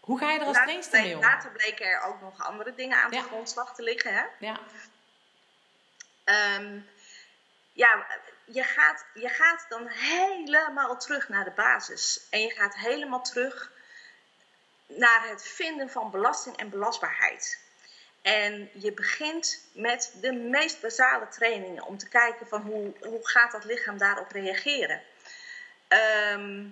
Hoe 0.00 0.18
ga 0.18 0.30
je 0.32 0.38
er 0.38 0.46
als 0.46 0.56
trainster 0.56 1.02
mee 1.02 1.14
om? 1.14 1.20
later 1.20 1.50
bleken 1.52 1.86
er 1.86 2.02
ook 2.02 2.20
nog 2.20 2.46
andere 2.46 2.74
dingen 2.74 3.02
aan 3.02 3.12
Ja. 3.12 3.20
de 3.20 3.26
grondslag 3.26 3.74
te 3.74 3.82
liggen. 3.82 4.14
Hè? 4.14 4.22
Ja, 4.38 4.58
Ehm, 6.24 6.78
ja, 7.72 8.06
je 8.44 8.62
gaat, 8.62 9.04
je 9.14 9.28
gaat 9.28 9.66
dan 9.68 9.88
helemaal 9.88 10.98
terug 10.98 11.28
naar 11.28 11.44
de 11.44 11.50
basis. 11.50 12.26
En 12.30 12.40
je 12.40 12.50
gaat 12.50 12.74
helemaal 12.74 13.22
terug 13.22 13.72
naar 14.86 15.28
het 15.28 15.42
vinden 15.42 15.90
van 15.90 16.10
belasting 16.10 16.56
en 16.56 16.70
belastbaarheid. 16.70 17.62
En 18.22 18.70
je 18.72 18.92
begint 18.92 19.66
met 19.72 20.14
de 20.20 20.32
meest 20.32 20.80
basale 20.80 21.28
trainingen 21.28 21.86
om 21.86 21.98
te 21.98 22.08
kijken 22.08 22.46
van 22.46 22.60
hoe, 22.60 22.92
hoe 23.00 23.28
gaat 23.28 23.52
dat 23.52 23.64
lichaam 23.64 23.98
daarop 23.98 24.30
reageren. 24.30 25.02
Ehm, 25.88 26.66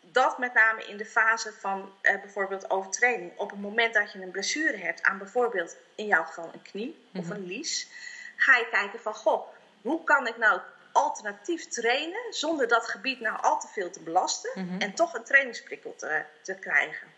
dat 0.00 0.38
met 0.38 0.54
name 0.54 0.84
in 0.84 0.96
de 0.96 1.06
fase 1.06 1.52
van 1.52 1.92
eh, 2.00 2.20
bijvoorbeeld 2.20 2.70
overtraining. 2.70 3.32
Op 3.36 3.50
het 3.50 3.60
moment 3.60 3.94
dat 3.94 4.12
je 4.12 4.22
een 4.22 4.30
blessure 4.30 4.76
hebt 4.76 5.02
aan 5.02 5.18
bijvoorbeeld 5.18 5.76
in 5.94 6.06
jouw 6.06 6.24
geval 6.24 6.50
een 6.52 6.62
knie 6.62 7.08
of 7.14 7.30
een 7.30 7.46
lies, 7.46 7.88
ga 8.36 8.56
je 8.56 8.68
kijken 8.70 9.00
van 9.00 9.14
goh, 9.14 9.48
hoe 9.88 10.04
kan 10.04 10.26
ik 10.26 10.36
nou 10.36 10.60
alternatief 10.92 11.68
trainen 11.68 12.32
zonder 12.34 12.68
dat 12.68 12.88
gebied 12.88 13.20
nou 13.20 13.40
al 13.42 13.60
te 13.60 13.68
veel 13.68 13.90
te 13.90 14.00
belasten 14.00 14.50
Mhm. 14.54 14.80
en 14.80 14.94
toch 14.94 15.14
een 15.14 15.24
trainingsprikkel 15.24 15.94
te, 15.96 16.24
te 16.42 16.54
krijgen. 16.54 17.08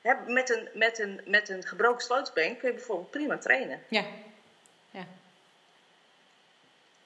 Hè, 0.00 0.14
met, 0.26 0.50
een, 0.50 0.68
met, 0.74 0.98
een, 0.98 1.20
met 1.24 1.48
een 1.48 1.62
gebroken 1.66 2.04
slootsbeen 2.04 2.58
kun 2.58 2.68
je 2.68 2.74
bijvoorbeeld 2.74 3.10
prima 3.10 3.38
trainen. 3.38 3.82
ja, 3.88 4.04
ja. 4.90 5.06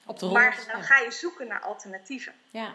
Op 0.05 0.19
de 0.19 0.25
rol. 0.25 0.33
Maar 0.33 0.63
dan 0.71 0.83
ga 0.83 0.97
je 0.99 1.11
zoeken 1.11 1.47
naar 1.47 1.61
alternatieven. 1.61 2.33
Ja, 2.49 2.73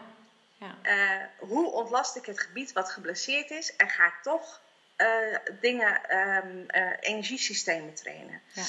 ja, 0.57 0.75
Eh, 0.81 1.25
hoe 1.37 1.71
ontlast 1.71 2.15
ik 2.15 2.25
het 2.25 2.39
gebied 2.41 2.71
wat 2.71 2.89
geblesseerd 2.91 3.49
is 3.51 3.75
en 3.75 3.89
ga 3.89 4.05
ik 4.05 4.19
toch 4.23 4.61
eh, 4.95 5.35
dingen, 5.59 6.17
um, 6.17 6.65
energiesystemen 6.99 7.93
trainen. 7.93 8.41
Ja. 8.53 8.63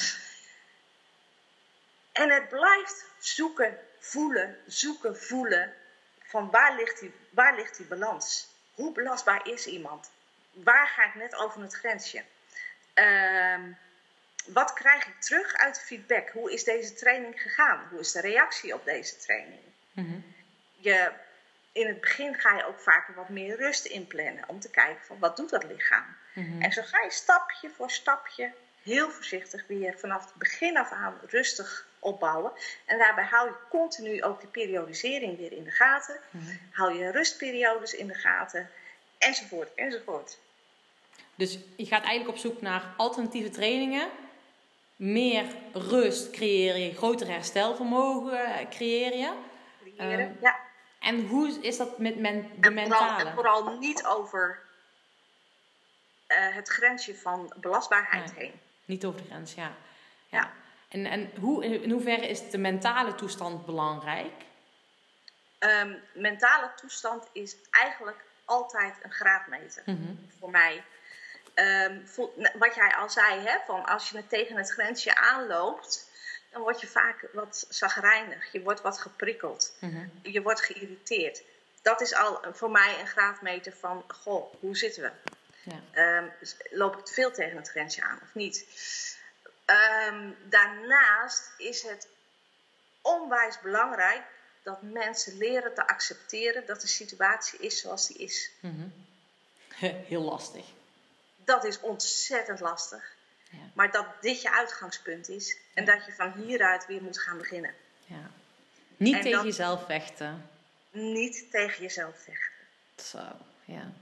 En 2.13 2.31
het 2.31 2.49
blijft 2.49 3.05
zoeken, 3.19 3.79
voelen, 3.99 4.57
zoeken, 4.67 5.17
voelen 5.17 5.75
van 6.23 6.51
waar 6.51 6.77
ligt 6.77 7.01
die, 7.01 7.13
waar 7.31 7.57
ligt 7.57 7.77
die 7.77 7.87
balans? 7.87 8.49
Hoe 8.75 8.93
belastbaar 8.93 9.49
is 9.49 9.67
iemand? 9.67 10.11
Waar 10.53 10.89
ga 10.89 11.05
ik 11.05 11.15
net 11.15 11.35
over 11.35 11.63
het 11.63 11.75
grensje? 11.75 12.23
Ehm, 12.95 13.73
wat 14.47 14.73
krijg 14.73 15.07
ik 15.07 15.21
terug 15.21 15.55
uit 15.55 15.75
de 15.75 15.81
feedback? 15.81 16.29
Hoe 16.31 16.53
is 16.53 16.65
deze 16.65 16.95
training 16.95 17.43
gegaan? 17.43 17.87
Hoe 17.91 18.01
is 18.01 18.13
de 18.13 18.21
reactie 18.21 18.75
op 18.75 18.85
deze 18.85 19.17
training? 19.17 19.61
Mhm. 19.93 20.19
je, 20.77 21.13
in 21.73 21.87
het 21.87 22.01
begin 22.01 22.35
ga 22.35 22.57
je 22.57 22.65
ook 22.65 22.81
vaker 22.81 23.15
wat 23.15 23.29
meer 23.29 23.57
rust 23.57 23.85
inplannen 23.85 24.49
om 24.49 24.61
te 24.61 24.71
kijken 24.71 25.05
van 25.05 25.19
wat 25.19 25.37
doet 25.37 25.51
dat 25.51 25.65
lichaam? 25.65 26.17
Mm 26.33 26.63
En 26.63 26.73
zo 26.73 26.83
ga 26.83 27.03
je 27.03 27.11
stapje 27.11 27.71
voor 27.71 27.91
stapje 27.91 28.53
heel 28.83 29.11
voorzichtig 29.11 29.67
weer 29.67 29.99
vanaf 29.99 30.25
het 30.25 30.35
begin 30.35 30.77
af 30.77 30.91
aan 30.91 31.21
rustig 31.27 31.87
opbouwen. 32.01 32.53
En 32.85 32.99
daarbij 32.99 33.25
hou 33.25 33.49
je 33.49 33.55
continu 33.69 34.23
ook 34.23 34.41
die 34.41 34.49
periodisering 34.49 35.37
weer 35.37 35.53
in 35.53 35.65
de 35.65 35.71
gaten. 35.71 36.21
Mm 36.31 36.59
Hou 36.73 36.99
je 36.99 37.11
rustperiodes 37.11 37.95
in 37.95 38.07
de 38.07 38.15
gaten. 38.15 38.71
Enzovoort, 39.19 39.75
enzovoort. 39.75 40.39
Dus 41.35 41.59
je 41.77 41.87
gaat 41.87 42.05
eigenlijk 42.05 42.29
op 42.29 42.43
zoek 42.43 42.61
naar 42.61 42.85
alternatieve 42.97 43.51
trainingen. 43.51 44.09
Meer 44.97 45.45
rust 45.73 46.31
creëer 46.31 46.77
je, 46.77 46.95
groter 46.95 47.27
herstelvermogen 47.27 48.69
creëer 48.69 49.17
je. 49.17 49.33
Creëren, 49.97 50.29
uh, 50.29 50.43
ja. 50.43 50.59
En 51.01 51.27
hoe 51.27 51.59
is 51.61 51.77
dat 51.77 51.99
met 51.99 52.19
men, 52.19 52.51
de 52.57 52.71
mentale? 52.71 53.29
En 53.29 53.35
vooral 53.35 53.79
niet 53.79 54.07
over 54.07 54.63
uh, 56.29 56.55
het 56.55 56.69
grensje 56.69 57.15
van 57.15 57.53
belastbaarheid 57.57 58.35
heen. 58.35 58.53
Niet 58.85 59.05
over 59.05 59.21
de 59.23 59.27
grens, 59.27 59.55
ja. 59.55 59.73
ja. 60.29 60.53
En, 60.91 61.07
en 61.07 61.31
hoe, 61.41 61.65
in 61.65 61.91
hoeverre 61.91 62.29
is 62.29 62.51
de 62.51 62.59
mentale 62.59 63.15
toestand 63.15 63.67
belangrijk? 63.67 64.33
Um, 65.59 66.03
mentale 66.15 66.71
toestand 66.77 67.29
is 67.33 67.57
eigenlijk 67.71 68.25
altijd 68.45 68.95
een 69.03 69.13
graadmeter 69.13 69.83
mm 69.87 70.29
voor 70.39 70.51
mij. 70.51 70.85
Um, 71.55 72.05
wat 72.59 72.75
jij 72.75 72.95
al 72.95 73.11
zei, 73.11 73.41
hè, 73.41 73.59
van 73.67 73.85
als 73.85 74.11
je 74.11 74.27
tegen 74.27 74.57
het 74.57 74.71
grensje 74.71 75.17
aanloopt, 75.17 76.11
dan 76.51 76.63
word 76.63 76.81
je 76.81 76.87
vaak 76.87 77.29
wat 77.33 77.67
zagrijnig. 77.69 78.53
Je 78.53 78.63
wordt 78.63 78.81
wat 78.81 78.99
geprikkeld. 78.99 79.77
Mm 79.81 80.11
Je 80.23 80.43
wordt 80.43 80.61
geïrriteerd. 80.61 81.43
Dat 81.83 82.01
is 82.01 82.15
al 82.15 82.41
voor 82.53 82.71
mij 82.71 83.01
een 83.01 83.07
graadmeter 83.07 83.73
van, 83.73 84.05
goh, 84.09 84.55
hoe 84.61 84.77
zitten 84.77 85.03
we? 85.03 85.11
Ja. 85.63 86.19
Um, 86.19 86.33
loop 86.71 86.97
ik 86.97 87.09
veel 87.09 87.33
tegen 87.33 87.57
het 87.57 87.71
grensje 87.71 88.03
aan 88.03 88.19
of 88.23 88.35
niet? 88.35 88.67
Um, 89.71 90.37
daarnaast 90.49 91.51
is 91.57 91.83
het 91.83 92.09
onwijs 93.01 93.61
belangrijk 93.61 94.23
dat 94.63 94.83
mensen 94.83 95.37
leren 95.37 95.75
te 95.75 95.87
accepteren 95.87 96.67
dat 96.67 96.81
de 96.81 96.87
situatie 96.87 97.59
is 97.59 97.81
zoals 97.81 98.07
die 98.07 98.19
is. 98.19 98.51
Mm 98.61 98.93
Heel 100.09 100.23
lastig. 100.23 100.67
Dat 101.45 101.65
is 101.65 101.81
ontzettend 101.81 102.61
lastig. 102.61 103.13
Ja. 103.51 103.59
Maar 103.75 103.91
dat 103.91 104.07
dit 104.21 104.43
je 104.43 104.53
uitgangspunt 104.53 105.29
is 105.29 105.59
en 105.75 105.85
dat 105.85 106.05
je 106.07 106.13
van 106.13 106.33
hieruit 106.33 106.87
weer 106.87 107.03
moet 107.03 107.21
gaan 107.21 107.39
beginnen. 107.39 107.75
Ja. 108.07 108.31
Niet 108.97 109.23
tegen 109.23 109.45
jezelf 109.45 109.87
vechten. 109.87 110.51
Niet 110.91 111.51
tegen 111.51 111.83
jezelf 111.83 112.23
vechten. 112.23 112.67
Zo, 112.97 113.37
ja. 113.65 113.93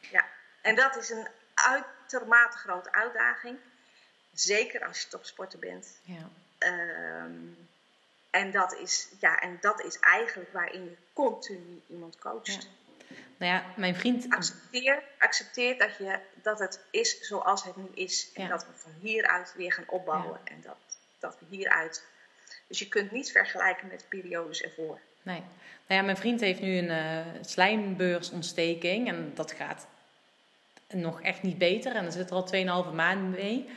Ja, 0.00 0.24
en 0.60 0.74
dat 0.74 0.96
is 0.96 1.10
een 1.10 1.28
uitermate 1.54 2.56
grote 2.56 2.92
uitdaging. 2.92 3.58
Zeker 4.40 4.86
als 4.86 5.00
je 5.00 5.08
topsporter 5.08 5.58
bent. 5.58 6.00
Ja. 6.02 6.30
Um, 7.22 7.68
en, 8.30 8.50
dat 8.50 8.74
is, 8.74 9.08
ja, 9.20 9.40
en 9.40 9.58
dat 9.60 9.84
is 9.84 9.98
eigenlijk 9.98 10.52
waarin 10.52 10.84
je 10.84 10.96
continu 11.12 11.82
iemand 11.86 12.18
coacht. 12.18 12.68
Nou 13.36 13.52
ja, 13.52 13.64
mijn 13.76 13.96
vriend. 13.96 14.26
Accepteer, 14.28 15.02
accepteer 15.18 15.78
dat, 15.78 15.96
je, 15.96 16.18
dat 16.42 16.58
het 16.58 16.80
is 16.90 17.20
zoals 17.20 17.64
het 17.64 17.76
nu 17.76 17.88
is. 17.94 18.30
En 18.34 18.48
dat 18.48 18.66
we 18.66 18.72
van 18.74 18.92
hieruit 19.00 19.54
weer 19.56 19.72
gaan 19.72 19.88
opbouwen. 19.88 20.40
En 20.44 20.60
dat, 20.62 20.76
dat 21.18 21.36
we 21.38 21.56
hieruit. 21.56 22.04
Dus 22.66 22.78
je 22.78 22.88
kunt 22.88 23.10
niet 23.10 23.30
vergelijken 23.30 23.88
met 23.88 24.06
periodes 24.08 24.62
ervoor. 24.62 25.00
Nee. 25.22 25.40
Nou 25.86 26.00
ja, 26.00 26.02
mijn 26.02 26.16
vriend 26.16 26.40
heeft 26.40 26.60
nu 26.60 26.76
een 26.76 27.26
uh, 27.26 27.42
slijmbeursontsteking. 27.44 29.08
En 29.08 29.34
dat 29.34 29.52
gaat 29.52 29.86
nog 30.88 31.22
echt 31.22 31.42
niet 31.42 31.58
beter. 31.58 31.96
En 31.96 32.04
er 32.04 32.12
zit 32.12 32.30
er 32.30 32.36
al 32.36 32.84
2,5 32.88 32.94
maanden 32.94 33.30
mee. 33.30 33.68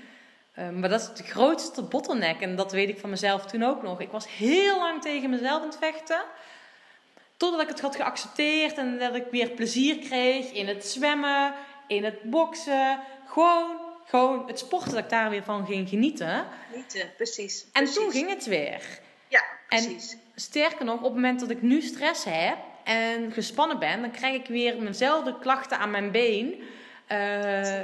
Ehm, 0.60 0.80
maar 0.80 0.90
dat 0.90 1.02
is 1.02 1.14
de 1.14 1.32
grootste 1.32 1.82
bottleneck. 1.82 2.42
En 2.42 2.56
dat 2.56 2.72
weet 2.72 2.90
ik 2.90 3.00
van 3.00 3.10
mezelf 3.10 3.46
toen 3.46 3.64
ook 3.64 3.82
nog. 3.82 4.02
Ik 4.02 4.12
was 4.12 4.28
heel 4.28 4.78
lang 4.78 5.02
tegen 5.02 5.30
mezelf 5.30 5.62
aan 5.62 5.68
het 5.68 5.78
vechten. 5.78 6.22
Totdat 7.38 7.62
ik 7.62 7.68
het 7.68 7.82
had 7.82 7.96
geaccepteerd 7.96 8.78
en 8.78 9.00
dat 9.00 9.16
ik 9.16 9.26
weer 9.32 9.50
plezier 9.50 9.98
kreeg 9.98 10.52
in 10.52 10.68
het 10.68 10.86
zwemmen, 10.86 11.54
in 11.88 12.04
het 12.04 12.24
boksen. 12.24 13.00
Gewoon, 13.28 13.78
gewoon 14.06 14.48
het 14.48 14.60
sporten, 14.60 14.92
dat 14.92 15.04
ik 15.04 15.10
daar 15.10 15.30
weer 15.30 15.44
van 15.44 15.66
ging 15.66 15.90
genieten. 15.90 16.46
Genieten, 16.72 17.12
precies. 17.16 17.66
En 17.74 17.86
toen 17.86 18.12
ging 18.12 18.30
het 18.30 18.46
weer. 18.46 19.00
Ja, 19.28 19.44
precies. 19.68 20.12
En 20.12 20.20
sterker 20.36 20.86
nog, 20.86 20.98
op 20.98 21.04
het 21.04 21.14
moment 21.14 21.40
dat 21.40 21.50
ik 21.50 21.62
nu 21.62 21.82
stress 21.82 22.24
heb 22.24 22.58
en 22.84 23.32
gespannen 23.32 23.80
ben, 23.80 24.02
dan 24.02 24.12
krijg 24.12 24.36
ik 24.36 24.48
weer 24.48 24.82
mijnzelfde 24.82 25.40
klachten 25.40 25.78
aan 25.78 25.92
mijn 25.92 26.12
been, 26.12 26.54
uh, 27.12 27.80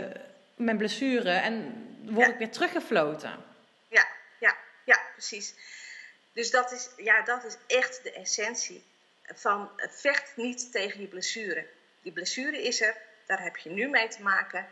mijn 0.56 0.78
blessure. 0.78 1.30
En 1.32 1.84
word 2.10 2.28
ik 2.28 2.38
weer 2.38 2.52
teruggefloten. 2.52 3.44
Ja, 3.88 4.08
ja, 4.40 4.56
ja, 4.86 5.00
precies. 5.12 5.54
Dus 6.34 6.52
dat 6.52 6.72
is, 6.72 6.90
ja, 6.98 7.22
dat 7.22 7.44
is 7.44 7.58
echt 7.78 8.04
de 8.04 8.12
essentie 8.12 8.84
van 9.34 9.70
vecht 9.78 10.34
niet 10.36 10.72
tegen 10.72 11.02
je 11.02 11.08
blessure. 11.08 11.66
Die 12.02 12.12
blessure 12.12 12.64
is 12.64 12.82
er, 12.82 12.98
daar 13.26 13.44
heb 13.44 13.58
je 13.58 13.70
nu 13.70 13.90
mee 13.90 14.08
te 14.08 14.22
maken. 14.22 14.68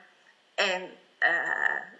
En 0.56 0.82
uh, 1.20 1.30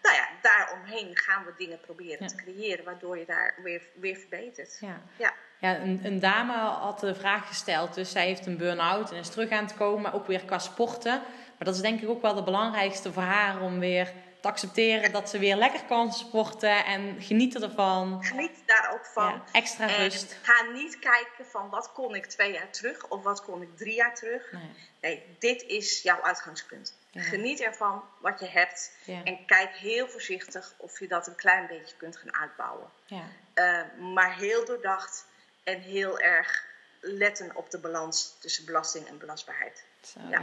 nou 0.02 0.16
ja, 0.16 0.28
daaromheen 0.42 1.18
gaan 1.18 1.46
we 1.46 1.54
dingen 1.58 1.80
proberen 1.80 2.28
te 2.28 2.36
creëren, 2.36 2.86
waardoor 2.86 3.18
je 3.18 3.26
daar 3.26 3.56
weer, 3.64 3.82
weer 3.94 4.16
verbetert. 4.16 4.78
Ja. 4.80 5.02
ja. 5.18 5.34
Ja, 5.60 5.80
een, 5.80 6.00
een, 6.04 6.20
dame 6.20 6.54
had 6.54 7.00
de 7.00 7.16
vraag 7.16 7.48
gesteld, 7.48 7.94
dus 7.94 8.12
zij 8.12 8.26
heeft 8.26 8.46
een 8.46 8.58
burn-out 8.58 9.12
en 9.12 9.18
is 9.18 9.30
terug 9.30 9.50
aan 9.50 9.64
het 9.64 9.76
komen, 9.76 10.14
ook 10.14 10.28
weer 10.28 10.46
qua 10.46 10.60
sporten. 10.60 11.22
Maar 11.58 11.68
dat 11.68 11.76
is 11.76 11.82
denk 11.82 12.02
ik 12.02 12.10
ook 12.10 12.22
wel 12.22 12.34
de 12.34 12.44
belangrijkste 12.44 13.14
voor 13.14 13.24
haar 13.24 13.62
om 13.62 13.80
weer 13.80 14.12
te 14.44 14.50
accepteren 14.50 15.12
dat 15.12 15.30
ze 15.30 15.40
weer 15.40 15.56
lekker 15.56 15.84
kan 15.84 16.14
sporten 16.14 16.86
en 16.86 17.22
genieten 17.22 17.64
ervan. 17.64 18.24
Geniet 18.24 18.64
daar 18.66 18.92
ook 18.94 19.06
van. 19.06 19.32
Ja, 19.32 19.44
extra 19.52 19.86
rust. 19.86 20.38
Ga 20.42 20.64
niet 20.72 21.00
kijken 21.00 21.46
van 21.46 21.70
wat 21.70 21.92
kon 21.92 22.16
ik 22.16 22.26
twee 22.26 22.52
jaar 22.52 22.70
terug 22.70 23.08
of 23.08 23.24
wat 23.24 23.44
kon 23.44 23.62
ik 23.62 23.78
drie 23.78 23.96
jaar 23.96 24.16
terug. 24.16 24.52
Nee, 24.52 24.70
nee 25.02 25.36
dit 25.40 25.64
is 25.64 26.02
jouw 26.02 26.22
uitgangspunt. 26.22 26.98
Geniet 27.14 27.62
ervan 27.62 28.04
wat 28.20 28.40
je 28.40 28.48
hebt 28.48 28.98
en 29.06 29.46
kijk 29.46 29.76
heel 29.76 30.08
voorzichtig 30.08 30.74
of 30.78 31.00
je 31.00 31.08
dat 31.08 31.28
een 31.28 31.36
klein 31.36 31.68
beetje 31.68 31.96
kunt 31.98 32.18
gaan 32.18 32.36
uitbouwen. 32.36 32.90
Uh, 33.10 33.82
maar 34.14 34.36
heel 34.36 34.66
doordacht 34.66 35.26
en 35.64 35.80
heel 35.80 36.20
erg 36.20 36.66
letten 37.00 37.56
op 37.56 37.70
de 37.70 37.80
balans 37.80 38.36
tussen 38.40 38.66
belasting 38.66 39.08
en 39.08 39.18
belastbaarheid. 39.18 39.84
Zo, 40.02 40.20
ja. 40.30 40.42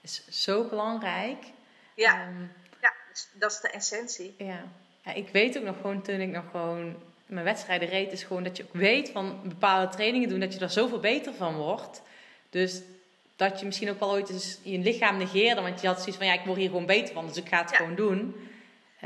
Is 0.00 0.28
zo 0.28 0.68
belangrijk. 0.68 1.44
Ja. 1.94 2.20
Ehm, 2.20 2.46
dat 3.32 3.50
is 3.52 3.60
de 3.60 3.68
essentie. 3.68 4.34
Ja. 4.38 4.64
ja. 5.04 5.12
ik 5.12 5.28
weet 5.28 5.58
ook 5.58 5.64
nog 5.64 5.76
gewoon 5.76 6.02
toen 6.02 6.20
ik 6.20 6.28
nog 6.28 6.44
gewoon 6.50 6.96
mijn 7.26 7.44
wedstrijden 7.44 7.88
reed, 7.88 8.12
is 8.12 8.22
gewoon 8.22 8.42
dat 8.42 8.56
je 8.56 8.62
ook 8.62 8.74
weet 8.74 9.10
van 9.10 9.40
bepaalde 9.44 9.92
trainingen 9.92 10.28
doen, 10.28 10.40
dat 10.40 10.54
je 10.54 10.60
er 10.60 10.70
zoveel 10.70 11.00
beter 11.00 11.34
van 11.34 11.56
wordt. 11.56 12.02
Dus 12.50 12.80
dat 13.36 13.60
je 13.60 13.66
misschien 13.66 13.90
ook 13.90 13.98
wel 13.98 14.10
ooit 14.10 14.28
eens 14.28 14.58
je 14.62 14.78
lichaam 14.78 15.16
negeerde, 15.16 15.60
want 15.60 15.80
je 15.80 15.86
had 15.86 15.98
zoiets 15.98 16.16
van 16.16 16.26
ja, 16.26 16.32
ik 16.32 16.44
word 16.44 16.58
hier 16.58 16.68
gewoon 16.68 16.86
beter 16.86 17.14
van, 17.14 17.26
dus 17.26 17.36
ik 17.36 17.48
ga 17.48 17.60
het 17.60 17.76
gewoon 17.76 17.94
doen. 17.94 18.48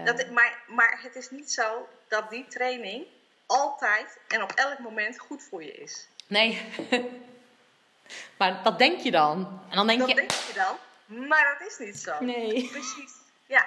Dat, 0.04 0.30
maar, 0.30 0.62
maar 0.66 0.98
het 1.02 1.14
is 1.14 1.30
niet 1.30 1.52
zo 1.52 1.88
dat 2.08 2.30
die 2.30 2.46
training 2.48 3.06
altijd 3.46 4.18
en 4.28 4.42
op 4.42 4.52
elk 4.52 4.78
moment 4.78 5.18
goed 5.18 5.42
voor 5.42 5.62
je 5.62 5.72
is. 5.72 6.08
Nee. 6.26 6.62
maar 8.38 8.62
dat 8.62 8.78
denk 8.78 9.00
je 9.00 9.10
dan. 9.10 9.60
En 9.68 9.76
dan 9.76 9.86
denk 9.86 9.98
dat 9.98 10.08
je... 10.08 10.14
denk 10.14 10.30
je 10.30 10.52
dan, 10.54 10.76
maar 11.28 11.56
dat 11.58 11.68
is 11.68 11.78
niet 11.86 11.98
zo. 11.98 12.24
Nee. 12.24 12.68
Precies. 12.70 13.12
Ja, 13.46 13.66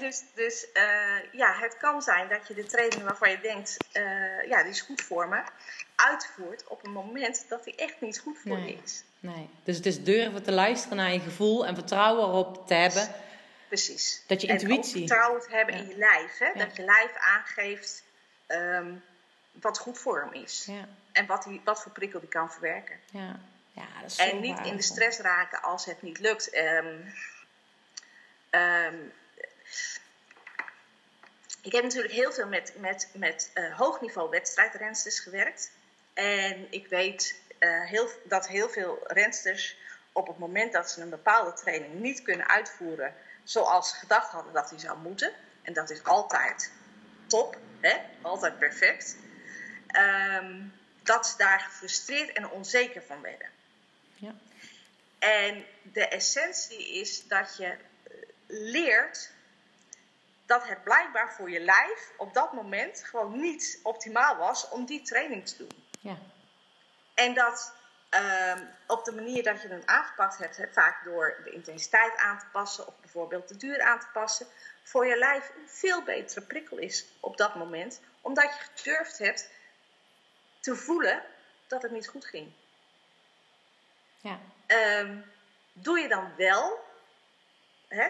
dus, 0.00 0.22
dus 0.34 0.66
uh, 0.74 1.32
ja, 1.32 1.54
het 1.58 1.76
kan 1.76 2.02
zijn 2.02 2.28
dat 2.28 2.48
je 2.48 2.54
de 2.54 2.64
training 2.64 3.02
waarvan 3.02 3.30
je 3.30 3.40
denkt, 3.40 3.76
uh, 3.92 4.48
ja, 4.48 4.62
die 4.62 4.70
is 4.70 4.80
goed 4.80 5.02
voor 5.02 5.28
me, 5.28 5.42
uitvoert 5.96 6.66
op 6.66 6.84
een 6.84 6.92
moment 6.92 7.48
dat 7.48 7.64
die 7.64 7.74
echt 7.74 8.00
niet 8.00 8.18
goed 8.18 8.38
voor 8.38 8.58
je 8.58 8.78
is. 8.84 9.02
Nee, 9.20 9.48
dus 9.64 9.76
het 9.76 9.86
is 9.86 10.02
durven 10.02 10.42
te 10.42 10.52
luisteren 10.52 10.96
naar 10.96 11.12
je 11.12 11.20
gevoel 11.20 11.66
en 11.66 11.74
vertrouwen 11.74 12.28
erop 12.28 12.66
te 12.66 12.74
hebben. 12.74 13.14
Precies. 13.68 14.24
Dat 14.26 14.40
je 14.40 14.46
intuïtie. 14.46 15.02
En 15.02 15.08
vertrouwen 15.08 15.40
te 15.40 15.48
hebben 15.50 15.74
in 15.74 15.88
je 15.88 15.96
lijf. 15.96 16.38
Hè? 16.38 16.52
Dat 16.54 16.76
je 16.76 16.84
lijf 16.84 17.12
aangeeft 17.16 18.04
um, 18.48 19.04
wat 19.52 19.78
goed 19.78 19.98
voor 19.98 20.20
hem 20.20 20.42
is. 20.42 20.64
Ja. 20.66 20.88
En 21.12 21.26
wat, 21.26 21.42
die, 21.42 21.60
wat 21.64 21.82
voor 21.82 21.92
prikkel 21.92 22.20
die 22.20 22.28
kan 22.28 22.52
verwerken. 22.52 23.00
Ja. 23.10 23.40
Ja, 23.74 23.86
dat 24.00 24.10
is 24.10 24.16
en 24.16 24.40
niet 24.40 24.58
in 24.66 24.76
de 24.76 24.82
stress 24.82 25.18
raken 25.18 25.62
als 25.62 25.84
het 25.84 26.02
niet 26.02 26.18
lukt. 26.18 26.56
Um, 26.56 27.12
ehm, 28.52 28.96
ik 31.62 31.72
heb 31.72 31.82
natuurlijk 31.82 32.14
heel 32.14 32.32
veel 32.32 32.46
met, 32.46 32.72
met, 32.78 33.08
met 33.14 33.50
uh, 33.54 33.78
hoogniveau 33.78 34.30
wedstrijdrensters 34.30 35.20
gewerkt. 35.20 35.70
En 36.14 36.66
ik 36.72 36.86
weet 36.86 37.40
uh, 37.58 37.84
heel, 37.84 38.08
dat 38.24 38.48
heel 38.48 38.68
veel 38.68 38.98
rensters 39.06 39.76
op 40.12 40.26
het 40.26 40.38
moment 40.38 40.72
dat 40.72 40.90
ze 40.90 41.00
een 41.00 41.10
bepaalde 41.10 41.52
training 41.52 41.94
niet 41.94 42.22
kunnen 42.22 42.48
uitvoeren 42.48 43.14
zoals 43.44 43.90
ze 43.90 43.96
gedacht 43.96 44.30
hadden 44.30 44.52
dat 44.52 44.70
hij 44.70 44.78
zou 44.78 44.98
moeten, 44.98 45.32
en 45.62 45.72
dat 45.72 45.90
is 45.90 46.04
altijd 46.04 46.72
top, 47.26 47.56
hè? 47.80 47.96
altijd 48.22 48.58
perfect, 48.58 49.16
um, 50.40 50.72
dat 51.02 51.26
ze 51.26 51.36
daar 51.36 51.60
gefrustreerd 51.60 52.32
en 52.32 52.50
onzeker 52.50 53.02
van 53.02 53.20
werden. 53.20 53.48
Ja. 54.14 54.34
En 55.18 55.64
de 55.82 56.08
essentie 56.08 57.00
is 57.00 57.26
dat 57.26 57.56
je 57.56 57.76
leert 58.52 59.30
dat 60.46 60.68
het 60.68 60.82
blijkbaar 60.82 61.32
voor 61.32 61.50
je 61.50 61.60
lijf 61.60 62.12
op 62.16 62.34
dat 62.34 62.52
moment 62.52 63.04
gewoon 63.04 63.40
niet 63.40 63.80
optimaal 63.82 64.36
was 64.36 64.68
om 64.68 64.84
die 64.84 65.02
training 65.02 65.46
te 65.46 65.56
doen. 65.56 65.86
Ja. 66.00 66.16
En 67.14 67.34
dat 67.34 67.74
um, 68.10 68.68
op 68.86 69.04
de 69.04 69.12
manier 69.12 69.42
dat 69.42 69.62
je 69.62 69.68
het 69.68 69.86
aangepakt 69.86 70.38
hebt, 70.38 70.56
hè, 70.56 70.66
vaak 70.72 71.04
door 71.04 71.40
de 71.44 71.50
intensiteit 71.50 72.16
aan 72.16 72.38
te 72.38 72.46
passen 72.52 72.86
of 72.86 72.94
bijvoorbeeld 73.00 73.48
de 73.48 73.56
duur 73.56 73.82
aan 73.82 74.00
te 74.00 74.06
passen, 74.12 74.46
voor 74.82 75.06
je 75.06 75.16
lijf 75.16 75.52
een 75.56 75.68
veel 75.68 76.02
betere 76.02 76.40
prikkel 76.40 76.78
is 76.78 77.06
op 77.20 77.36
dat 77.36 77.54
moment, 77.54 78.00
omdat 78.20 78.44
je 78.44 78.66
gedurfd 78.74 79.18
hebt 79.18 79.50
te 80.60 80.76
voelen 80.76 81.22
dat 81.66 81.82
het 81.82 81.90
niet 81.90 82.08
goed 82.08 82.24
ging. 82.24 82.52
Ja. 84.20 84.38
Um, 84.98 85.24
doe 85.72 85.98
je 85.98 86.08
dan 86.08 86.32
wel 86.36 86.81
hè, 87.92 88.08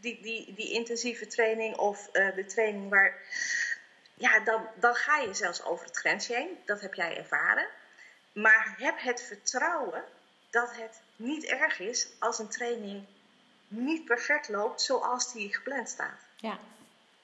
die, 0.00 0.22
die, 0.22 0.54
die 0.54 0.72
intensieve 0.72 1.26
training 1.26 1.76
of 1.76 2.08
uh, 2.12 2.34
de 2.34 2.46
training 2.46 2.90
waar. 2.90 3.14
Ja, 4.14 4.40
dan, 4.40 4.66
dan 4.74 4.94
ga 4.94 5.18
je 5.18 5.34
zelfs 5.34 5.62
over 5.62 5.86
het 5.86 5.96
grensje 5.96 6.34
heen. 6.34 6.58
Dat 6.64 6.80
heb 6.80 6.94
jij 6.94 7.16
ervaren. 7.16 7.66
Maar 8.32 8.74
heb 8.78 9.00
het 9.00 9.22
vertrouwen 9.22 10.04
dat 10.50 10.76
het 10.76 11.00
niet 11.16 11.44
erg 11.44 11.78
is 11.78 12.08
als 12.18 12.38
een 12.38 12.48
training 12.48 13.04
niet 13.68 14.04
perfect 14.04 14.48
loopt 14.48 14.82
zoals 14.82 15.32
die 15.32 15.54
gepland 15.54 15.88
staat. 15.88 16.20
Ja, 16.36 16.58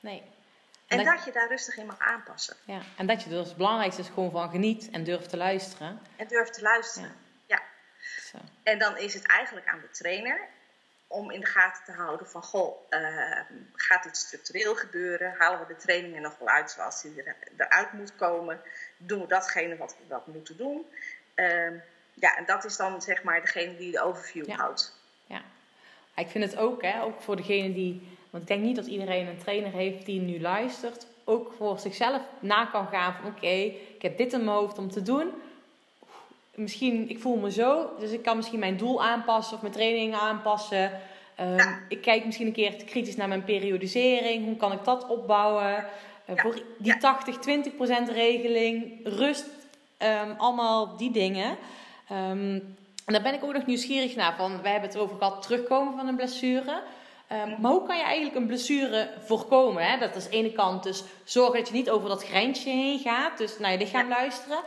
nee. 0.01 0.23
En, 0.87 1.05
dat, 1.05 1.25
je 1.25 1.33
daar 1.33 1.49
rustig 1.49 1.77
in 1.77 1.87
mag 1.87 1.99
aanpassen. 1.99 2.57
Ja, 2.65 2.81
en 2.97 3.07
dat 3.07 3.23
je 3.23 3.31
dus 3.31 3.49
het 3.49 3.57
belangrijkste 3.57 4.01
is 4.01 4.09
gewoon 4.09 4.31
van 4.31 4.51
geniet 4.51 4.91
en 4.91 5.05
durft 5.05 5.29
te 5.29 5.37
luisteren. 5.37 6.01
En 6.17 6.29
durft 6.29 6.53
te 6.53 6.63
luisteren, 6.63 7.17
ja. 7.47 7.63
Zo. 8.31 8.39
En 8.63 8.79
dan 8.79 8.97
is 8.97 9.15
het 9.15 9.27
eigenlijk 9.27 9.67
aan 9.67 9.81
de 9.81 9.91
trainer 9.91 10.49
om 11.13 11.31
in 11.31 11.41
de 11.41 11.47
gaten 11.47 11.85
te 11.85 11.93
houden 11.93 12.27
van, 12.29 12.43
goh, 12.43 12.77
uh, 12.91 13.41
gaat 13.75 14.03
dit 14.03 14.17
structureel 14.17 14.75
gebeuren? 14.75 15.35
Halen 15.39 15.61
we 15.61 15.67
de 15.67 15.81
trainingen 15.81 16.23
nog 16.23 16.39
wel 16.39 16.49
uit 16.49 16.71
zoals 16.71 17.03
die 17.03 17.23
er, 17.23 17.37
eruit 17.57 17.93
moet 17.93 18.17
komen? 18.17 18.61
Doen 18.97 19.21
we 19.21 19.27
datgene 19.27 19.77
wat 19.77 19.97
we 19.99 20.07
dat 20.09 20.27
moeten 20.27 20.57
doen? 20.57 20.87
Uh, 21.35 21.71
ja, 22.15 22.37
en 22.37 22.45
dat 22.47 22.65
is 22.65 22.77
dan 22.77 23.03
zeg 23.03 23.23
maar 23.23 23.41
degene 23.41 23.77
die 23.77 23.93
de 23.93 24.03
overview 24.03 24.49
houdt. 24.49 24.99
Ja, 25.27 25.43
ik 26.17 26.29
vind 26.29 26.45
het 26.45 26.57
ook, 26.57 26.83
hè, 26.83 27.03
ook 27.03 27.21
voor 27.21 27.37
degene 27.37 27.73
die, 27.73 28.19
want 28.31 28.43
ik 28.43 28.49
denk 28.49 28.63
niet 28.63 28.77
dat 28.77 28.87
iedereen 28.87 29.27
een 29.27 29.39
trainer 29.39 29.73
heeft 29.73 30.07
die 30.07 30.21
nu 30.21 30.41
luistert, 30.41 31.07
ook 31.25 31.53
voor 31.57 31.79
zichzelf 31.79 32.23
na 32.41 32.67
kan 32.67 32.87
gaan 32.87 33.15
van, 33.15 33.27
oké, 33.27 33.47
ik 33.95 34.03
heb 34.03 34.17
dit 34.17 34.33
in 34.33 34.45
mijn 34.45 34.57
hoofd 34.57 34.79
om 34.79 34.91
te 34.91 35.03
doen 35.03 35.35
misschien, 36.55 37.09
ik 37.09 37.19
voel 37.19 37.37
me 37.37 37.51
zo, 37.51 37.91
dus 37.99 38.11
ik 38.11 38.23
kan 38.23 38.37
misschien 38.37 38.59
mijn 38.59 38.77
doel 38.77 39.03
aanpassen 39.03 39.57
of 39.57 39.63
mijn 39.63 39.75
training 39.75 40.15
aanpassen. 40.15 40.93
Ehm, 41.37 41.69
ik 41.89 42.01
kijk 42.01 42.25
misschien 42.25 42.47
een 42.47 42.53
keer 42.53 42.85
kritisch 42.85 43.17
naar 43.17 43.29
mijn 43.29 43.45
periodisering. 43.45 44.45
Hoe 44.45 44.57
kan 44.57 44.73
ik 44.73 44.85
dat 44.85 45.07
opbouwen? 45.07 45.85
Uh, 46.31 46.37
Voor 46.37 46.63
die 46.79 46.95
80-20% 46.99 48.11
regeling, 48.13 49.01
rust, 49.05 49.47
um, 49.99 50.35
allemaal 50.37 50.97
die 50.97 51.11
dingen. 51.11 51.57
Um, 52.13 52.77
en 53.05 53.17
daar 53.17 53.23
ben 53.23 53.35
ik 53.35 53.45
ook 53.45 53.53
nog 53.53 53.67
nieuwsgierig 53.67 54.17
naar. 54.17 54.37
Van, 54.37 54.63
wij 54.63 54.73
hebben 54.73 54.91
het 54.91 54.99
over 54.99 55.17
gehad, 55.17 55.43
terugkomen 55.43 55.97
van 55.97 56.07
een 56.07 56.17
blessure. 56.17 56.83
maar 57.61 57.71
hoe 57.71 57.87
kan 57.87 57.97
je 57.97 58.03
eigenlijk 58.03 58.37
een 58.37 58.47
blessure 58.47 59.11
voorkomen? 59.25 59.87
Hè? 59.87 59.99
Dat 59.99 60.17
is 60.17 60.25
aan 60.25 60.31
de 60.31 60.37
ene 60.37 60.53
kant 60.53 60.83
dus 60.83 61.05
zorgen 61.25 61.59
dat 61.59 61.69
je 61.69 61.75
niet 61.75 61.91
over 61.91 62.09
dat 62.09 62.25
grensje 62.25 62.71
heen 62.71 62.99
gaat. 62.99 63.39
Dus 63.39 63.59
naar 63.59 63.73
je 63.73 63.79
lichaam 63.79 64.09
luisteren. 64.09 64.59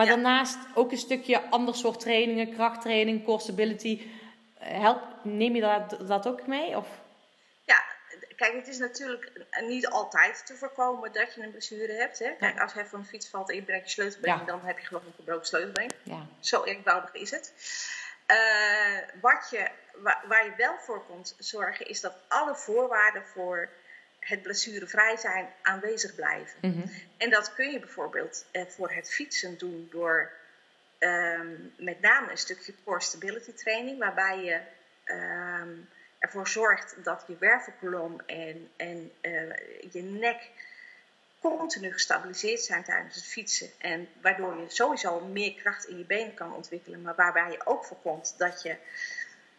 Maar 0.00 0.08
daarnaast 0.08 0.58
ook 0.74 0.90
een 0.90 0.98
stukje 0.98 1.48
ander 1.50 1.74
soort 1.74 2.00
trainingen, 2.00 2.54
krachttraining, 2.54 3.24
core 3.24 3.40
stability. 3.40 4.10
Eh, 4.58 4.80
help, 4.80 5.02
neem 5.22 5.54
je 5.54 5.60
dat, 5.60 6.08
dat 6.08 6.26
ook 6.26 6.46
mee? 6.46 6.76
Of? 6.76 6.88
Ja, 7.64 7.84
kijk, 8.36 8.54
het 8.54 8.68
is 8.68 8.78
natuurlijk 8.78 9.46
niet 9.60 9.88
altijd 9.88 10.46
te 10.46 10.56
voorkomen 10.56 11.12
dat 11.12 11.34
je 11.34 11.42
een 11.42 11.50
blessure 11.50 11.92
hebt. 11.92 12.18
Hè? 12.18 12.30
Kijk, 12.38 12.60
als 12.60 12.72
je 12.72 12.84
van 12.84 12.98
een 12.98 13.04
fiets 13.04 13.28
valt 13.28 13.50
en 13.50 13.56
je 13.56 13.62
brengt 13.62 13.86
je 13.86 13.92
sleutelbeen, 13.92 14.46
dan 14.46 14.60
heb 14.62 14.78
je 14.78 14.86
gewoon 14.86 15.02
een 15.06 15.12
gebroken 15.16 15.46
sleutelbeen. 15.46 15.90
Ja. 16.02 16.26
Zo 16.40 16.64
eenvoudig 16.64 17.14
is 17.14 17.30
het. 17.30 17.52
Uh, 18.26 19.20
wat 19.20 19.48
je, 19.50 19.68
waar, 19.94 20.24
waar, 20.28 20.44
je 20.44 20.52
wel 20.56 20.78
voor 20.78 21.06
kunt 21.06 21.34
zorgen, 21.38 21.88
is 21.88 22.00
dat 22.00 22.14
alle 22.28 22.54
voorwaarden 22.54 23.22
voor 23.26 23.68
het 24.20 24.42
blessurevrij 24.42 25.16
zijn 25.16 25.48
aanwezig 25.62 26.14
blijven. 26.14 26.58
Mhm. 26.60 26.86
En 27.16 27.30
dat 27.30 27.54
kun 27.54 27.70
je 27.70 27.78
bijvoorbeeld 27.78 28.46
eh, 28.50 28.62
voor 28.66 28.90
het 28.90 29.10
fietsen 29.10 29.58
doen 29.58 29.88
door 29.90 30.30
ehm, 30.98 31.48
met 31.76 32.00
name 32.00 32.30
een 32.30 32.38
stukje 32.38 32.74
core 32.84 33.00
stability 33.00 33.52
training, 33.52 33.98
waarbij 33.98 34.44
je 34.44 34.60
ehm, 35.04 35.68
ervoor 36.18 36.48
zorgt 36.48 36.96
dat 37.04 37.24
je 37.26 37.36
wervelkolom 37.38 38.20
en, 38.26 38.70
en 38.76 39.12
uh, 39.22 39.52
je 39.90 40.02
nek 40.02 40.50
continu 41.40 41.92
gestabiliseerd 41.92 42.60
zijn 42.60 42.84
tijdens 42.84 43.14
het 43.14 43.26
fietsen. 43.26 43.70
En 43.78 44.08
waardoor 44.20 44.60
je 44.60 44.70
sowieso 44.70 45.20
meer 45.20 45.54
kracht 45.54 45.84
in 45.84 45.98
je 45.98 46.04
benen 46.04 46.34
kan 46.34 46.54
ontwikkelen, 46.54 47.02
maar 47.02 47.14
waarbij 47.14 47.50
je 47.50 47.66
ook 47.66 47.84
voorkomt 47.84 48.34
dat 48.38 48.62
je 48.62 48.76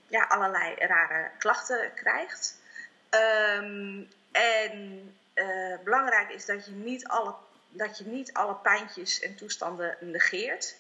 ja, 0.08 0.24
allerlei 0.24 0.76
rare 0.76 1.30
klachten 1.38 1.94
krijgt. 1.94 2.60
Um, 3.58 4.08
en 4.32 5.16
uh, 5.36 5.78
belangrijk 5.84 6.30
is 6.30 6.46
dat 6.46 6.66
je, 6.66 6.72
niet 6.72 7.08
alle, 7.08 7.36
dat 7.70 7.98
je 7.98 8.06
niet 8.06 8.34
alle 8.34 8.56
pijntjes 8.56 9.20
en 9.20 9.36
toestanden 9.36 9.98
negeert. 10.00 10.76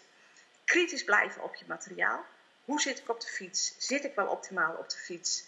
Kritisch 0.65 1.03
blijven 1.03 1.43
op 1.43 1.55
je 1.55 1.65
materiaal. 1.67 2.25
Hoe 2.65 2.81
zit 2.81 2.99
ik 2.99 3.09
op 3.09 3.21
de 3.21 3.27
fiets? 3.27 3.75
Zit 3.77 4.03
ik 4.03 4.15
wel 4.15 4.27
optimaal 4.27 4.75
op 4.75 4.89
de 4.89 4.97
fiets? 4.97 5.43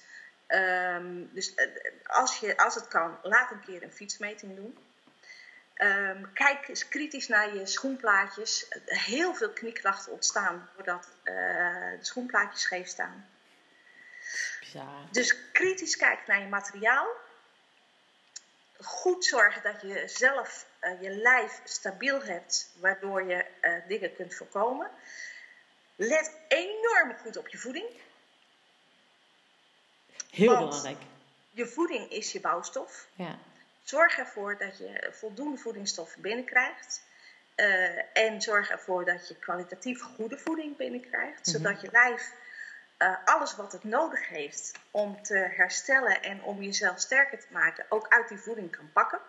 Um, 0.48 1.30
dus 1.34 1.54
uh, 1.56 1.66
als, 2.04 2.40
je, 2.40 2.58
als 2.58 2.76
het 2.76 2.88
kan, 2.88 3.18
laat 3.24 3.52
een 3.52 3.64
keer 3.66 3.84
een 3.84 3.92
fietsmeting 3.92 4.56
doen. 4.56 4.78
Um, 5.78 6.34
kijk 6.34 6.68
eens 6.68 6.88
kritisch 6.88 7.28
naar 7.28 7.56
je 7.56 7.66
schoenplaatjes. 7.66 8.66
Heel 8.86 9.36
veel 9.36 9.50
knieklachten 9.50 10.12
ontstaan 10.12 10.70
doordat 10.76 11.08
uh, 11.24 11.34
de 12.00 12.06
schoenplaatjes 12.06 12.62
scheef 12.62 12.88
staan. 12.88 13.30
Bizar. 14.60 15.08
Dus 15.12 15.52
kritisch 15.52 15.98
kijken 15.98 16.24
naar 16.28 16.42
je 16.42 16.48
materiaal 16.48 17.08
goed 18.84 19.26
zorgen 19.26 19.62
dat 19.64 19.82
je 19.82 20.04
zelf 20.06 20.66
uh, 20.82 21.02
je 21.02 21.10
lijf 21.10 21.62
stabiel 21.64 22.24
hebt, 22.24 22.72
waardoor 22.80 23.24
je 23.24 23.46
uh, 23.62 23.88
dingen 23.88 24.14
kunt 24.16 24.36
voorkomen. 24.36 24.90
Let 25.96 26.32
enorm 26.48 27.16
goed 27.22 27.38
op 27.38 27.48
je 27.48 27.58
voeding. 27.58 27.86
Heel 30.30 30.58
belangrijk. 30.58 31.02
Je 31.52 31.68
voeding 31.68 32.12
is 32.12 32.32
je 32.32 32.40
bouwstof. 32.40 33.08
Ja. 33.16 33.38
Zorg 33.84 34.18
ervoor 34.18 34.58
dat 34.58 34.78
je 34.78 35.10
voldoende 35.12 35.58
voedingsstoffen 35.58 36.22
binnenkrijgt. 36.22 37.04
Uh, 37.56 38.18
en 38.18 38.42
zorg 38.42 38.70
ervoor 38.70 39.06
dat 39.06 39.28
je 39.28 39.36
kwalitatief 39.36 40.02
goede 40.02 40.38
voeding 40.38 40.78
binnenkrijgt, 40.78 41.48
mm 41.48 41.54
zodat 41.54 41.82
je 41.82 41.90
lijf 41.92 42.34
uh, 43.00 43.16
alles 43.26 43.56
wat 43.56 43.72
het 43.72 43.84
nodig 43.84 44.28
heeft 44.28 44.72
om 44.92 45.22
te 45.22 45.38
herstellen 45.38 46.24
en 46.24 46.44
om 46.44 46.62
jezelf 46.62 47.00
sterker 47.00 47.40
te 47.40 47.48
maken, 47.50 47.86
ook 47.90 48.08
uit 48.10 48.28
die 48.30 48.38
voeding 48.38 48.72
kan 48.72 48.92
pakken. 48.94 49.20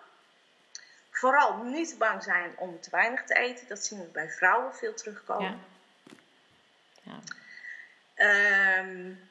Vooral 1.10 1.62
niet 1.62 1.98
bang 1.98 2.22
zijn 2.22 2.58
om 2.58 2.80
te 2.80 2.90
weinig 2.90 3.24
te 3.24 3.34
eten. 3.34 3.68
Dat 3.68 3.84
zien 3.84 4.00
we 4.00 4.06
bij 4.06 4.28
vrouwen 4.28 4.74
veel 4.74 4.94
terugkomen. 4.94 5.60
Ja, 7.02 7.12
ja. 8.14 8.78
Um, 8.78 9.28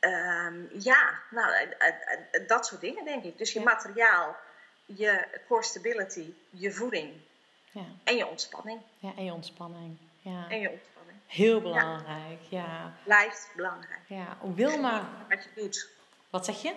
um, 0.00 0.68
ja 0.72 1.20
nou, 1.30 1.52
uh, 1.52 1.88
uh, 2.32 2.48
dat 2.48 2.66
soort 2.66 2.80
dingen 2.80 3.04
denk 3.04 3.24
ik. 3.24 3.38
Dus 3.38 3.52
je 3.52 3.58
ja. 3.58 3.64
materiaal, 3.64 4.36
je 4.84 5.40
core 5.48 5.62
stability, 5.62 6.34
je 6.50 6.72
voeding 6.72 7.20
ja. 7.70 7.84
en 8.04 8.16
je 8.16 8.26
ontspanning. 8.26 8.80
Ja, 8.98 9.12
en 9.16 9.24
je 9.24 9.32
ontspanning. 9.32 9.98
Ja. 10.20 10.48
En 10.48 10.60
je 10.60 10.70
ontspanning. 10.70 10.91
Heel 11.32 11.60
belangrijk, 11.60 12.40
ja. 12.48 12.64
ja. 12.64 12.94
Blijft 13.04 13.52
belangrijk. 13.56 14.00
Ja, 14.06 14.38
Wilma. 14.54 15.08
wat 15.28 15.44
je 15.44 15.60
doet. 15.60 15.88
Wat 16.30 16.44
zeg 16.44 16.62
je? 16.62 16.72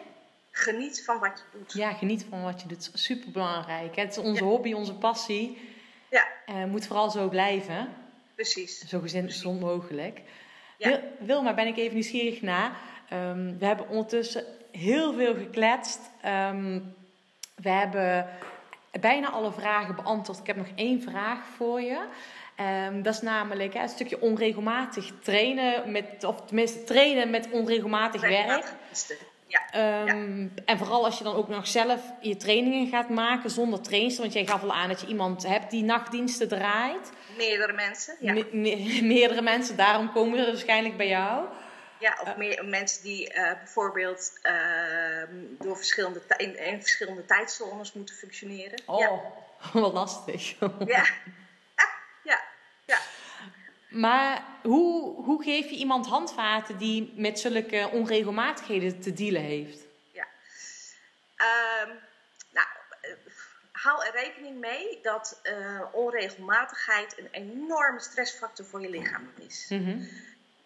Geniet 0.51 1.03
van 1.05 1.19
wat 1.19 1.43
je 1.51 1.57
doet. 1.57 1.73
Ja, 1.73 1.93
geniet 1.93 2.25
van 2.29 2.43
wat 2.43 2.61
je 2.61 2.67
doet. 2.67 2.89
Super 2.93 3.31
belangrijk. 3.31 3.95
Het 3.95 4.11
is 4.11 4.17
onze 4.17 4.43
hobby, 4.43 4.73
onze 4.73 4.93
passie. 4.93 5.69
Ja. 6.09 6.27
Uh, 6.49 6.65
moet 6.65 6.87
vooral 6.87 7.09
zo 7.09 7.29
blijven. 7.29 7.93
Precies. 8.35 8.79
Zo 8.79 8.99
gezond 8.99 9.59
mogelijk. 9.59 10.21
Ja. 10.77 11.01
Wilma, 11.19 11.53
ben 11.53 11.67
ik 11.67 11.77
even 11.77 11.93
nieuwsgierig 11.93 12.41
naar. 12.41 12.77
Ehm, 13.09 13.57
we 13.57 13.65
hebben 13.65 13.89
ondertussen 13.89 14.43
heel 14.71 15.13
veel 15.13 15.33
gekletst. 15.35 15.99
Ehm, 16.21 16.79
we 17.55 17.69
hebben 17.69 18.29
bijna 18.99 19.29
alle 19.29 19.51
vragen 19.51 19.95
beantwoord. 19.95 20.39
Ik 20.39 20.47
heb 20.47 20.55
nog 20.55 20.69
één 20.75 21.01
vraag 21.01 21.45
voor 21.55 21.81
je. 21.81 22.07
Ehm, 22.55 23.01
dat 23.01 23.13
is 23.13 23.21
namelijk 23.21 23.73
hè, 23.73 23.81
een 23.81 23.89
stukje 23.89 24.21
onregelmatig 24.21 25.11
trainen, 25.21 25.91
met, 25.91 26.23
of 26.23 26.41
tenminste 26.45 26.83
trainen 26.83 27.29
met 27.29 27.49
onregelmatig 27.51 28.21
werk. 28.21 28.65
Ja. 29.47 29.71
Ehm, 29.71 30.47
en 30.65 30.77
vooral 30.77 31.05
als 31.05 31.17
je 31.17 31.23
dan 31.23 31.35
ook 31.35 31.47
nog 31.47 31.67
zelf 31.67 32.01
je 32.21 32.37
trainingen 32.37 32.87
gaat 32.87 33.09
maken 33.09 33.49
zonder 33.49 33.81
trainster. 33.81 34.21
Want 34.21 34.33
jij 34.33 34.45
gaf 34.45 34.63
al 34.63 34.73
aan 34.73 34.89
dat 34.89 35.01
je 35.01 35.07
iemand 35.07 35.47
hebt 35.47 35.71
die 35.71 35.83
nachtdiensten 35.83 36.47
draait. 36.47 37.11
Meerdere 37.37 37.73
mensen, 37.73 38.15
ja. 38.19 38.33
meerdere 39.15 39.41
mensen, 39.41 39.75
daarom 39.75 40.11
komen 40.11 40.39
ze 40.39 40.45
waarschijnlijk 40.45 40.97
bij 40.97 41.07
jou. 41.07 41.45
Ja, 41.99 42.17
of 42.23 42.37
meer, 42.37 42.65
mensen 42.65 43.03
die 43.03 43.33
uh, 43.33 43.53
bijvoorbeeld 43.53 44.39
uh, 44.43 45.23
door 45.59 45.77
verschillende, 45.77 46.21
in, 46.37 46.65
in, 46.65 46.81
verschillende 46.81 47.25
tijdzones 47.25 47.93
moeten 47.93 48.15
functioneren. 48.15 48.81
Oh, 48.85 48.99
ja. 48.99 49.21
wat 49.81 49.93
lastig. 49.93 50.59
ja. 50.59 50.71
ja, 50.79 50.85
ja. 50.87 51.05
Maar 53.95 54.43
hoe, 54.61 55.23
hoe 55.23 55.43
geef 55.43 55.69
je 55.69 55.75
iemand 55.75 56.07
handvaten 56.07 56.77
die 56.77 57.13
met 57.15 57.39
zulke 57.39 57.89
onregelmatigheden 57.91 58.99
te 58.99 59.13
dealen 59.13 59.41
heeft? 59.41 59.79
Ja. 60.11 60.27
Um, 61.83 61.99
nou, 62.51 62.67
hou 63.71 64.05
er 64.05 64.11
rekening 64.11 64.59
mee 64.59 64.99
dat 65.01 65.39
uh, 65.43 65.81
onregelmatigheid 65.91 67.17
een 67.17 67.29
enorme 67.31 67.99
stressfactor 67.99 68.65
voor 68.65 68.81
je 68.81 68.89
lichaam 68.89 69.31
is. 69.47 69.65
Mm 69.69 70.07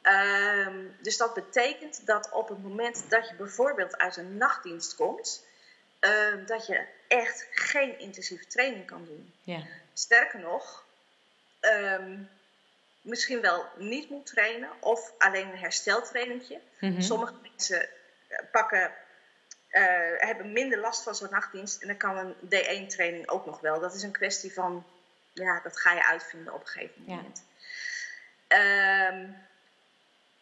Um, 0.04 0.96
dus 1.02 1.18
dat 1.18 1.34
betekent 1.34 2.06
dat 2.06 2.32
op 2.32 2.50
het 2.50 2.64
moment 2.64 3.10
dat 3.10 3.30
je 3.30 3.36
bijvoorbeeld 3.36 3.98
uit 3.98 4.18
een 4.18 4.38
nachtdienst 4.38 4.96
komt, 4.96 5.46
um, 6.00 6.46
dat 6.46 6.68
je 6.68 6.86
echt 7.08 7.48
geen 7.52 8.00
intensieve 8.00 8.48
training 8.48 8.86
kan 8.86 9.06
doen. 9.06 9.34
Ja. 9.44 9.64
Sterker 9.94 10.40
nog, 10.40 10.86
um, 11.62 12.30
misschien 13.10 13.41
wel 13.41 13.66
niet 13.78 14.10
moet 14.10 14.26
trainen 14.26 14.70
of 14.80 15.14
alleen 15.18 15.49
een 15.49 15.57
hersteltrainingje. 15.57 16.60
Mm 16.80 17.01
Sommige 17.01 17.34
mensen 17.41 17.89
eh, 18.28 18.39
pakken, 18.51 18.91
uh, 19.72 19.84
hebben 20.18 20.51
minder 20.51 20.80
last 20.80 21.03
van 21.03 21.16
zo'n 21.16 21.30
nachtdienst 21.30 21.82
en 21.82 21.88
dan 21.88 21.97
kan 21.97 22.18
een 22.18 22.36
D1-training 22.36 23.30
ook 23.30 23.45
nog 23.45 23.60
wel. 23.60 23.80
Dat 23.80 23.93
is 23.93 24.03
een 24.03 24.12
kwestie 24.12 24.53
van, 24.53 24.86
ja, 25.34 25.60
dat 25.64 25.80
ga 25.80 25.93
je 25.93 26.05
uitvinden 26.05 26.53
op 26.53 26.62
een 26.62 26.68
gegeven 26.68 27.03
moment. 27.05 27.43
Ja. 28.47 29.38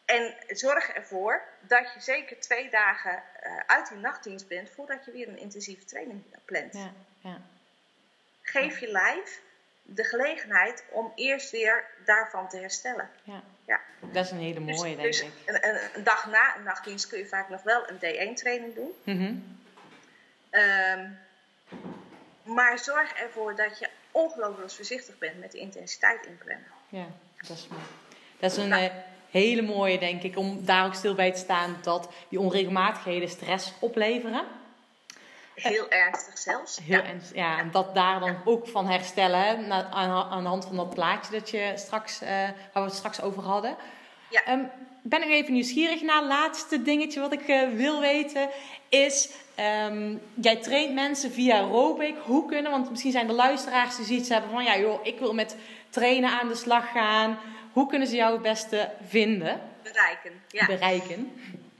En 0.07 0.35
zorg 0.47 0.89
ervoor 0.89 1.43
dat 1.61 1.93
je 1.93 1.99
zeker 1.99 2.39
twee 2.39 2.69
dagen 2.69 3.23
uh, 3.43 3.57
uit 3.65 3.87
die 3.87 3.97
nachtdienst 3.97 4.47
bent 4.47 4.69
voordat 4.69 5.05
je 5.05 5.11
weer 5.11 5.27
een 5.27 5.37
intensieve 5.37 5.85
training 5.85 6.23
plant. 6.45 6.73
Ja, 6.73 6.93
ja. 7.19 7.41
Geef 8.41 8.79
je 8.79 8.91
lijf 8.91 9.41
de 9.89 10.03
gelegenheid 10.03 10.83
om 10.89 11.11
eerst 11.15 11.51
weer 11.51 11.85
daarvan 12.05 12.49
te 12.49 12.57
herstellen. 12.57 13.09
Ja. 13.23 13.43
ja. 13.65 13.79
Dat 14.11 14.25
is 14.25 14.31
een 14.31 14.39
hele 14.39 14.65
dus- 14.65 14.77
mooie, 14.77 14.95
dus, 14.95 15.19
denk 15.19 15.31
ik. 15.31 15.55
Een, 15.55 15.69
een, 15.69 15.79
een, 15.93 16.03
dag 16.03 16.25
na 16.25 16.55
een 16.57 16.63
nachtdienst 16.63 17.07
kun 17.07 17.17
je 17.17 17.27
vaak 17.27 17.49
nog 17.49 17.63
wel 17.63 17.89
een 17.89 17.97
D1-training 17.97 18.75
doen. 18.75 18.91
Mm 19.03 19.55
um, 20.51 21.17
maar 22.43 22.79
zorg 22.79 23.13
ervoor 23.13 23.55
dat 23.55 23.79
je 23.79 23.89
ongelooflijk 24.11 24.71
voorzichtig 24.71 25.17
bent 25.17 25.39
met 25.39 25.51
de 25.51 25.57
intensiteit 25.57 26.25
inplannen. 26.25 26.67
Ja, 26.89 27.05
dat 27.37 27.57
is 27.57 27.67
mooi. 27.67 27.81
Dat 28.39 28.51
is 28.51 28.57
een... 28.57 28.67
Nou, 28.67 28.91
hele 29.29 29.61
mooie, 29.61 29.99
denk 29.99 30.23
ik, 30.23 30.37
om 30.37 30.65
daar 30.65 30.85
ook 30.85 30.93
stil 30.93 31.15
bij 31.15 31.31
te 31.31 31.39
staan 31.39 31.77
dat 31.81 32.09
die 32.29 32.39
onregelmatigheden 32.39 33.29
stress 33.29 33.73
opleveren. 33.79 34.45
Heel 35.61 35.89
ernstig 35.89 36.37
zelfs. 36.37 36.79
Heel 36.83 36.97
ja. 36.97 37.05
Ernstig, 37.05 37.35
ja. 37.35 37.59
En 37.59 37.71
dat 37.71 37.95
daar 37.95 38.19
dan 38.19 38.35
ook 38.45 38.67
van 38.67 38.87
herstellen, 38.87 39.71
aan, 39.71 40.31
aan 40.31 40.43
de 40.43 40.49
hand 40.49 40.65
van 40.65 40.75
dat 40.75 40.93
plaatje 40.93 41.31
dat 41.31 41.49
je 41.49 41.73
straks, 41.75 42.21
uh, 42.21 42.29
waar 42.29 42.53
we 42.73 42.79
het 42.79 42.93
straks 42.93 43.21
over 43.21 43.43
hadden. 43.43 43.75
Ja. 44.29 44.51
Um, 44.51 44.69
ben 45.01 45.23
ik 45.23 45.29
even 45.29 45.53
nieuwsgierig 45.53 46.01
naar. 46.01 46.23
Laatste 46.23 46.81
dingetje 46.81 47.19
wat 47.19 47.33
ik 47.33 47.47
uh, 47.47 47.69
wil 47.69 47.99
weten 47.99 48.49
is... 48.89 49.29
Um, 49.89 50.21
jij 50.33 50.55
traint 50.55 50.93
mensen 50.93 51.31
via 51.31 51.57
aerobic. 51.57 52.15
Hoe 52.25 52.45
kunnen, 52.45 52.71
want 52.71 52.89
misschien 52.89 53.11
zijn 53.11 53.27
er 53.27 53.33
luisteraars 53.33 53.95
die 53.95 54.05
zoiets 54.05 54.29
hebben 54.29 54.51
van... 54.51 54.63
Ja 54.63 54.77
joh, 54.77 55.05
ik 55.05 55.19
wil 55.19 55.33
met 55.33 55.55
trainen 55.89 56.39
aan 56.39 56.47
de 56.47 56.55
slag 56.55 56.91
gaan. 56.91 57.39
Hoe 57.73 57.87
kunnen 57.87 58.07
ze 58.07 58.15
jou 58.15 58.33
het 58.33 58.41
beste 58.41 58.91
vinden? 59.07 59.61
Bereiken. 59.83 60.31
Ja. 60.47 60.65
Bereiken. 60.65 61.31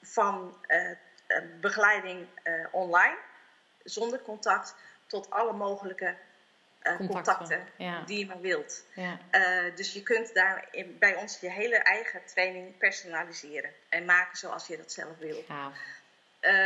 Van 0.02 0.58
uh, 0.68 0.92
begeleiding 1.60 2.28
online, 2.72 3.18
zonder 3.84 4.22
contact, 4.22 4.76
tot 5.06 5.30
alle 5.30 5.54
mogelijke 5.54 6.16
contacten, 6.84 7.08
contacten 7.08 7.68
ja. 7.78 8.02
die 8.02 8.20
je 8.20 8.26
maar 8.26 8.42
wilt. 8.42 8.84
Ja. 8.94 9.20
dus 9.76 9.94
je 9.94 10.04
kunt 10.04 10.34
daar 10.34 10.68
in, 10.72 10.98
bij 11.00 11.16
ons 11.16 11.40
je 11.40 11.52
hele 11.52 11.78
eigen 11.78 12.22
training 12.26 12.78
personaliseren 12.78 13.74
en 13.90 14.06
maken 14.06 14.38
zoals 14.38 14.68
je 14.68 14.78
dat 14.78 14.92
zelf 14.92 15.18
wil. 15.18 15.44
Ja. 15.48 15.72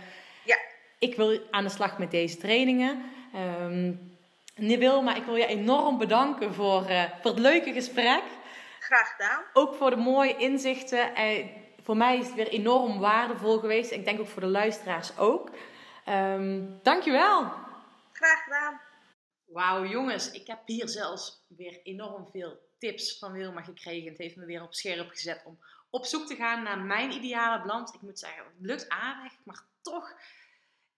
Ja. 0.44 0.58
Ik 0.98 1.16
wil 1.16 1.40
aan 1.50 1.64
de 1.64 1.70
slag 1.70 1.98
met 1.98 2.10
deze 2.10 2.36
trainingen. 2.36 3.02
Um, 3.34 4.16
Wilma, 4.56 5.14
ik 5.14 5.24
wil 5.24 5.36
je 5.36 5.46
enorm 5.46 5.98
bedanken 5.98 6.54
voor, 6.54 6.90
uh, 6.90 7.02
voor 7.20 7.30
het 7.30 7.40
leuke 7.40 7.72
gesprek. 7.72 8.22
Graag 8.80 9.14
gedaan. 9.16 9.42
Ook 9.52 9.74
voor 9.74 9.90
de 9.90 9.96
mooie 9.96 10.36
inzichten. 10.36 11.10
Uh, 11.18 11.46
voor 11.82 11.96
mij 11.96 12.18
is 12.18 12.26
het 12.26 12.34
weer 12.34 12.48
enorm 12.48 12.98
waardevol 12.98 13.58
geweest. 13.58 13.90
Ik 13.90 14.04
denk 14.04 14.20
ook 14.20 14.28
voor 14.28 14.42
de 14.42 14.48
luisteraars 14.48 15.18
ook. 15.18 15.50
Um, 16.08 16.80
dankjewel. 16.82 17.52
Graag 18.12 18.42
gedaan. 18.42 18.80
Wauw, 19.48 19.84
jongens, 19.84 20.30
ik 20.30 20.46
heb 20.46 20.66
hier 20.66 20.88
zelfs 20.88 21.44
weer 21.46 21.80
enorm 21.82 22.28
veel 22.30 22.58
tips 22.78 23.18
van 23.18 23.32
Wilma 23.32 23.62
gekregen. 23.62 24.08
Het 24.08 24.18
heeft 24.18 24.36
me 24.36 24.44
weer 24.44 24.62
op 24.62 24.74
scherp 24.74 25.08
gezet 25.08 25.42
om 25.44 25.58
op 25.90 26.04
zoek 26.04 26.26
te 26.26 26.36
gaan 26.36 26.62
naar 26.62 26.78
mijn 26.78 27.10
ideale 27.10 27.60
balans. 27.60 27.94
Ik 27.94 28.02
moet 28.02 28.18
zeggen, 28.18 28.44
het 28.44 28.52
lukt 28.58 28.88
aardig, 28.88 29.32
maar 29.44 29.64
toch 29.82 30.12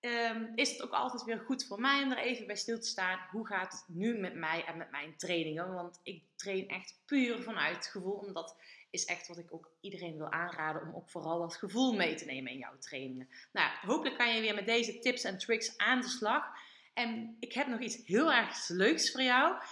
um, 0.00 0.52
is 0.54 0.70
het 0.70 0.82
ook 0.82 0.92
altijd 0.92 1.24
weer 1.24 1.38
goed 1.38 1.66
voor 1.66 1.80
mij 1.80 2.02
om 2.02 2.10
er 2.10 2.18
even 2.18 2.46
bij 2.46 2.56
stil 2.56 2.80
te 2.80 2.88
staan. 2.88 3.26
Hoe 3.30 3.46
gaat 3.46 3.72
het 3.72 3.84
nu 3.86 4.18
met 4.18 4.34
mij 4.34 4.64
en 4.64 4.76
met 4.76 4.90
mijn 4.90 5.16
trainingen? 5.16 5.74
Want 5.74 6.00
ik 6.02 6.22
train 6.36 6.68
echt 6.68 7.00
puur 7.06 7.42
vanuit 7.42 7.86
gevoel, 7.86 8.12
omdat 8.12 8.56
is 8.90 9.04
echt 9.04 9.28
wat 9.28 9.38
ik 9.38 9.54
ook 9.54 9.70
iedereen 9.80 10.16
wil 10.16 10.30
aanraden 10.30 10.82
om 10.82 10.94
ook 10.94 11.10
vooral 11.10 11.38
dat 11.40 11.56
gevoel 11.56 11.92
mee 11.92 12.14
te 12.14 12.24
nemen 12.24 12.52
in 12.52 12.58
jouw 12.58 12.78
trainingen. 12.78 13.28
Nou, 13.52 13.70
hopelijk 13.86 14.18
kan 14.18 14.34
je 14.34 14.40
weer 14.40 14.54
met 14.54 14.66
deze 14.66 14.98
tips 14.98 15.24
en 15.24 15.38
tricks 15.38 15.76
aan 15.76 16.00
de 16.00 16.08
slag. 16.08 16.44
En 16.92 17.36
ik 17.40 17.52
heb 17.52 17.66
nog 17.66 17.80
iets 17.80 18.06
heel 18.06 18.32
erg 18.32 18.68
leuks 18.68 19.10
voor 19.10 19.22
jou. 19.22 19.62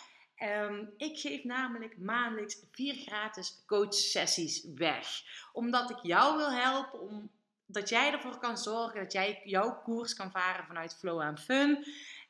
Um, 0.43 0.95
ik 0.97 1.19
geef 1.19 1.45
namelijk 1.45 1.99
maandelijks 1.99 2.63
vier 2.71 2.95
gratis 2.95 3.63
coachsessies 3.67 4.65
weg. 4.75 5.09
Omdat 5.53 5.91
ik 5.91 5.99
jou 6.03 6.37
wil 6.37 6.53
helpen 6.53 7.01
om 7.01 7.31
dat 7.67 7.89
jij 7.89 8.13
ervoor 8.13 8.39
kan 8.39 8.59
zorgen 8.59 9.01
dat 9.01 9.13
jij 9.13 9.41
jouw 9.45 9.83
koers 9.83 10.15
kan 10.15 10.31
varen 10.31 10.65
vanuit 10.67 10.97
flow 10.99 11.21
en 11.21 11.39
fun. 11.39 11.85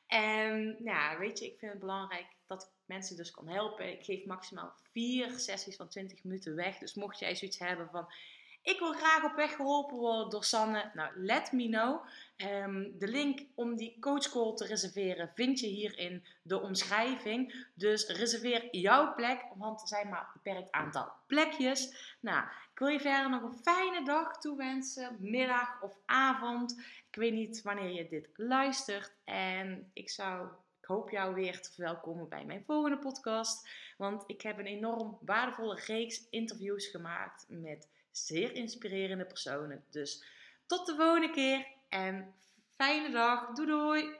En 0.07 0.77
ja, 0.83 1.17
weet 1.17 1.39
je, 1.39 1.45
ik 1.45 1.59
vind 1.59 1.71
het 1.71 1.79
belangrijk 1.79 2.27
dat 2.47 2.63
ik 2.63 2.69
mensen 2.85 3.15
dus 3.15 3.31
kan 3.31 3.47
helpen. 3.47 3.91
Ik 3.91 4.05
geef 4.05 4.25
maximaal 4.25 4.73
vier 4.91 5.39
sessies 5.39 5.75
van 5.75 5.89
20 5.89 6.23
minuten 6.23 6.55
weg. 6.55 6.77
Dus 6.77 6.93
mocht 6.93 7.19
jij 7.19 7.35
zoiets 7.35 7.59
hebben 7.59 7.89
van 7.89 8.13
Ik 8.61 8.79
wil 8.79 8.93
graag 8.93 9.23
op 9.23 9.35
weg 9.35 9.55
geholpen 9.55 9.97
worden 9.97 10.29
door 10.29 10.43
Sanne. 10.43 10.91
Nou, 10.93 11.11
let 11.15 11.51
me 11.51 11.67
know. 11.67 12.05
Ehm, 12.35 12.87
de 12.97 13.07
link 13.07 13.41
om 13.55 13.75
die 13.75 13.97
coachcall 13.99 14.53
te 14.55 14.65
reserveren 14.65 15.31
vind 15.33 15.59
je 15.59 15.67
hier 15.67 15.97
in 15.97 16.25
de 16.41 16.61
omschrijving. 16.61 17.65
Dus 17.73 18.07
reserveer 18.07 18.75
jouw 18.75 19.13
plek, 19.13 19.45
want 19.55 19.81
er 19.81 19.87
zijn 19.87 20.09
maar 20.09 20.19
een 20.19 20.41
beperkt 20.43 20.71
aantal 20.71 21.11
plekjes. 21.27 22.15
Nou, 22.19 22.43
ik 22.73 22.79
wil 22.79 22.87
je 22.87 22.99
verder 22.99 23.29
nog 23.29 23.43
een 23.43 23.59
fijne 23.63 24.05
dag 24.05 24.39
toewensen, 24.39 25.17
middag 25.19 25.81
of 25.81 25.97
avond. 26.05 26.79
Ik 27.09 27.15
weet 27.15 27.33
niet 27.33 27.61
wanneer 27.61 27.91
je 27.91 28.07
dit 28.07 28.29
luistert. 28.35 29.13
En 29.23 29.89
ik 29.93 30.09
zou 30.09 30.47
ik 30.81 30.85
hoop 30.85 31.09
jou 31.09 31.33
weer 31.33 31.61
te 31.61 31.71
verwelkomen 31.71 32.29
bij 32.29 32.45
mijn 32.45 32.63
volgende 32.65 32.97
podcast. 32.97 33.69
Want 33.97 34.23
ik 34.27 34.41
heb 34.41 34.59
een 34.59 34.65
enorm 34.65 35.17
waardevolle 35.21 35.79
reeks 35.85 36.27
interviews 36.29 36.87
gemaakt 36.87 37.45
met 37.47 37.87
zeer 38.11 38.55
inspirerende 38.55 39.25
personen. 39.25 39.85
Dus 39.89 40.23
tot 40.65 40.85
de 40.85 40.95
volgende 40.95 41.29
keer 41.29 41.67
en 41.89 42.33
fijne 42.75 43.11
dag. 43.11 43.53
Doei 43.53 43.67
doei! 43.67 44.15